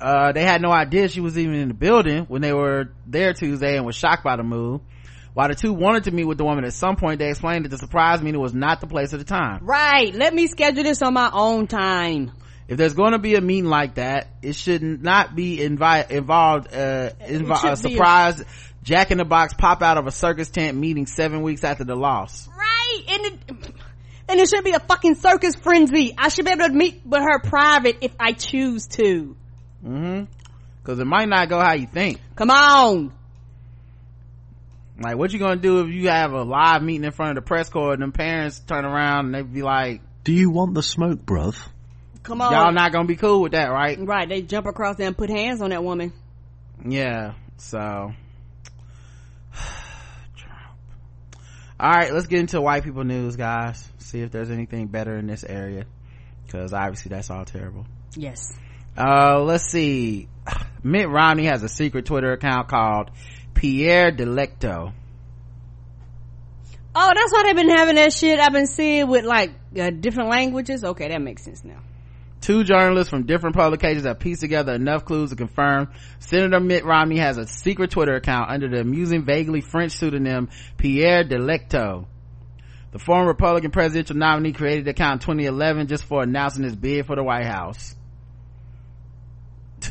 [0.00, 3.32] uh, they had no idea she was even in the building when they were there
[3.32, 4.80] tuesday and was shocked by the move
[5.34, 7.70] while the two wanted to meet with the woman at some point they explained that
[7.70, 10.14] the surprise meeting was not the place at the time Right.
[10.14, 12.32] Let me schedule this on my own time.
[12.68, 16.68] If there's going to be a meeting like that it should not be invite involved
[16.72, 18.44] uh, invo- a be a- surprise
[18.82, 21.96] jack in the box pop out of a circus tent meeting seven weeks after the
[21.96, 23.02] loss Right.
[23.08, 23.72] And it,
[24.30, 26.14] and it should be a fucking circus frenzy.
[26.16, 29.36] I should be able to meet with her private if I choose to.
[29.84, 30.24] mm-hmm
[30.82, 33.12] because it might not go how you think Come on.
[35.00, 37.46] like what you gonna do if you have a live meeting in front of the
[37.46, 40.82] press corps and them parents turn around and they be like Do you want the
[40.82, 41.56] smoke, bruv?
[42.28, 42.52] Come on.
[42.52, 44.28] y'all not gonna be cool with that right right.
[44.28, 46.12] They jump across there and put hands on that woman.
[46.86, 48.12] yeah so
[50.36, 50.76] Trump.
[51.80, 55.26] all right let's get into white people news guys see if there's anything better in
[55.26, 55.84] this area
[56.46, 58.52] because obviously that's all terrible Yes.
[58.96, 60.28] uh let's see
[60.82, 63.10] mitt romney has a secret twitter account called
[63.54, 64.92] pierre delecto
[67.00, 70.30] Oh, that's why they've been having that shit I've been seeing with like uh, different
[70.30, 70.82] languages.
[70.82, 71.78] Okay, that makes sense now.
[72.40, 75.90] Two journalists from different publications have pieced together enough clues to confirm
[76.20, 81.24] Senator Mitt Romney has a secret Twitter account under the amusing, vaguely French pseudonym Pierre
[81.24, 82.06] Delecto.
[82.90, 87.06] The former Republican presidential nominee created the account in 2011 just for announcing his bid
[87.06, 87.94] for the White House.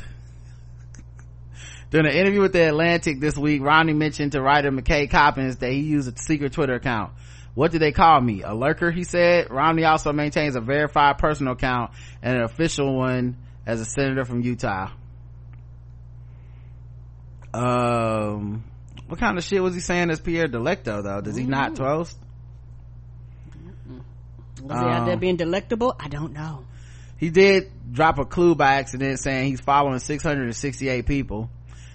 [1.91, 5.72] During an interview with the Atlantic this week, Romney mentioned to writer McKay Coppins that
[5.72, 7.11] he used a secret Twitter account.
[7.58, 8.44] What did they call me?
[8.44, 9.50] A lurker, he said.
[9.50, 11.90] Romney also maintains a verified personal account
[12.22, 13.36] and an official one
[13.66, 14.92] as a senator from Utah.
[17.52, 18.64] Um,
[19.08, 21.20] what kind of shit was he saying as Pierre Delecto though?
[21.20, 22.16] Does he not toast?
[24.62, 25.96] Was he out there Um, being delectable?
[26.00, 26.64] I don't know.
[27.18, 31.50] He did drop a clue by accident saying he's following 668 people.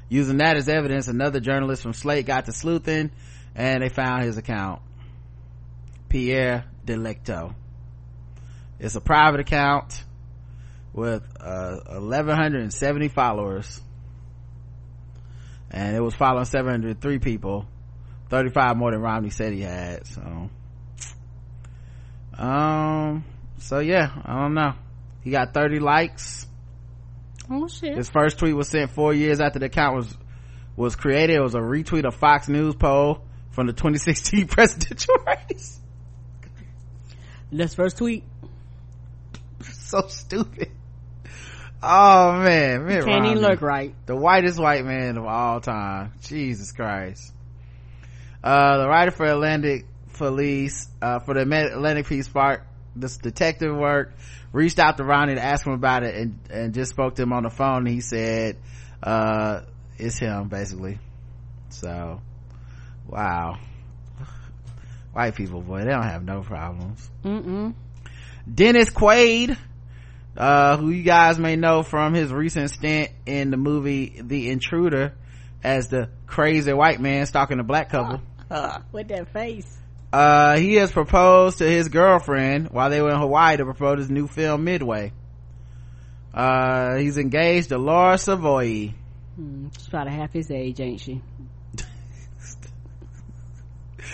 [0.09, 3.12] Using that as evidence, another journalist from Slate got to sleuthing
[3.55, 4.82] and they found his account.
[6.12, 7.55] Pierre Delecto.
[8.78, 10.05] It's a private account
[10.93, 13.80] with uh, 1170 followers.
[15.70, 17.66] And it was following 703 people.
[18.28, 20.51] 35 more than Romney said he had, so.
[22.36, 23.24] Um,
[23.56, 24.74] so yeah, I don't know.
[25.22, 26.47] He got 30 likes.
[27.48, 27.97] Oh shit.
[27.97, 30.16] His first tweet was sent four years after the account was
[30.76, 31.36] was created.
[31.36, 35.81] It was a retweet of Fox News poll from the 2016 presidential race.
[37.52, 38.24] Let's first tweet.
[39.62, 40.70] so stupid.
[41.82, 43.94] Oh man, Mitt Can't even look right.
[44.06, 46.12] the whitest white man of all time.
[46.22, 47.32] Jesus Christ.
[48.42, 49.84] Uh, the writer for Atlantic
[50.14, 52.64] Police, uh, for the Atlantic Police Spark,
[52.96, 54.12] this detective work,
[54.52, 57.32] reached out to Romney to ask him about it and, and just spoke to him
[57.32, 57.86] on the phone.
[57.86, 58.56] And he said,
[59.02, 59.60] uh,
[59.98, 60.98] it's him basically.
[61.70, 62.20] So,
[63.06, 63.58] wow.
[65.12, 67.10] White people, boy, they don't have no problems.
[67.24, 67.74] Mm-mm.
[68.52, 69.56] Dennis Quaid,
[70.36, 75.14] uh, who you guys may know from his recent stint in the movie The Intruder
[75.62, 78.20] as the crazy white man stalking a black couple.
[78.93, 79.78] With that face.
[80.12, 84.10] Uh, he has proposed to his girlfriend while they were in Hawaii to promote his
[84.10, 85.12] new film Midway.
[86.34, 88.94] Uh, he's engaged to Laura Savoie.
[89.36, 91.22] Hmm, she's about half his age, ain't she?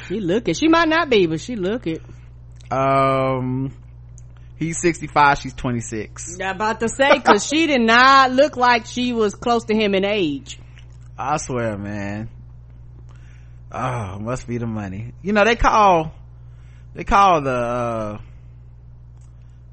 [0.06, 0.56] She look it.
[0.56, 2.02] She might not be, but she look it.
[2.70, 3.74] Um,
[4.56, 6.38] he's 65, she's 26.
[6.40, 9.94] I'm about to say, cause she did not look like she was close to him
[9.94, 10.58] in age.
[11.16, 12.28] I swear, man.
[13.72, 15.12] Oh, must be the money.
[15.22, 16.14] You know, they call,
[16.94, 18.18] they call the, uh,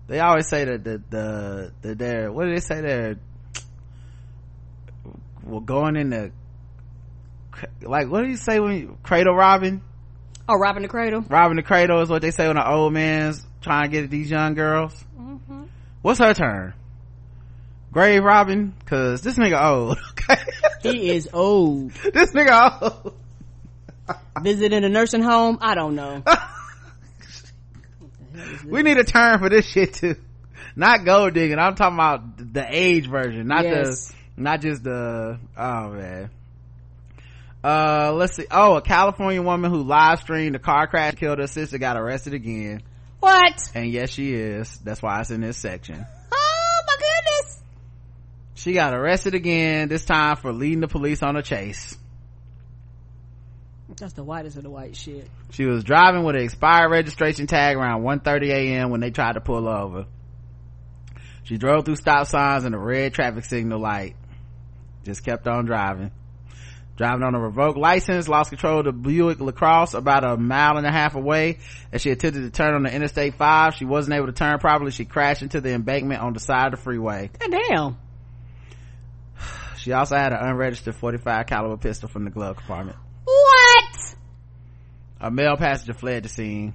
[0.07, 3.19] they always say that the, the, the, they're, what do they say they're,
[5.43, 6.31] well, going in the,
[7.81, 9.81] like, what do you say when you, cradle robbing?
[10.47, 11.21] Oh, robbing the cradle.
[11.21, 14.09] Robbing the cradle is what they say when an old man's trying to get at
[14.11, 14.93] these young girls.
[15.19, 15.63] Mm-hmm.
[16.01, 16.73] What's her turn?
[17.91, 18.75] Grave robbing?
[18.85, 19.97] Cause this nigga old.
[20.27, 20.41] Okay.
[20.81, 21.91] He is old.
[21.91, 23.13] this nigga old.
[24.41, 25.59] Visiting a nursing home.
[25.61, 26.23] I don't know.
[28.65, 30.15] we need a term for this shit too
[30.75, 34.09] not gold digging i'm talking about the age version not Yes.
[34.09, 36.29] the not just the oh man
[37.65, 41.47] uh let's see oh a california woman who live streamed a car crash killed her
[41.47, 42.81] sister got arrested again
[43.19, 43.59] What?
[43.73, 47.63] and yes she is that's why it's in this section Oh my goodness.
[48.53, 51.97] she got arrested again this time for leading the police on a chase
[53.97, 55.27] That's the whitest of the white shit.
[55.51, 58.89] She was driving with an expired registration tag around 1.30 a.m.
[58.89, 60.05] when they tried to pull over.
[61.43, 64.15] She drove through stop signs and a red traffic signal light.
[65.05, 66.11] Just kept on driving.
[66.97, 70.87] Driving on a revoked license, lost control of the Buick LaCrosse about a mile and
[70.87, 71.57] a half away.
[71.91, 74.91] As she attempted to turn on the Interstate 5, she wasn't able to turn properly.
[74.91, 77.29] She crashed into the embankment on the side of the freeway.
[77.37, 77.97] God damn.
[79.77, 82.97] She also had an unregistered 45 caliber pistol from the glove compartment.
[83.23, 84.15] What?
[85.19, 86.73] A male passenger fled the scene.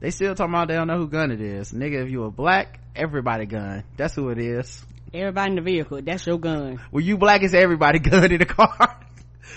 [0.00, 1.72] They still talking about they don't know who gun it is.
[1.72, 3.84] Nigga, if you a black, everybody gun.
[3.96, 4.84] That's who it is.
[5.16, 6.00] Everybody in the vehicle.
[6.02, 6.80] That's your gun.
[6.92, 9.00] Well, you black, it's everybody gun in the car.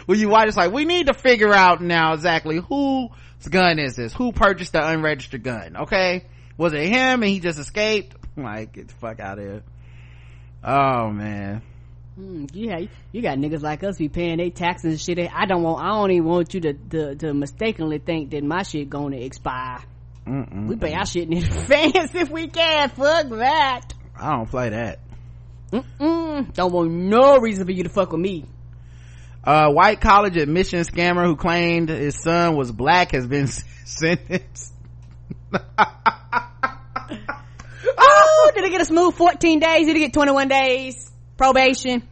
[0.07, 3.09] well, you white, it's like, we need to figure out now exactly whose
[3.49, 4.13] gun is this?
[4.13, 5.77] Who purchased the unregistered gun?
[5.77, 6.25] Okay?
[6.57, 8.15] Was it him and he just escaped?
[8.35, 9.63] Like, get the fuck out of here.
[10.63, 11.61] Oh man.
[12.15, 12.79] Hmm, yeah,
[13.13, 15.31] you got niggas like us be paying their taxes and shit.
[15.33, 15.81] I don't want.
[15.81, 19.79] I don't even want you to to, to mistakenly think that my shit gonna expire.
[20.27, 20.67] Mm-mm.
[20.67, 22.89] We pay our shit in advance if we can.
[22.89, 23.93] Fuck that.
[24.19, 24.99] I don't play that.
[25.71, 26.53] Mm-mm.
[26.53, 28.45] Don't want no reason for you to fuck with me.
[29.43, 33.47] Uh, white college admission scammer who claimed his son was black has been
[33.85, 34.73] sentenced.
[37.97, 39.87] oh, did he get a smooth 14 days?
[39.87, 41.11] Did he get 21 days?
[41.37, 42.07] Probation?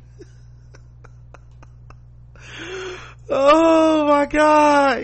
[3.30, 5.04] oh my god.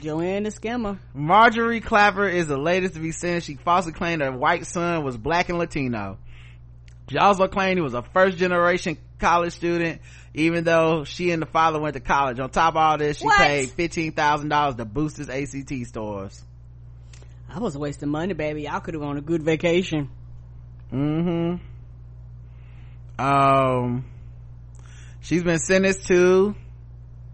[0.00, 0.98] Joanne the scammer.
[1.14, 3.46] Marjorie Klapper is the latest to be sentenced.
[3.46, 6.18] She falsely claimed her white son was black and Latino.
[7.08, 10.00] She also claimed he was a first generation college student,
[10.34, 12.40] even though she and the father went to college.
[12.40, 13.38] On top of all this, she What?
[13.38, 16.42] paid $15,000 to boost his ACT scores.
[17.48, 18.62] I was wasting money, baby.
[18.62, 20.10] Y'all could have gone on a good vacation.
[20.92, 21.56] Mm-hmm.
[23.18, 24.04] Um,
[25.20, 26.54] she's been sentenced to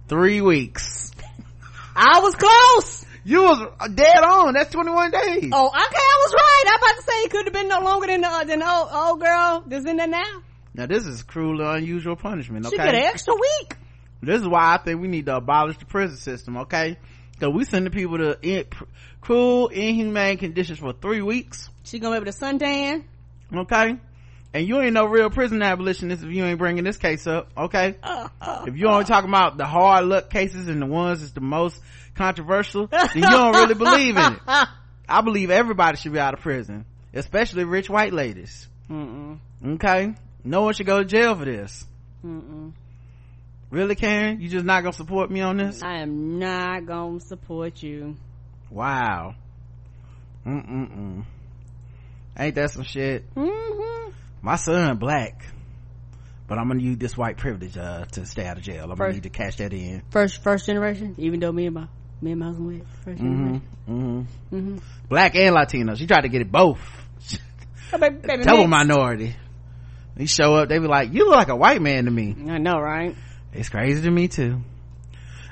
[0.09, 1.11] three weeks.
[1.97, 3.05] I was close.
[3.25, 3.59] You was
[3.95, 4.55] dead on.
[4.55, 5.51] That's 21 days.
[5.53, 6.65] Oh, okay, I was right.
[6.69, 8.89] I'm about to say it could have been no longer than the, than the old,
[8.93, 10.43] old girl that's in there now.
[10.75, 13.77] Now this is cruel and unusual punishment, She get an extra week.
[14.23, 16.97] This is why I think we need to abolish the prison system, okay?
[17.41, 18.85] Cause we sending people to in, pr-
[19.21, 23.05] cruel, inhumane conditions for three weeks, She gonna be able to suntan.
[23.55, 23.97] okay?
[24.55, 27.97] And you ain't no real prison abolitionist if you ain't bringing this case up, okay?
[28.03, 31.33] Uh, uh, if you only talking about the hard luck cases and the ones that's
[31.33, 31.81] the most
[32.15, 34.41] controversial, then you don't really believe in it.
[35.09, 38.69] I believe everybody should be out of prison, especially rich white ladies.
[38.91, 39.39] Mm-mm.
[39.65, 40.15] Okay?
[40.45, 41.85] No one should go to jail for this.
[42.25, 42.73] Mm-mm.
[43.71, 44.41] Really, Karen?
[44.41, 45.83] You just not gonna support me on this?
[45.83, 48.17] I am not gonna support you.
[48.71, 49.35] Wow.
[50.47, 51.25] Mm-mm-mm.
[52.39, 53.35] Ain't that some shit?
[53.35, 54.11] Mm-hmm.
[54.43, 55.47] My son black.
[56.49, 58.91] But I'm gonna use this white privilege, uh, to stay out of jail.
[58.91, 60.03] I'm gonna need to cash that in.
[60.11, 61.15] First, first generation.
[61.17, 61.87] Even though me and my
[62.23, 63.55] me and my husband went first Mm-hmm.
[63.93, 64.57] Mm-hmm.
[64.57, 64.79] Mm-hmm.
[65.09, 65.95] Black and Latino.
[65.97, 66.81] She tried to get it both.
[67.93, 68.71] Oh, baby, baby, Double mix.
[68.71, 69.37] minority.
[70.17, 72.35] He show up, they be like, you look like a white man to me.
[72.49, 73.15] I know, right?
[73.53, 74.61] It's crazy to me too.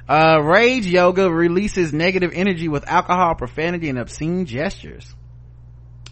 [0.08, 5.14] Uh, Rage Yoga releases negative energy with alcohol, profanity, and obscene gestures.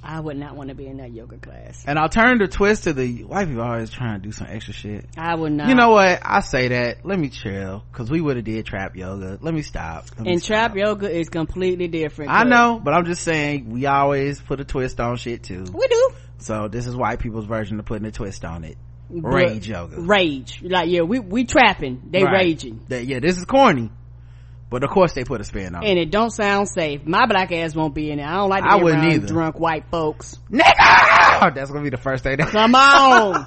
[0.02, 1.84] I would not want to be in that yoga class.
[1.86, 5.06] An alternative twist to the white people always trying to do some extra shit.
[5.16, 5.68] I would not.
[5.68, 6.20] You know what?
[6.22, 7.04] I say that.
[7.04, 7.84] Let me chill.
[7.92, 9.38] Cause we would have did trap yoga.
[9.40, 10.06] Let me stop.
[10.16, 10.72] Let me and stop.
[10.72, 12.30] trap yoga is completely different.
[12.30, 15.64] I know, but I'm just saying we always put a twist on shit too.
[15.72, 16.10] we do.
[16.38, 18.78] So this is white people's version of putting a twist on it.
[19.10, 20.00] But- Rage yoga.
[20.00, 20.60] Rage.
[20.62, 22.02] Like, yeah, we, we trapping.
[22.10, 22.32] They Right.
[22.44, 22.80] raging.
[22.88, 23.90] That- yeah, this is corny.
[24.70, 25.88] But of course they put a spin on it.
[25.88, 27.06] And it don't sound safe.
[27.06, 28.26] My black ass won't be in there.
[28.26, 29.26] I don't like to I be wouldn't around either.
[29.26, 30.36] drunk white folks.
[30.50, 31.54] Nigga!
[31.54, 32.36] That's gonna be the first thing.
[32.36, 33.46] That- Come on.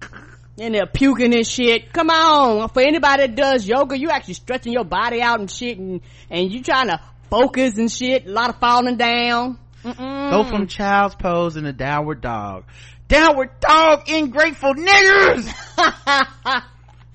[0.58, 1.92] and they're puking and shit.
[1.92, 2.68] Come on.
[2.70, 6.00] For anybody that does yoga, you actually stretching your body out and shit and,
[6.30, 8.26] and you trying to focus and shit.
[8.26, 9.58] A lot of falling down.
[9.84, 10.30] Mm-mm.
[10.30, 12.64] Go from child's pose in a downward dog.
[13.06, 15.48] Downward dog, ingrateful niggers!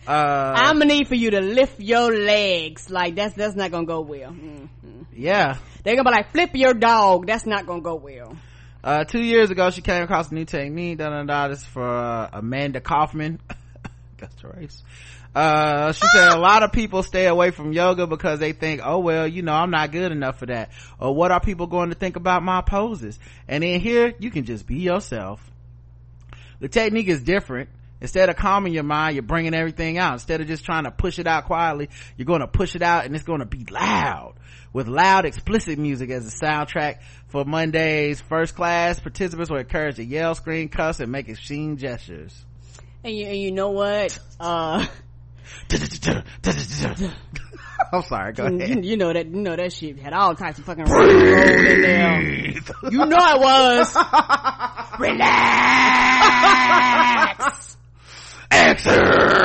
[0.07, 2.89] uh, I'm gonna need for you to lift your legs.
[2.89, 4.31] Like that's, that's not gonna go well.
[4.31, 4.69] Mm.
[5.15, 5.57] yeah.
[5.83, 7.27] They're gonna be like, flip your dog.
[7.27, 8.35] That's not gonna go well.
[8.83, 10.97] Uh, two years ago, she came across a new technique.
[10.97, 11.47] Da da da.
[11.47, 13.39] This is for uh, Amanda Kaufman.
[14.17, 14.83] That's the race.
[15.35, 18.99] Uh, she said a lot of people stay away from yoga because they think, oh
[18.99, 20.69] well, you know, I'm not good enough for that.
[20.99, 23.17] Or what are people going to think about my poses?
[23.47, 25.41] And in here, you can just be yourself.
[26.59, 27.69] The technique is different.
[28.03, 30.11] Instead of calming your mind, you're bringing everything out.
[30.11, 33.05] Instead of just trying to push it out quietly, you're going to push it out
[33.05, 34.33] and it's going to be loud.
[34.73, 36.97] With loud, explicit music as a soundtrack
[37.29, 42.43] for Monday's first class, participants were encouraged to yell, scream, cuss, and make obscene gestures.
[43.05, 44.19] And you, and you know what?
[44.37, 44.85] Uh,
[47.93, 48.83] I'm sorry, go you, ahead.
[48.83, 52.21] you know that, you know that shit had all types of fucking roll in there.
[52.21, 53.95] You know it was.
[54.99, 55.23] Relax.
[58.53, 59.43] Exhale.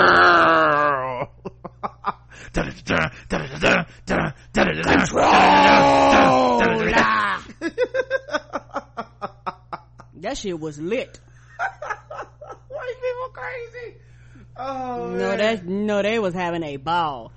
[10.21, 11.21] That shit was lit.
[12.69, 13.97] White people crazy.
[14.57, 17.33] Oh No, that no, they was having a ball.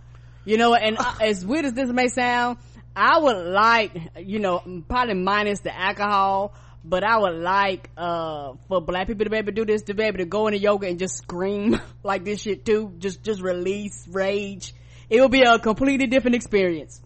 [0.46, 2.58] You know, and uh, as weird as this may sound,
[2.96, 8.82] I would like, you know, probably minus the alcohol, but I would like uh for
[8.82, 10.88] black people to be able to do this, to be able to go into yoga
[10.88, 14.74] and just scream like this shit too, just just release rage.
[15.10, 17.02] It would be a completely different experience.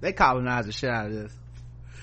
[0.00, 1.32] they colonized the shit out of this.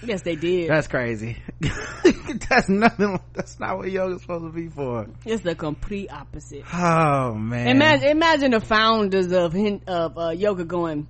[0.04, 0.70] Yes, they did.
[0.70, 1.38] That's crazy.
[2.50, 3.20] that's nothing.
[3.34, 5.08] That's not what yoga's supposed to be for.
[5.26, 6.64] It's the complete opposite.
[6.72, 7.68] Oh man.
[7.70, 9.56] Imagine, imagine the founders of
[9.88, 11.08] of uh, yoga going.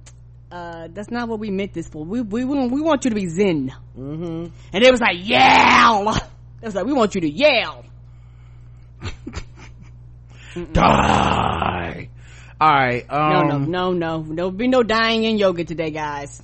[0.55, 2.05] Uh, that's not what we meant this for.
[2.05, 3.73] We we we, we want you to be zen.
[3.97, 4.53] Mm-hmm.
[4.71, 6.15] And it was like yell.
[6.61, 7.83] It was like we want you to yell.
[10.71, 12.09] die.
[12.61, 13.05] All right.
[13.11, 14.33] No, Um, no, no, no.
[14.33, 16.41] There'll be no dying in yoga today, guys.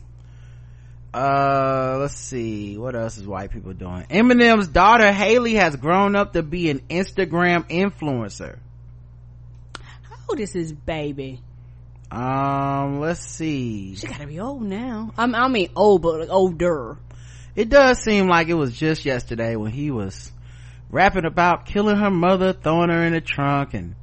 [1.14, 2.78] Uh, let's see.
[2.78, 4.04] What else is white people doing?
[4.10, 8.60] Eminem's daughter Hailie has grown up to be an Instagram influencer.
[9.80, 11.40] How old is this baby?
[12.12, 13.96] Um, let's see.
[13.96, 15.14] She gotta be old now.
[15.18, 16.98] I'm, I mean old, but like older.
[17.56, 20.32] It does seem like it was just yesterday when he was
[20.90, 23.96] rapping about killing her mother, throwing her in the trunk, and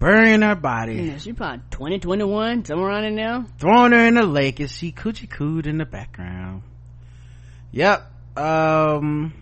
[0.00, 3.44] burying her body, Yeah, she probably 20, 21, somewhere around in there.
[3.58, 6.62] throwing her in the lake as she coochie cooed in the background.
[7.70, 8.10] Yep.
[8.36, 9.32] Um,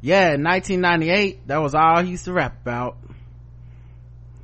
[0.00, 2.96] yeah, in 1998, that was all he used to rap about.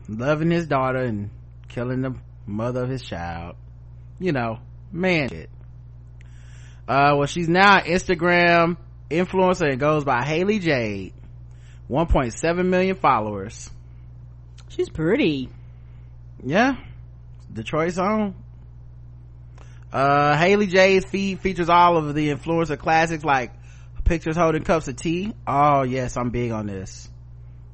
[0.08, 1.30] Loving his daughter and
[1.68, 2.14] killing the
[2.47, 3.56] mother of his child.
[4.18, 4.60] You know,
[4.93, 5.51] man shit.
[6.89, 8.77] Uh, well, she's now an Instagram
[9.10, 11.12] influencer and goes by Hailie Jade.
[11.90, 13.70] 1.7 million followers.
[14.68, 15.51] She's pretty.
[16.44, 16.77] Yeah.
[17.52, 18.35] Detroit's own.
[19.93, 23.52] Uh, Hailie J's feed features all of the influencer classics like
[24.05, 25.32] pictures holding cups of tea.
[25.47, 27.09] Oh yes, I'm big on this.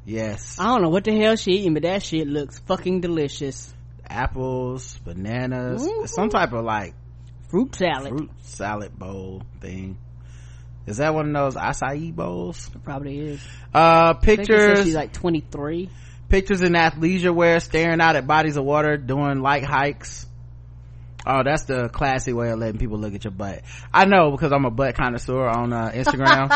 [0.05, 0.59] Yes.
[0.59, 3.73] I don't know what the hell she eating, but that shit looks fucking delicious.
[4.13, 6.09] Apples, bananas, Mhm.
[6.09, 6.95] some type of like
[7.49, 8.09] Fruit salad.
[8.09, 9.97] fruit salad bowl thing.
[10.87, 12.71] Is that one of those acai bowls?
[12.83, 13.47] Probably is.
[13.73, 15.89] Uh, pictures, she's like 23.
[16.29, 20.27] pictures in athleisure wear, staring out at bodies of water, doing light hikes.
[21.25, 23.63] Oh, that's the classy way of letting people look at your butt.
[23.95, 26.49] I know because I'm a butt connoisseur on uh, Instagram.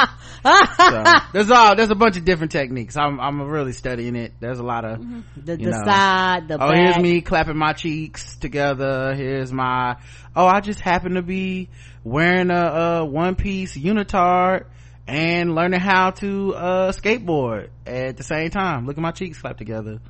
[0.77, 2.97] so there's all there's a bunch of different techniques.
[2.97, 4.33] I'm I'm really studying it.
[4.41, 4.99] There's a lot of
[5.37, 5.85] The, the know.
[5.85, 6.75] side, the oh back.
[6.77, 9.15] here's me clapping my cheeks together.
[9.15, 9.97] Here's my
[10.35, 11.69] oh I just happen to be
[12.03, 12.65] wearing a,
[13.01, 14.65] a one piece unitard
[15.07, 18.87] and learning how to uh skateboard at the same time.
[18.87, 20.01] Look at my cheeks clap together.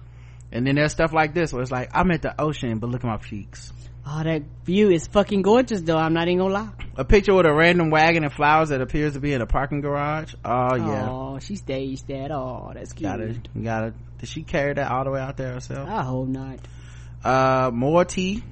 [0.51, 3.05] And then there's stuff like this where it's like I'm at the ocean but look
[3.05, 3.73] at my cheeks.
[4.09, 5.97] Oh, that view is fucking gorgeous though.
[5.97, 6.69] I'm not even gonna lie.
[6.97, 9.81] A picture with a random wagon and flowers that appears to be in a parking
[9.81, 10.33] garage.
[10.45, 11.09] Oh yeah.
[11.11, 12.31] Oh, she staged that.
[12.31, 13.11] Oh, that's cute.
[13.11, 15.89] Gotta, gotta, did she carry that all the way out there herself?
[15.89, 16.61] I hope not.
[17.25, 18.45] Uh, more tea.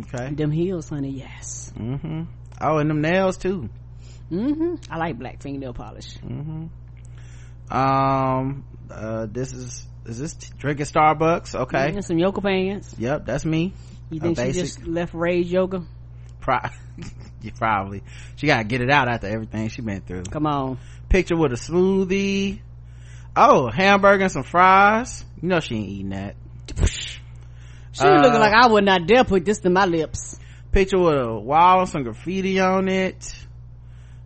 [0.00, 0.32] Okay.
[0.34, 1.72] Them heels, honey, yes.
[1.76, 2.22] hmm
[2.60, 3.68] Oh, and them nails too.
[4.28, 6.16] hmm I like black fingernail polish.
[6.18, 6.68] Mhm.
[7.70, 11.54] Um, uh, this is, is this drinking Starbucks?
[11.54, 11.88] Okay.
[11.94, 12.94] And some yoga pants.
[12.98, 13.72] Yep, that's me.
[14.10, 15.84] You think she just left rage yoga?
[16.40, 16.58] Pro-
[17.56, 18.02] probably.
[18.36, 20.24] She gotta get it out after everything she been through.
[20.24, 20.78] Come on.
[21.08, 22.60] Picture with a smoothie.
[23.36, 25.24] Oh, hamburger and some fries.
[25.40, 26.36] You know she ain't eating that.
[27.90, 30.38] She Uh, looking like I would not dare put this to my lips.
[30.72, 33.34] Picture with a wall and some graffiti on it.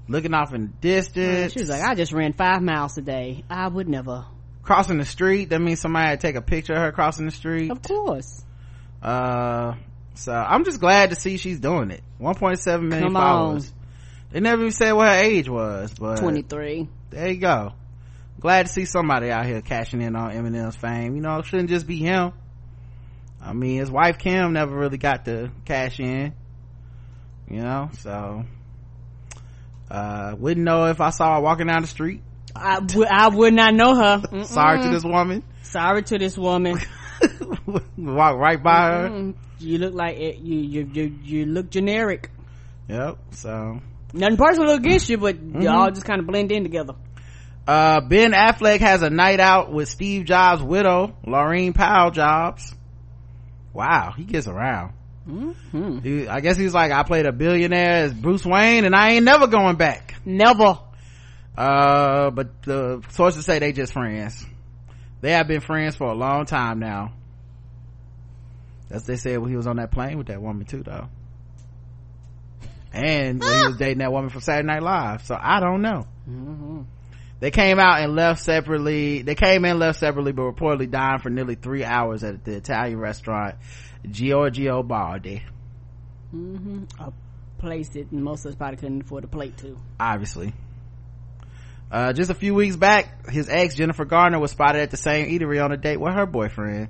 [0.08, 1.52] Looking off in the distance.
[1.52, 3.44] She was like, I just ran five miles today.
[3.48, 4.26] I would never.
[4.62, 5.50] crossing the street.
[5.50, 7.70] That means somebody had to take a picture of her crossing the street.
[7.70, 8.44] Of course.
[9.02, 9.74] Uh,
[10.14, 12.02] so I'm just glad to see she's doing it.
[12.20, 13.22] 1.7 million Come on.
[13.22, 13.72] followers.
[14.30, 16.88] They never even said what her age was, but 23.
[17.10, 17.72] there you go.
[18.40, 21.16] Glad to see somebody out here cashing in on Eminem's fame.
[21.16, 22.32] You know, it shouldn't just be him.
[23.40, 26.32] I mean, his wife Kim never really got to cash in.
[27.50, 28.44] You know, so
[29.90, 32.22] uh, wouldn't know if I saw her walking down the street.
[32.54, 34.18] I would, would not know her.
[34.18, 34.44] Mm-mm.
[34.46, 35.42] Sorry to this woman.
[35.62, 36.78] Sorry to this woman.
[37.96, 39.08] Walk right by her.
[39.08, 42.30] Mm, You look like it, you, you, you, you look generic.
[42.88, 43.18] Yep.
[43.32, 43.80] So
[44.12, 45.62] Nothing personal against you, but Mm-hmm.
[45.62, 46.94] y'all just kind of blend in together.
[47.66, 52.74] Uh, Ben Affleck has a night out with Steve Jobs' widow, Laurene Powell Jobs.
[53.72, 54.92] Wow, he gets around.
[55.28, 55.98] Mm-hmm.
[56.00, 59.24] He- I guess he's like, I played a billionaire as Bruce Wayne and I ain't
[59.24, 60.16] never going back.
[60.26, 60.78] Never.
[61.56, 64.44] Uh, but the sources say they just friends.
[65.22, 67.14] They have been friends for a long time now.
[68.90, 71.08] As they said when he was on that plane with that woman too, though.
[72.92, 75.24] And when he was dating that woman from Saturday Night Live.
[75.24, 76.06] So I don't know.
[77.40, 79.22] They came out and left separately.
[79.22, 82.98] They came in, left separately, but reportedly dined for nearly three hours at the Italian
[82.98, 83.54] restaurant
[84.08, 85.42] Giorgio Baldi.
[86.34, 86.84] Mm-hmm.
[87.00, 87.12] A
[87.58, 89.78] place that most of us probably couldn't afford a plate to.
[89.98, 90.52] obviously.
[91.92, 95.28] Uh, just a few weeks back, his ex, Jennifer Garner, was spotted at the same
[95.28, 96.88] eatery on a date with her boyfriend.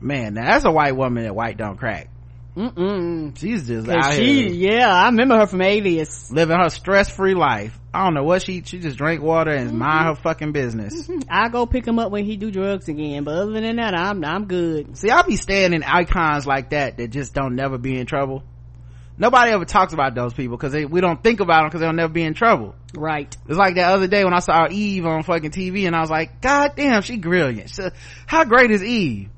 [0.00, 2.10] Man, now that's a white woman that white don't crack.
[2.56, 3.36] Mm-mm.
[3.36, 6.30] She's just out she, here yeah, I remember her from Alias.
[6.30, 7.76] living her stress-free life.
[7.92, 11.10] I don't know what she, she just drank water and mind her fucking business.
[11.28, 14.24] I go pick him up when he do drugs again, but other than that, I'm
[14.24, 14.96] I'm good.
[14.96, 18.44] See, I'll be standing icons like that that just don't never be in trouble.
[19.16, 22.12] Nobody ever talks about those people because we don't think about them because they'll never
[22.12, 22.74] be in trouble.
[22.94, 23.34] Right.
[23.48, 26.10] It's like that other day when I saw Eve on fucking TV and I was
[26.10, 27.70] like, God damn, she brilliant.
[27.70, 27.82] She-
[28.26, 29.28] how great is Eve?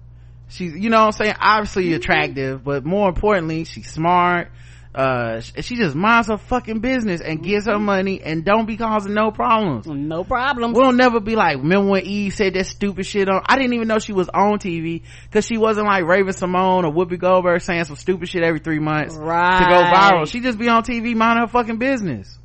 [0.49, 1.35] She's, you know what I'm saying?
[1.39, 1.97] Obviously mm-hmm.
[1.97, 4.51] attractive, but more importantly, she's smart.
[4.97, 9.13] Uh, she just minds her fucking business and gets her money and don't be causing
[9.13, 9.87] no problems.
[9.87, 10.73] No problem.
[10.73, 13.89] We'll never be like, remember when Eve said that stupid shit on, I didn't even
[13.89, 17.97] know she was on TV cause she wasn't like Raven-Symoné or Whoopi Goldberg saying some
[17.97, 20.27] stupid shit every three months right to go viral.
[20.27, 22.39] She just be on TV minding her fucking business.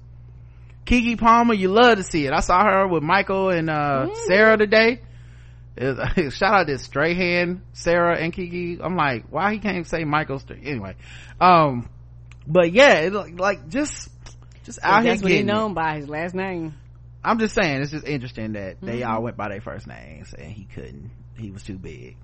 [0.86, 2.34] Keke Palmer, you love to see it.
[2.34, 5.00] I saw her with Michael and, uh, Sarah today.
[5.78, 8.78] It- shout out to Strahan, Sarah and Kiki.
[8.84, 10.98] I'm like, why he can't say michael's Anyway.
[11.40, 11.88] Um,
[12.52, 14.10] but yeah, it, like just,
[14.64, 15.54] just out here That's what he getting it.
[15.54, 16.74] known by his last name.
[17.24, 19.12] I'm just saying, it's just interesting that they Mm-hmm.
[19.12, 21.12] all went by their first names and he couldn't.
[21.38, 22.18] He was too big.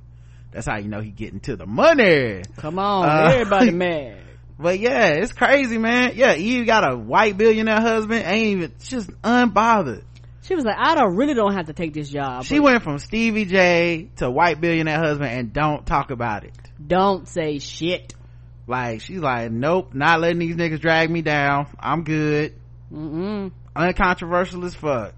[0.51, 2.41] That's how you know he getting to the money.
[2.57, 4.19] Come on, Uh, everybody mad.
[4.59, 6.13] But yeah, it's crazy, man.
[6.15, 10.03] Yeah, Eve got a white billionaire husband, ain't even, just unbothered.
[10.43, 12.45] She was like, I don't really don't have to take this job.
[12.45, 16.53] She went from Stevie J to white billionaire husband and don't talk about it.
[16.87, 18.15] don't say shit.
[18.67, 21.67] Like, she's like, nope, not letting these niggas drag me down.
[21.79, 22.53] I'm good.
[22.93, 23.51] Mm-mm.
[23.75, 25.13] Uncontroversial as fuck.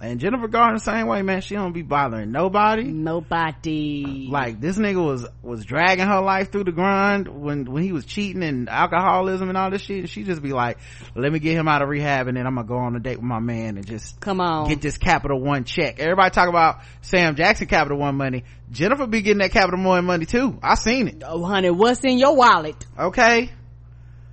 [0.00, 1.40] And Jennifer Garner, the same way, man.
[1.40, 2.82] She don't be bothering nobody.
[2.82, 4.28] Nobody.
[4.30, 8.04] like this nigga was was dragging her life through the grind when when he was
[8.04, 10.78] cheating and alcoholism and all this shit And she just be like
[11.14, 13.16] let me get him out of rehab and then i'm gonna go on a date
[13.16, 14.68] with my man and just Come on.
[14.68, 19.22] get this capital one check everybody talk about sam jackson capital one money jennifer be
[19.22, 22.84] getting that capital one money too i seen it oh, honey, what's in your wallet?
[22.98, 23.50] okay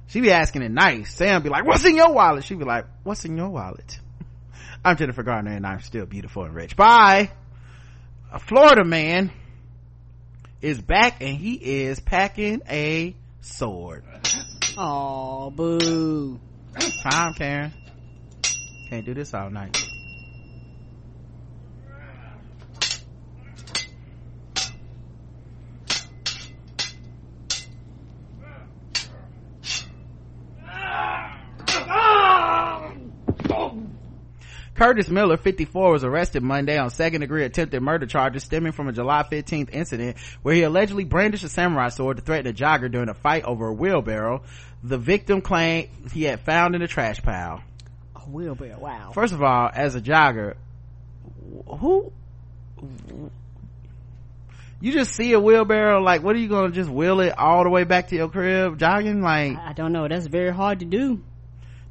[0.07, 2.85] she be asking it nice sam be like what's in your wallet she be like
[3.03, 3.99] what's in your wallet
[4.83, 6.75] i'm jennifer garner and i'm still beautiful and rich.
[6.75, 7.31] Bye.
[8.31, 9.31] A florida man
[10.61, 14.03] is back and he is packing a sword.
[14.77, 16.39] Oh, boo.
[17.03, 17.73] time karen?
[18.89, 19.77] Can't do this all night
[34.81, 38.91] Curtis Miller, 54, was arrested Monday on second degree attempted murder charges stemming from a
[38.91, 43.07] July 15th incident where he allegedly brandished a samurai sword to threaten a jogger during
[43.07, 44.41] a fight over a wheelbarrow.
[44.81, 47.61] The victim claimed he had found in a trash pile.
[48.15, 49.11] A wheelbarrow, wow.
[49.13, 50.55] First of all, as a jogger,
[51.67, 52.11] who,
[54.79, 57.69] you just see a wheelbarrow, like, what are you gonna just wheel it all the
[57.69, 59.21] way back to your crib jogging?
[59.21, 60.07] Like, I don't know.
[60.07, 61.21] That's very hard to do.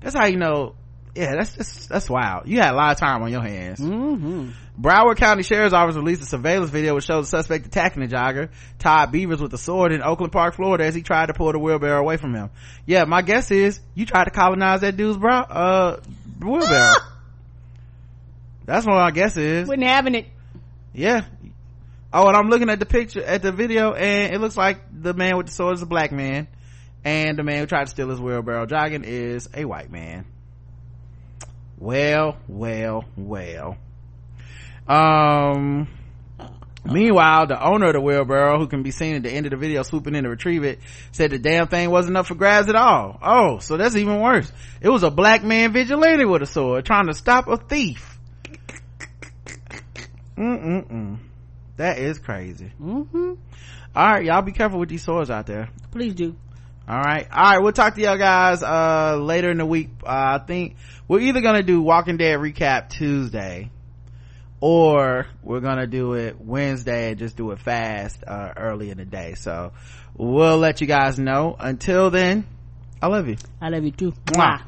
[0.01, 0.75] that's how you know,
[1.15, 2.47] yeah, that's just, that's wild.
[2.47, 3.81] You had a lot of time on your hands.
[3.81, 4.51] Mm-hmm.
[4.81, 8.49] Broward County Sheriff's Office released a surveillance video which shows the suspect attacking the jogger,
[8.79, 11.59] Todd Beavers with a sword in Oakland Park, Florida as he tried to pull the
[11.59, 12.51] wheelbarrow away from him.
[12.87, 16.01] Yeah, my guess is you tried to colonize that dude's brow, uh,
[16.41, 16.95] wheelbarrow.
[18.65, 19.69] That's what my guess is.
[19.69, 20.27] Wouldn't having it.
[20.95, 21.25] Yeah.
[22.13, 25.13] Oh, and I'm looking at the picture, at the video, and it looks like the
[25.13, 26.49] man with the sword is a black man,
[27.05, 30.25] and the man who tried to steal his wheelbarrow jogging is a white man.
[31.81, 33.79] Well, well, well.
[34.87, 35.89] Um,
[36.85, 39.57] meanwhile, the owner of the wheelbarrow, who can be seen at the end of the
[39.57, 40.79] video swooping in to retrieve it,
[41.11, 43.19] said the damn thing wasn't up for grabs at all.
[43.23, 44.53] Oh, so that's even worse.
[44.83, 48.19] It was a black man vigilante with a sword trying to stop a thief.
[50.37, 51.19] Mm-mm-mm.
[51.79, 52.73] That is crazy.
[52.79, 53.33] Mm-hmm.
[53.97, 55.71] All right, y'all be careful with these swords out there.
[55.93, 56.37] Please do.
[56.91, 57.29] All right.
[57.31, 57.63] All right.
[57.63, 59.91] We'll talk to y'all guys, uh, later in the week.
[60.03, 60.75] Uh, I think
[61.07, 63.71] we're either going to do Walking Dead recap Tuesday
[64.61, 68.99] or we're going to do it Wednesday and just do it fast, uh, early in
[68.99, 69.35] the day.
[69.35, 69.73] So
[70.17, 71.55] we'll let you guys know.
[71.61, 72.45] Until then,
[73.01, 73.37] I love you.
[73.61, 74.13] I love you too.
[74.27, 74.65] Mwah.